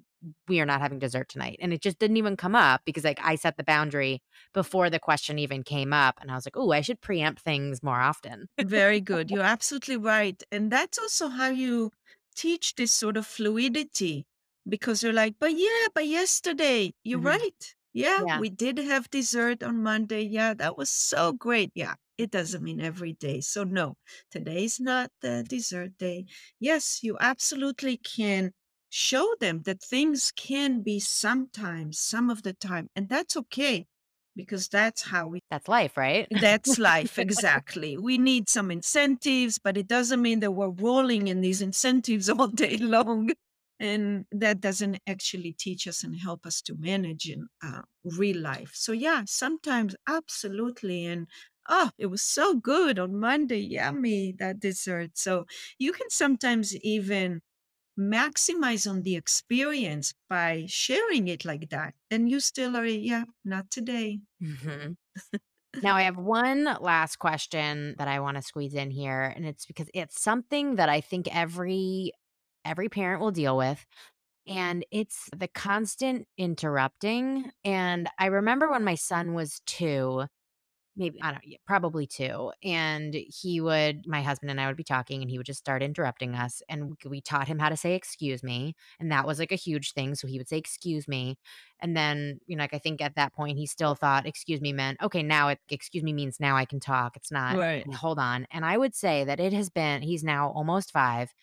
we 0.48 0.60
are 0.60 0.66
not 0.66 0.80
having 0.80 0.98
dessert 0.98 1.28
tonight," 1.28 1.58
and 1.60 1.72
it 1.72 1.80
just 1.82 1.98
didn't 1.98 2.16
even 2.18 2.36
come 2.36 2.54
up 2.54 2.82
because, 2.84 3.04
like, 3.04 3.20
I 3.22 3.36
set 3.36 3.56
the 3.56 3.64
boundary 3.64 4.22
before 4.52 4.90
the 4.90 4.98
question 4.98 5.38
even 5.38 5.62
came 5.62 5.92
up, 5.92 6.18
and 6.20 6.30
I 6.30 6.34
was 6.34 6.46
like, 6.46 6.56
oh, 6.56 6.72
I 6.72 6.80
should 6.82 7.00
preempt 7.00 7.42
things 7.42 7.82
more 7.82 8.00
often." 8.00 8.48
Very 8.60 9.00
good. 9.12 9.30
You're 9.30 9.42
absolutely 9.42 9.96
right. 9.96 10.42
And 10.52 10.70
that's 10.70 10.98
also 10.98 11.28
how 11.28 11.48
you 11.48 11.92
teach 12.34 12.74
this 12.74 12.92
sort 12.92 13.16
of 13.16 13.26
fluidity 13.26 14.26
because 14.68 15.02
you're 15.02 15.12
like, 15.12 15.36
but 15.38 15.52
yeah, 15.56 15.88
but 15.94 16.06
yesterday, 16.06 16.92
you're 17.04 17.20
Mhm. 17.20 17.20
right. 17.20 17.74
Yeah, 17.92 18.24
Yeah, 18.24 18.26
we 18.32 18.50
did 18.50 18.78
have 18.78 19.10
dessert 19.10 19.62
on 19.62 19.82
Monday. 19.82 20.22
Yeah, 20.22 20.54
that 20.54 20.76
was 20.76 20.90
so 20.90 21.32
great. 21.32 21.72
Yeah, 21.74 21.94
it 22.18 22.30
doesn't 22.30 22.62
mean 22.62 22.80
every 22.80 23.14
day. 23.14 23.40
So, 23.40 23.64
no, 23.64 23.96
today's 24.30 24.78
not 24.80 25.10
the 25.22 25.44
dessert 25.48 25.96
day. 25.98 26.26
Yes, 26.60 27.02
you 27.02 27.16
absolutely 27.20 27.96
can 27.96 28.52
show 28.90 29.34
them 29.40 29.62
that 29.62 29.82
things 29.82 30.32
can 30.36 30.82
be 30.82 31.00
sometimes, 31.00 31.98
some 32.00 32.30
of 32.30 32.42
the 32.42 32.52
time, 32.54 32.88
and 32.94 33.08
that's 33.08 33.36
okay 33.36 33.86
because 34.36 34.68
that's 34.68 35.02
how 35.02 35.28
we 35.28 35.40
that's 35.50 35.68
life, 35.68 35.96
right? 35.96 36.28
that's 36.30 36.78
life, 36.78 37.18
exactly. 37.18 37.96
We 37.96 38.18
need 38.18 38.48
some 38.48 38.70
incentives, 38.70 39.58
but 39.58 39.76
it 39.76 39.86
doesn't 39.86 40.20
mean 40.22 40.40
that 40.40 40.52
we're 40.52 40.70
rolling 40.70 41.28
in 41.28 41.40
these 41.40 41.62
incentives 41.62 42.28
all 42.30 42.48
day 42.48 42.76
long. 42.78 43.30
And 43.78 44.24
that 44.32 44.60
doesn't 44.60 45.00
actually 45.06 45.52
teach 45.52 45.86
us 45.86 46.02
and 46.02 46.16
help 46.16 46.46
us 46.46 46.62
to 46.62 46.74
manage 46.78 47.28
in 47.28 47.48
uh, 47.62 47.82
real 48.04 48.38
life. 48.40 48.70
So, 48.74 48.92
yeah, 48.92 49.24
sometimes 49.26 49.94
absolutely. 50.08 51.04
And 51.06 51.26
oh, 51.68 51.90
it 51.98 52.06
was 52.06 52.22
so 52.22 52.54
good 52.54 52.98
on 52.98 53.20
Monday. 53.20 53.60
Yummy, 53.60 54.34
that 54.38 54.60
dessert. 54.60 55.18
So, 55.18 55.46
you 55.78 55.92
can 55.92 56.08
sometimes 56.10 56.74
even 56.76 57.42
maximize 57.98 58.88
on 58.88 59.02
the 59.02 59.16
experience 59.16 60.14
by 60.28 60.64
sharing 60.68 61.28
it 61.28 61.44
like 61.44 61.70
that. 61.70 61.94
And 62.10 62.28
you 62.30 62.40
still 62.40 62.76
are, 62.76 62.86
yeah, 62.86 63.24
not 63.44 63.70
today. 63.70 64.20
Mhm. 64.42 64.96
Now 65.82 65.96
I 65.96 66.02
have 66.02 66.16
one 66.16 66.64
last 66.80 67.16
question 67.16 67.94
that 67.98 68.08
I 68.08 68.20
wanna 68.20 68.42
squeeze 68.42 68.74
in 68.74 68.90
here, 68.90 69.22
and 69.22 69.46
it's 69.46 69.66
because 69.66 69.90
it's 69.94 70.20
something 70.20 70.76
that 70.76 70.88
I 70.88 71.00
think 71.00 71.28
every 71.34 72.12
every 72.66 72.88
parent 72.90 73.20
will 73.22 73.30
deal 73.32 73.56
with, 73.56 73.86
and 74.46 74.84
it's 74.92 75.30
the 75.36 75.48
constant 75.48 76.28
interrupting, 76.38 77.50
and 77.64 78.08
I 78.18 78.26
remember 78.26 78.70
when 78.70 78.84
my 78.84 78.96
son 78.96 79.34
was 79.34 79.60
2 79.66 80.26
Maybe 80.98 81.20
I 81.22 81.32
don't 81.32 81.44
yeah, 81.46 81.58
probably 81.66 82.06
2, 82.06 82.52
and 82.64 83.14
he 83.14 83.60
would 83.60 84.06
my 84.06 84.22
husband 84.22 84.50
and 84.50 84.60
I 84.60 84.66
would 84.68 84.76
be 84.78 84.84
talking, 84.84 85.22
and 85.22 85.30
he 85.30 85.38
would 85.38 85.46
just 85.46 85.60
start 85.60 85.82
interrupting 85.82 86.34
us, 86.34 86.62
and 86.70 86.96
we 87.06 87.20
taught 87.20 87.48
him 87.48 87.58
how 87.60 87.68
to 87.70 87.76
say 87.76 87.94
"excuse 87.94 88.42
me," 88.42 88.74
and 89.00 89.12
that 89.12 89.26
was, 89.26 89.38
like, 89.38 89.52
a 89.52 89.56
huge 89.56 89.92
thing, 89.92 90.14
so 90.16 90.26
he 90.28 90.38
would 90.38 90.48
say 90.48 90.58
"excuse 90.58 91.08
me," 91.08 91.38
and 91.80 91.96
then, 91.96 92.40
you 92.46 92.56
know, 92.56 92.64
like, 92.64 92.74
I 92.74 92.78
think 92.78 93.02
at 93.02 93.14
that 93.16 93.34
point, 93.34 93.58
he 93.58 93.66
still 93.66 93.94
thought 93.94 94.26
"excuse 94.26 94.60
me" 94.62 94.72
meant, 94.72 95.00
"Okay, 95.02 95.22
now 95.22 95.48
it 95.48 95.60
excuse 95.70 96.02
me 96.04 96.12
means 96.14 96.40
now 96.40 96.56
I 96.56 96.64
can 96.66 96.80
talk, 96.80 97.16
it's 97.16 97.30
not, 97.32 97.58
Right. 97.58 97.86
Hold 97.96 98.18
on," 98.18 98.46
and 98.50 98.64
I 98.64 98.78
would 98.78 98.94
say 98.94 99.24
that 99.24 99.40
it 99.40 99.52
has 99.52 99.70
been 99.70 100.02
he's 100.02 100.24
now 100.24 100.50
almost 100.52 100.92
5, 100.92 101.34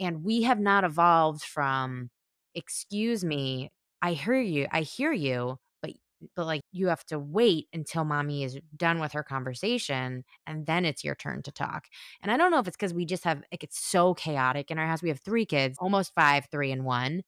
and 0.00 0.24
we 0.24 0.42
have 0.42 0.60
not 0.60 0.84
evolved 0.84 1.42
from, 1.44 2.10
"Excuse 2.54 3.24
me, 3.24 3.70
I 4.02 4.12
hear 4.14 4.40
you 4.40 4.66
I 4.72 4.82
hear 4.82 5.12
you, 5.12 5.58
but 5.82 5.92
but, 6.36 6.46
like, 6.46 6.62
you 6.72 6.88
have 6.88 7.04
to 7.06 7.18
wait 7.18 7.68
until 7.72 8.04
mommy 8.04 8.44
is 8.44 8.58
done 8.76 9.00
with 9.00 9.12
her 9.12 9.22
conversation, 9.24 10.24
and 10.46 10.66
then 10.66 10.84
it's 10.84 11.04
your 11.04 11.14
turn 11.16 11.42
to 11.44 11.52
talk." 11.52 11.86
And 12.22 12.30
I 12.32 12.36
don't 12.36 12.50
know 12.50 12.58
if 12.60 12.68
it's 12.68 12.76
because 12.76 12.94
we 12.94 13.04
just 13.06 13.24
have 13.24 13.42
like, 13.52 13.64
it's 13.64 13.78
so 13.80 14.14
chaotic 14.14 14.70
in 14.70 14.78
our 14.78 14.86
house. 14.86 15.02
We 15.02 15.08
have 15.10 15.20
3 15.20 15.46
kids, 15.46 15.78
almost 15.80 16.14
5, 16.14 16.48
3, 16.50 16.72
and 16.72 16.84
1, 16.84 17.22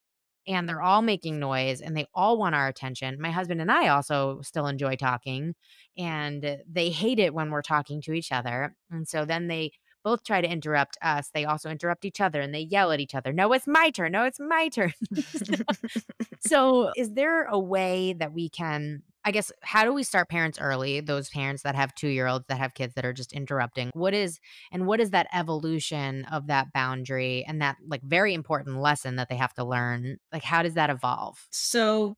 and 0.47 0.67
they're 0.69 0.81
all 0.81 1.01
making 1.01 1.39
noise, 1.39 1.81
and 1.81 1.95
they 1.97 2.05
all 2.13 2.37
want 2.37 2.55
our 2.55 2.67
attention. 2.67 3.19
My 3.21 3.31
husband 3.31 3.61
and 3.61 3.71
I 3.71 3.87
also 3.89 4.41
still 4.41 4.67
enjoy 4.67 4.95
talking, 4.97 5.55
and 5.97 6.57
they 6.67 6.89
hate 6.89 7.19
it 7.19 7.33
when 7.33 7.49
we're 7.51 7.61
talking 7.61 8.01
to 8.03 8.13
each 8.13 8.31
other, 8.31 8.75
and 8.91 9.07
so 9.07 9.25
then 9.25 9.47
they 9.47 9.71
both 10.03 10.23
try 10.23 10.41
to 10.41 10.49
interrupt 10.49 10.97
us. 11.01 11.29
They 11.33 11.45
also 11.45 11.69
interrupt 11.69 12.05
each 12.05 12.21
other 12.21 12.41
and 12.41 12.53
they 12.53 12.61
yell 12.61 12.91
at 12.91 12.99
each 12.99 13.15
other. 13.15 13.33
No, 13.33 13.51
it's 13.53 13.67
my 13.67 13.89
turn. 13.89 14.11
No, 14.11 14.25
it's 14.25 14.39
my 14.39 14.69
turn. 14.69 14.93
so, 16.39 16.91
is 16.95 17.13
there 17.13 17.45
a 17.45 17.59
way 17.59 18.13
that 18.13 18.33
we 18.33 18.49
can, 18.49 19.03
I 19.23 19.31
guess, 19.31 19.51
how 19.61 19.85
do 19.85 19.93
we 19.93 20.03
start 20.03 20.29
parents 20.29 20.59
early? 20.59 20.99
Those 20.99 21.29
parents 21.29 21.63
that 21.63 21.75
have 21.75 21.95
two 21.95 22.09
year 22.09 22.27
olds 22.27 22.45
that 22.47 22.57
have 22.57 22.73
kids 22.73 22.93
that 22.95 23.05
are 23.05 23.13
just 23.13 23.33
interrupting. 23.33 23.91
What 23.93 24.13
is, 24.13 24.39
and 24.71 24.85
what 24.85 24.99
is 24.99 25.11
that 25.11 25.27
evolution 25.33 26.25
of 26.25 26.47
that 26.47 26.73
boundary 26.73 27.45
and 27.47 27.61
that 27.61 27.77
like 27.87 28.01
very 28.03 28.33
important 28.33 28.79
lesson 28.81 29.15
that 29.15 29.29
they 29.29 29.37
have 29.37 29.53
to 29.53 29.63
learn? 29.63 30.17
Like, 30.31 30.43
how 30.43 30.63
does 30.63 30.73
that 30.73 30.89
evolve? 30.89 31.47
So 31.49 32.15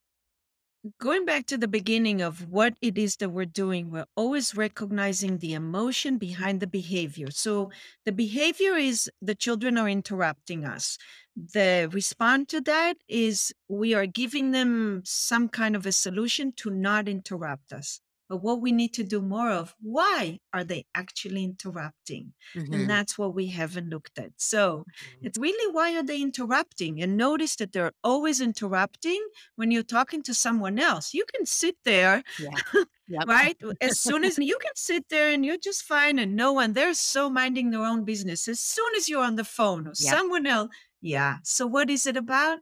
going 0.99 1.25
back 1.25 1.45
to 1.47 1.57
the 1.57 1.67
beginning 1.67 2.21
of 2.21 2.49
what 2.49 2.75
it 2.81 2.97
is 2.97 3.15
that 3.17 3.29
we're 3.29 3.45
doing, 3.45 3.89
we're 3.89 4.05
always 4.15 4.55
recognizing 4.55 5.37
the 5.37 5.53
emotion 5.53 6.17
behind 6.17 6.59
the 6.59 6.67
behavior. 6.67 7.31
So 7.31 7.71
the 8.05 8.11
behavior 8.11 8.75
is 8.75 9.09
the 9.21 9.35
children 9.35 9.77
are 9.77 9.89
interrupting 9.89 10.65
us. 10.65 10.97
The 11.35 11.89
response 11.91 12.47
to 12.49 12.61
that 12.61 12.97
is 13.07 13.53
we 13.67 13.93
are 13.93 14.05
giving 14.05 14.51
them 14.51 15.01
some 15.05 15.49
kind 15.49 15.75
of 15.75 15.85
a 15.85 15.91
solution 15.91 16.53
to 16.57 16.69
not 16.69 17.07
interrupt 17.07 17.73
us. 17.73 17.99
But 18.27 18.37
what 18.37 18.61
we 18.61 18.71
need 18.71 18.93
to 18.95 19.03
do 19.03 19.21
more 19.21 19.51
of, 19.51 19.75
why 19.81 20.39
are 20.53 20.63
they 20.63 20.85
actually 20.95 21.43
interrupting? 21.43 22.33
And 22.71 22.89
Mhm. 22.89 22.89
that's 22.89 23.17
what 23.17 23.35
we 23.35 23.47
haven't 23.47 23.89
looked 23.89 24.17
at. 24.17 24.31
So 24.37 24.85
it's 25.21 25.37
really 25.37 25.71
why 25.73 25.95
are 25.95 26.03
they 26.03 26.21
interrupting? 26.21 27.01
And 27.01 27.17
notice 27.17 27.55
that 27.57 27.71
they're 27.71 27.93
always 28.03 28.41
interrupting 28.41 29.23
when 29.55 29.71
you're 29.71 29.83
talking 29.83 30.23
to 30.23 30.33
someone 30.33 30.79
else. 30.79 31.13
You 31.13 31.25
can 31.33 31.45
sit 31.45 31.77
there, 31.83 32.23
Yeah. 32.37 32.49
Yep. 33.07 33.27
right? 33.27 33.57
As 33.81 33.97
soon 33.97 34.23
as 34.23 34.37
you 34.39 34.57
can 34.61 34.71
sit 34.75 35.09
there 35.09 35.29
and 35.31 35.45
you're 35.45 35.57
just 35.57 35.83
fine, 35.83 36.19
and 36.19 36.35
no 36.35 36.53
one, 36.53 36.73
they're 36.73 36.93
so 36.93 37.29
minding 37.29 37.69
their 37.71 37.83
own 37.85 38.03
business. 38.05 38.47
As 38.47 38.59
soon 38.59 38.95
as 38.95 39.09
you're 39.09 39.23
on 39.23 39.35
the 39.35 39.43
phone 39.45 39.87
or 39.87 39.95
Yep. 39.99 40.11
someone 40.11 40.45
else, 40.47 40.69
yeah. 41.01 41.37
So 41.43 41.67
what 41.67 41.89
is 41.89 42.05
it 42.07 42.17
about? 42.17 42.59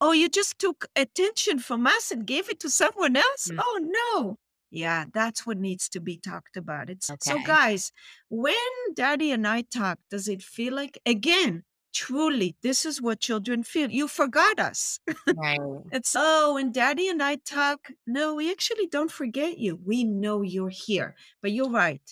Oh, 0.00 0.12
you 0.12 0.28
just 0.28 0.58
took 0.58 0.86
attention 0.96 1.58
from 1.60 1.86
us 1.86 2.10
and 2.10 2.26
gave 2.26 2.48
it 2.50 2.60
to 2.60 2.70
someone 2.70 3.16
else? 3.16 3.50
Mm. 3.50 3.58
Oh, 3.58 3.78
no. 4.14 4.38
Yeah, 4.74 5.04
that's 5.14 5.46
what 5.46 5.56
needs 5.58 5.88
to 5.90 6.00
be 6.00 6.16
talked 6.16 6.56
about. 6.56 6.90
It's 6.90 7.08
so, 7.20 7.38
guys, 7.46 7.92
when 8.28 8.56
daddy 8.92 9.30
and 9.30 9.46
I 9.46 9.62
talk, 9.62 10.00
does 10.10 10.26
it 10.26 10.42
feel 10.42 10.74
like, 10.74 10.98
again, 11.06 11.62
truly, 11.92 12.56
this 12.60 12.84
is 12.84 13.00
what 13.00 13.20
children 13.20 13.62
feel? 13.62 13.88
You 13.88 14.08
forgot 14.08 14.58
us. 14.58 14.98
Right. 15.36 15.60
It's, 15.92 16.16
oh, 16.18 16.54
when 16.54 16.72
daddy 16.72 17.08
and 17.08 17.22
I 17.22 17.36
talk, 17.36 17.92
no, 18.04 18.34
we 18.34 18.50
actually 18.50 18.88
don't 18.88 19.12
forget 19.12 19.58
you. 19.58 19.78
We 19.86 20.02
know 20.02 20.42
you're 20.42 20.70
here. 20.70 21.14
But 21.40 21.52
you're 21.52 21.70
right. 21.70 22.02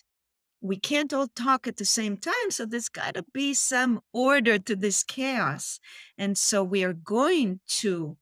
We 0.60 0.76
can't 0.76 1.12
all 1.12 1.26
talk 1.26 1.66
at 1.66 1.78
the 1.78 1.84
same 1.84 2.16
time. 2.16 2.50
So 2.50 2.64
there's 2.64 2.88
got 2.88 3.14
to 3.14 3.24
be 3.34 3.54
some 3.54 4.02
order 4.12 4.60
to 4.60 4.76
this 4.76 5.02
chaos. 5.02 5.80
And 6.16 6.38
so 6.38 6.62
we 6.62 6.84
are 6.84 6.92
going 6.92 7.58
to 7.80 8.16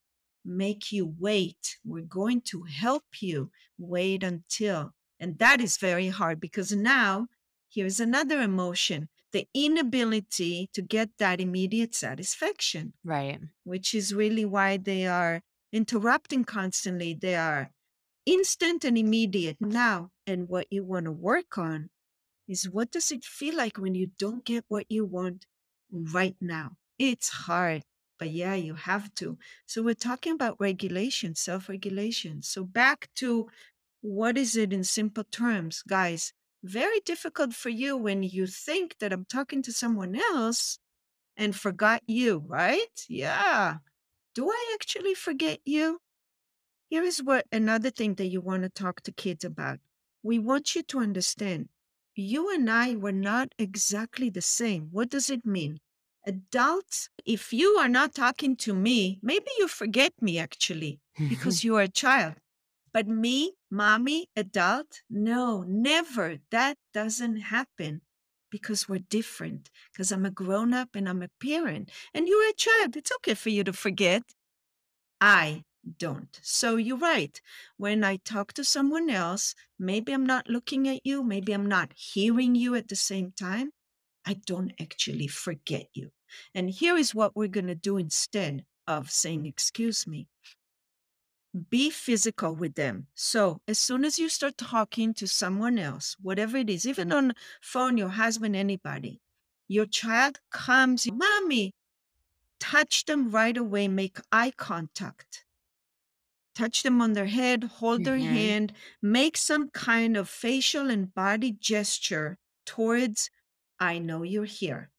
make 0.44 0.92
you 0.92 1.14
wait. 1.18 1.78
We're 1.84 2.02
going 2.02 2.40
to 2.52 2.62
help 2.64 3.04
you 3.20 3.50
wait 3.78 4.22
until. 4.22 4.92
And 5.18 5.38
that 5.38 5.60
is 5.60 5.76
very 5.76 6.08
hard 6.08 6.40
because 6.40 6.72
now 6.72 7.28
here's 7.68 8.00
another 8.00 8.40
emotion 8.40 9.08
the 9.32 9.46
inability 9.54 10.68
to 10.72 10.82
get 10.82 11.10
that 11.18 11.40
immediate 11.40 11.94
satisfaction 11.94 12.92
Right. 13.04 13.38
which 13.62 13.94
is 13.94 14.12
really 14.12 14.44
why 14.44 14.76
they 14.76 15.06
are 15.06 15.42
interrupting 15.72 16.44
constantly. 16.44 17.14
They 17.14 17.36
are 17.36 17.70
instant 18.26 18.84
and 18.84 18.98
immediate 18.98 19.58
now. 19.60 20.10
And 20.26 20.48
what 20.48 20.66
you 20.70 20.84
want 20.84 21.06
to 21.06 21.12
work 21.12 21.58
on 21.58 21.90
is 22.48 22.68
what 22.68 22.90
does 22.90 23.10
it 23.12 23.24
feel 23.24 23.56
like 23.56 23.76
when 23.78 23.94
you 23.94 24.08
don't 24.18 24.44
get 24.44 24.64
what 24.68 24.86
you 24.88 25.04
want 25.04 25.46
right 25.90 26.36
now? 26.40 26.76
It's 26.98 27.28
hard, 27.28 27.84
but 28.20 28.30
yeah, 28.30 28.54
you 28.54 28.74
have 28.74 29.12
to. 29.14 29.38
So 29.66 29.82
we're 29.82 29.94
talking 29.94 30.34
about 30.34 30.60
regulation, 30.60 31.34
self 31.34 31.68
regulation. 31.70 32.42
So 32.42 32.62
back 32.64 33.08
to 33.16 33.48
what 34.02 34.38
is 34.38 34.56
it 34.56 34.72
in 34.72 34.84
simple 34.84 35.24
terms, 35.24 35.82
guys? 35.82 36.32
Very 36.62 37.00
difficult 37.00 37.54
for 37.54 37.70
you 37.70 37.96
when 37.96 38.22
you 38.22 38.46
think 38.46 38.96
that 39.00 39.12
I'm 39.12 39.24
talking 39.24 39.62
to 39.62 39.72
someone 39.72 40.14
else 40.14 40.78
and 41.36 41.56
forgot 41.56 42.02
you, 42.06 42.44
right? 42.46 43.06
Yeah. 43.08 43.78
Do 44.34 44.50
I 44.50 44.72
actually 44.74 45.14
forget 45.14 45.60
you? 45.64 46.00
Here 46.90 47.02
is 47.02 47.22
what 47.22 47.46
another 47.50 47.90
thing 47.90 48.14
that 48.16 48.26
you 48.26 48.42
want 48.42 48.64
to 48.64 48.68
talk 48.68 49.00
to 49.02 49.12
kids 49.12 49.44
about. 49.44 49.78
We 50.22 50.38
want 50.38 50.76
you 50.76 50.82
to 50.82 51.00
understand 51.00 51.70
you 52.14 52.52
and 52.52 52.70
I 52.70 52.96
were 52.96 53.12
not 53.12 53.54
exactly 53.58 54.28
the 54.28 54.42
same. 54.42 54.88
What 54.90 55.08
does 55.08 55.30
it 55.30 55.46
mean? 55.46 55.80
Adults, 56.26 57.08
if 57.24 57.52
you 57.52 57.70
are 57.80 57.88
not 57.88 58.14
talking 58.14 58.56
to 58.56 58.74
me, 58.74 59.18
maybe 59.22 59.46
you 59.58 59.68
forget 59.68 60.12
me 60.20 60.38
actually 60.38 61.00
mm-hmm. 61.18 61.28
because 61.28 61.64
you 61.64 61.76
are 61.76 61.82
a 61.82 61.88
child. 61.88 62.34
But 62.92 63.06
me, 63.06 63.54
mommy, 63.70 64.28
adult, 64.36 65.02
no, 65.08 65.64
never. 65.66 66.38
That 66.50 66.76
doesn't 66.92 67.36
happen 67.36 68.02
because 68.50 68.88
we're 68.88 68.98
different. 68.98 69.70
Because 69.92 70.10
I'm 70.12 70.26
a 70.26 70.30
grown 70.30 70.74
up 70.74 70.90
and 70.94 71.08
I'm 71.08 71.22
a 71.22 71.28
parent, 71.40 71.90
and 72.12 72.26
you're 72.26 72.48
a 72.48 72.54
child. 72.54 72.96
It's 72.96 73.12
okay 73.16 73.34
for 73.34 73.50
you 73.50 73.64
to 73.64 73.72
forget. 73.72 74.22
I 75.20 75.64
don't. 75.98 76.38
So 76.42 76.76
you're 76.76 76.96
right. 76.96 77.40
When 77.76 78.04
I 78.04 78.16
talk 78.16 78.52
to 78.54 78.64
someone 78.64 79.08
else, 79.08 79.54
maybe 79.78 80.12
I'm 80.12 80.26
not 80.26 80.48
looking 80.48 80.88
at 80.88 81.04
you, 81.04 81.22
maybe 81.22 81.52
I'm 81.52 81.66
not 81.66 81.92
hearing 81.94 82.54
you 82.54 82.74
at 82.74 82.88
the 82.88 82.96
same 82.96 83.32
time. 83.32 83.70
I 84.26 84.34
don't 84.34 84.72
actually 84.80 85.26
forget 85.26 85.88
you. 85.94 86.12
And 86.54 86.70
here 86.70 86.96
is 86.96 87.14
what 87.14 87.34
we're 87.36 87.48
going 87.48 87.66
to 87.66 87.74
do 87.74 87.96
instead 87.96 88.64
of 88.86 89.10
saying, 89.10 89.46
Excuse 89.46 90.06
me 90.06 90.28
be 91.68 91.90
physical 91.90 92.54
with 92.54 92.74
them. 92.74 93.08
So 93.14 93.60
as 93.66 93.78
soon 93.78 94.04
as 94.04 94.18
you 94.18 94.28
start 94.28 94.56
talking 94.56 95.14
to 95.14 95.26
someone 95.26 95.78
else, 95.78 96.16
whatever 96.20 96.56
it 96.56 96.70
is, 96.70 96.86
even 96.86 97.12
on 97.12 97.32
phone, 97.60 97.96
your 97.96 98.10
husband, 98.10 98.54
anybody, 98.54 99.20
your 99.68 99.86
child 99.86 100.40
comes, 100.50 101.08
mommy, 101.10 101.74
touch 102.60 103.06
them 103.06 103.30
right 103.30 103.56
away, 103.56 103.88
make 103.88 104.18
eye 104.32 104.52
contact. 104.56 105.44
Touch 106.54 106.82
them 106.84 107.00
on 107.00 107.14
their 107.14 107.26
head, 107.26 107.64
hold 107.64 108.04
their 108.04 108.18
Mhm. 108.18 108.28
hand, 108.28 108.72
make 109.02 109.36
some 109.36 109.68
kind 109.70 110.16
of 110.16 110.28
facial 110.28 110.88
and 110.90 111.12
body 111.14 111.50
gesture 111.52 112.38
towards, 112.64 113.30
I 113.80 113.98
know 113.98 114.22
you're 114.22 114.44
here. 114.44 114.92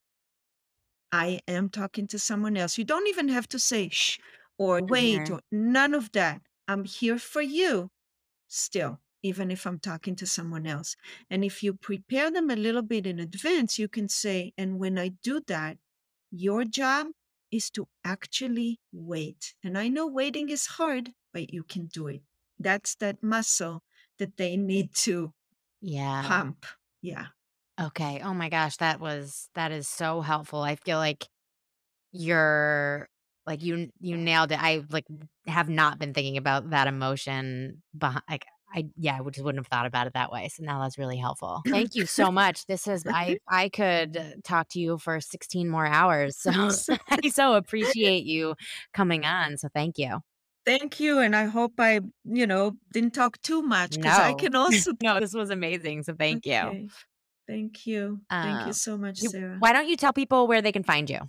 I 1.12 1.42
am 1.48 1.70
talking 1.70 2.08
to 2.08 2.20
someone 2.20 2.58
else. 2.58 2.78
You 2.78 2.84
don't 2.86 3.08
even 3.08 3.28
have 3.30 3.48
to 3.50 3.60
say 3.60 3.90
shh 3.90 4.20
or 4.58 4.82
wait 4.84 5.30
or 5.30 5.42
none 5.52 5.94
of 5.94 6.12
that. 6.14 6.42
I'm 6.68 6.86
here 6.86 7.20
for 7.20 7.42
you 7.42 7.92
still, 8.48 9.02
even 9.24 9.52
if 9.52 9.68
I'm 9.68 9.80
talking 9.80 10.16
to 10.18 10.28
someone 10.28 10.68
else. 10.68 10.96
And 11.30 11.46
if 11.46 11.64
you 11.64 11.74
prepare 11.76 12.32
them 12.32 12.50
a 12.50 12.56
little 12.58 12.84
bit 12.84 13.08
in 13.08 13.20
advance, 13.20 13.80
you 13.80 13.88
can 13.90 14.10
say, 14.10 14.54
and 14.58 14.80
when 14.80 15.00
I 15.00 15.10
do 15.10 15.42
that, 15.48 15.80
your 16.32 16.66
job 16.66 17.10
is 17.52 17.70
to 17.72 17.90
actually 18.04 18.82
wait. 18.92 19.56
And 19.64 19.78
I 19.78 19.90
know 19.90 20.08
waiting 20.08 20.50
is 20.50 20.68
hard, 20.68 21.14
but 21.34 21.54
you 21.54 21.64
can 21.64 21.88
do 21.88 22.08
it. 22.08 22.24
That's 22.60 22.96
that 22.98 23.24
muscle 23.24 23.84
that 24.20 24.38
they 24.38 24.58
need 24.58 24.94
to 25.08 25.34
Yeah. 25.82 26.24
pump. 26.24 26.66
Yeah. 27.02 27.30
Okay. 27.82 28.22
Oh 28.24 28.34
my 28.34 28.50
gosh, 28.50 28.78
that 28.78 29.00
was 29.00 29.50
that 29.56 29.72
is 29.72 29.88
so 29.88 30.22
helpful. 30.22 30.62
I 30.62 30.76
feel 30.76 30.98
like 30.98 31.28
you're 32.14 33.10
like 33.48 33.64
you 33.64 33.92
you 34.00 34.18
nailed 34.18 34.52
it. 34.52 34.60
I 34.62 34.84
like 34.90 35.06
have 35.48 35.70
not 35.70 36.00
been 36.00 36.14
thinking 36.14 36.38
about 36.38 36.72
that 36.72 36.88
emotion 36.88 37.84
behind 37.98 38.24
like 38.30 38.46
I 38.74 38.90
yeah, 38.98 39.20
I 39.20 39.30
just 39.32 39.44
wouldn't 39.44 39.60
have 39.66 39.68
thought 39.70 39.86
about 39.88 40.08
it 40.08 40.14
that 40.14 40.32
way. 40.32 40.50
So 40.50 40.64
now 40.64 40.82
that's 40.82 40.98
really 40.98 41.18
helpful. 41.18 41.64
Thank 41.72 41.96
you 41.96 42.06
so 42.06 42.32
much. 42.32 42.66
This 42.68 42.88
is 42.88 43.06
I 43.12 43.38
I 43.50 43.70
could 43.70 44.42
talk 44.44 44.70
to 44.72 44.80
you 44.80 44.98
for 44.98 45.20
16 45.22 45.70
more 45.70 45.88
hours. 45.88 46.38
So 46.38 46.52
I 47.12 47.30
so 47.30 47.56
appreciate 47.56 48.26
you 48.26 48.56
coming 48.94 49.26
on. 49.26 49.58
So 49.58 49.70
thank 49.74 49.98
you. 49.98 50.20
Thank 50.66 51.00
you. 51.00 51.20
And 51.20 51.36
I 51.36 51.46
hope 51.46 51.74
I, 51.80 52.02
you 52.24 52.46
know, 52.46 52.74
didn't 52.94 53.12
talk 53.16 53.42
too 53.42 53.62
much 53.64 53.98
because 54.00 54.20
I 54.20 54.34
can 54.34 54.56
also. 54.56 54.92
No, 55.02 55.20
this 55.20 55.34
was 55.34 55.50
amazing. 55.50 56.04
So 56.04 56.14
thank 56.14 56.46
you. 56.46 56.76
Thank 57.52 57.86
you. 57.86 58.22
Thank 58.30 58.62
Um, 58.62 58.68
you 58.68 58.74
so 58.74 58.98
much, 58.98 59.18
Sarah. 59.20 59.58
Why 59.60 59.74
don't 59.74 59.90
you 59.90 59.98
tell 59.98 60.14
people 60.14 60.48
where 60.48 60.62
they 60.62 60.72
can 60.72 60.84
find 60.84 61.10
you? 61.10 61.20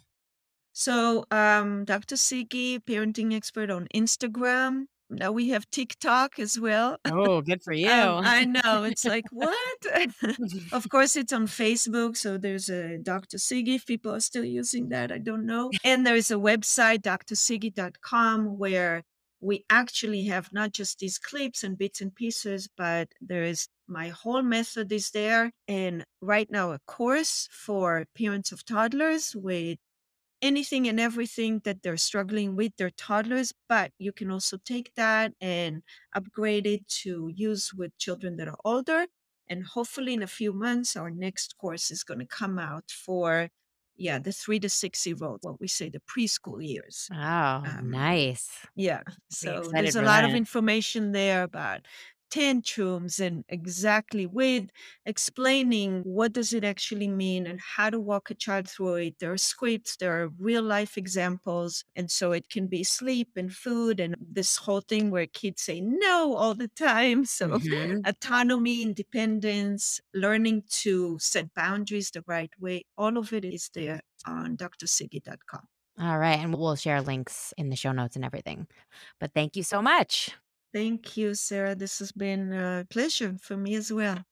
So, 0.73 1.25
um, 1.33 1.85
Dr. 1.85 2.15
Sigi, 2.15 2.79
parenting 2.79 3.35
expert 3.35 3.71
on 3.71 3.89
Instagram. 3.93 4.85
Now 5.11 5.33
we 5.33 5.49
have 5.51 5.69
TikTok 5.71 6.39
as 6.39 6.61
well. 6.61 6.97
Oh, 7.05 7.41
good 7.49 7.61
for 7.63 7.73
you. 7.73 7.91
Um, 7.91 8.23
I 8.25 8.45
know. 8.45 8.85
It's 8.85 9.05
like, 9.05 9.25
what? 9.33 9.79
of 10.73 10.89
course, 10.89 11.17
it's 11.17 11.33
on 11.33 11.49
Facebook. 11.49 12.17
So 12.17 12.39
there's 12.39 12.71
a 12.71 12.99
Dr. 12.99 13.39
Sigi. 13.39 13.75
If 13.75 13.85
people 13.87 14.15
are 14.15 14.21
still 14.21 14.45
using 14.45 14.91
that, 14.91 15.11
I 15.11 15.19
don't 15.19 15.45
know. 15.45 15.71
And 15.85 16.07
there 16.07 16.17
is 16.17 16.31
a 16.31 16.37
website, 16.37 17.03
drsigi.com, 17.03 18.59
where 18.59 19.03
we 19.43 19.65
actually 19.69 20.25
have 20.27 20.53
not 20.53 20.73
just 20.73 21.01
these 21.01 21.19
clips 21.19 21.65
and 21.65 21.77
bits 21.77 22.01
and 22.01 22.15
pieces, 22.15 22.69
but 22.77 23.09
there 23.21 23.43
is 23.43 23.69
my 23.89 24.09
whole 24.09 24.43
method 24.43 24.93
is 24.93 25.11
there. 25.11 25.51
And 25.69 26.05
right 26.23 26.49
now, 26.51 26.73
a 26.73 26.79
course 26.87 27.49
for 27.51 28.07
parents 28.17 28.53
of 28.53 28.65
toddlers 28.65 29.35
with 29.37 29.79
anything 30.41 30.89
and 30.89 31.01
everything 31.01 31.61
that 31.65 31.83
they're 31.83 31.97
struggling 31.97 32.57
with 32.57 32.73
their 32.77 32.91
toddlers 32.91 33.53
but 33.69 33.93
you 33.99 34.13
can 34.13 34.31
also 34.31 34.57
take 34.65 34.93
that 34.97 35.33
and 35.41 35.83
upgrade 36.15 36.67
it 36.67 36.87
to 36.89 37.31
use 37.33 37.73
with 37.73 37.97
children 37.97 38.37
that 38.37 38.49
are 38.49 38.59
older 38.65 39.07
and 39.49 39.65
hopefully 39.65 40.15
in 40.15 40.23
a 40.23 40.27
few 40.27 40.53
months 40.53 40.97
our 40.97 41.11
next 41.11 41.57
course 41.59 41.93
is 41.93 42.03
going 42.03 42.19
to 42.19 42.27
come 42.27 42.59
out 42.59 42.91
for 42.91 43.49
yeah, 43.97 44.19
the 44.19 44.33
three 44.33 44.59
to 44.61 44.69
six 44.69 45.07
year 45.07 45.17
old, 45.23 45.41
what 45.43 45.61
we 45.61 45.69
say 45.69 45.89
the 45.89 46.01
preschool 46.01 46.65
years. 46.67 47.09
Oh, 47.13 47.65
Um, 47.65 47.91
nice. 47.91 48.49
yeah. 48.75 49.03
So 49.31 49.71
there's 49.73 49.95
a 49.97 50.03
lot 50.03 50.25
of 50.25 50.35
information 50.35 51.13
there 51.13 51.43
about 51.43 51.87
tantrums 52.33 53.21
and 53.21 53.45
exactly 53.49 54.27
with 54.27 54.71
explaining 55.05 56.01
what 56.03 56.33
does 56.33 56.55
it 56.55 56.65
actually 56.65 57.09
mean 57.09 57.47
and 57.47 57.61
how 57.61 57.91
to 57.91 58.01
walk 58.01 58.31
a 58.31 58.35
child 58.35 58.69
through 58.69 58.95
it. 58.97 59.19
There 59.19 59.33
are 59.33 59.39
scripts, 59.39 59.97
there 59.99 60.23
are 60.23 60.29
real 60.39 60.63
life 60.63 60.97
examples. 60.97 61.85
And 61.95 62.11
so 62.11 62.33
it 62.33 62.49
can 62.49 62.69
be 62.69 62.85
sleep 62.85 63.31
and 63.37 63.53
food 63.53 64.01
and 64.01 64.17
this 64.19 64.57
whole 64.57 64.81
thing 64.81 65.11
where 65.11 65.27
kids 65.27 65.63
say 65.63 65.81
no 65.83 66.35
all 66.35 66.55
the 66.55 66.69
time. 66.69 67.25
So 67.43 67.59
Mhm. 67.59 68.07
autonomy, 68.07 68.83
independence, 68.83 70.01
learning 70.15 70.65
to 70.83 71.19
set 71.19 71.53
boundaries 71.55 72.11
the 72.11 72.23
right 72.27 72.53
way, 72.61 72.85
all 72.97 73.17
of 73.19 73.33
it 73.33 73.45
is 73.45 73.71
there 73.75 74.03
on 74.27 74.57
drsigi.com. 74.57 75.67
All 75.99 76.19
right. 76.19 76.39
And 76.39 76.55
we'll 76.55 76.77
share 76.77 77.03
links 77.03 77.53
in 77.57 77.69
the 77.69 77.77
show 77.77 77.93
notes 77.93 78.17
and 78.17 78.25
everything. 78.25 78.67
But 79.21 79.35
thank 79.35 79.57
you 79.57 79.63
so 79.63 79.83
much. 79.83 80.31
Thank 80.73 81.17
you, 81.17 81.35
Sarah. 81.35 81.75
This 81.75 81.99
has 81.99 82.13
been 82.13 82.53
a 82.53 82.87
pleasure 82.89 83.37
for 83.41 83.57
me 83.57 83.75
as 83.75 83.93
well. 83.93 84.25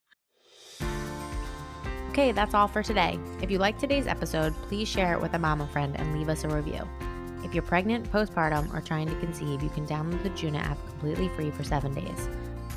Okay, 2.10 2.32
that's 2.32 2.54
all 2.54 2.66
for 2.66 2.82
today. 2.82 3.18
If 3.40 3.50
you 3.50 3.58
like 3.58 3.78
today's 3.78 4.06
episode, 4.06 4.54
please 4.62 4.88
share 4.88 5.12
it 5.12 5.20
with 5.20 5.34
a 5.34 5.38
mama 5.38 5.68
friend 5.68 5.94
and 5.96 6.18
leave 6.18 6.28
us 6.28 6.44
a 6.44 6.48
review. 6.48 6.88
If 7.44 7.54
you're 7.54 7.62
pregnant, 7.62 8.10
postpartum, 8.10 8.74
or 8.74 8.80
trying 8.80 9.08
to 9.08 9.14
conceive, 9.20 9.62
you 9.62 9.70
can 9.70 9.86
download 9.86 10.22
the 10.22 10.30
Juna 10.30 10.58
app 10.58 10.78
completely 10.88 11.28
free 11.28 11.50
for 11.50 11.62
seven 11.62 11.94
days. 11.94 12.28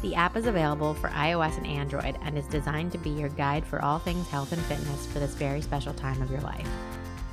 The 0.01 0.15
app 0.15 0.35
is 0.35 0.45
available 0.45 0.93
for 0.93 1.09
iOS 1.09 1.57
and 1.57 1.65
Android 1.65 2.17
and 2.21 2.37
is 2.37 2.45
designed 2.47 2.91
to 2.91 2.97
be 2.97 3.09
your 3.09 3.29
guide 3.29 3.65
for 3.65 3.81
all 3.81 3.99
things 3.99 4.27
health 4.27 4.51
and 4.51 4.61
fitness 4.63 5.07
for 5.07 5.19
this 5.19 5.33
very 5.33 5.61
special 5.61 5.93
time 5.93 6.21
of 6.21 6.29
your 6.29 6.41
life. 6.41 6.67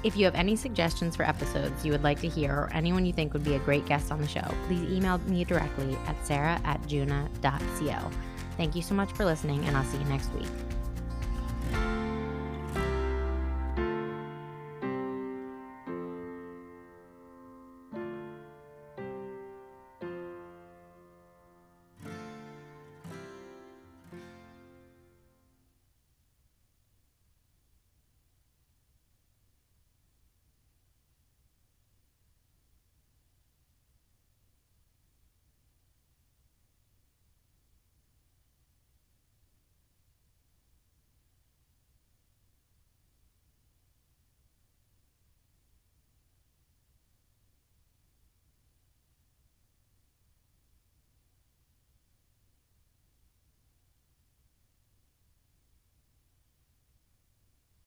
If 0.03 0.17
you 0.17 0.25
have 0.25 0.35
any 0.35 0.57
suggestions 0.57 1.15
for 1.15 1.25
episodes 1.25 1.85
you 1.85 1.93
would 1.93 2.03
like 2.03 2.21
to 2.21 2.29
hear 2.29 2.53
or 2.53 2.71
anyone 2.73 3.05
you 3.05 3.13
think 3.13 3.35
would 3.35 3.45
be 3.45 3.55
a 3.55 3.59
great 3.59 3.85
guest 3.85 4.11
on 4.11 4.21
the 4.21 4.29
show, 4.29 4.49
please 4.67 4.91
email 4.91 5.19
me 5.19 5.45
directly 5.45 5.95
at 6.07 6.27
sarah 6.27 6.61
at 6.65 6.87
juna.co. 6.87 8.11
Thank 8.57 8.75
you 8.75 8.83
so 8.83 8.95
much 8.95 9.13
for 9.13 9.25
listening, 9.25 9.65
and 9.67 9.77
I'll 9.77 9.85
see 9.85 9.99
you 9.99 10.05
next 10.05 10.33
week. 10.35 10.49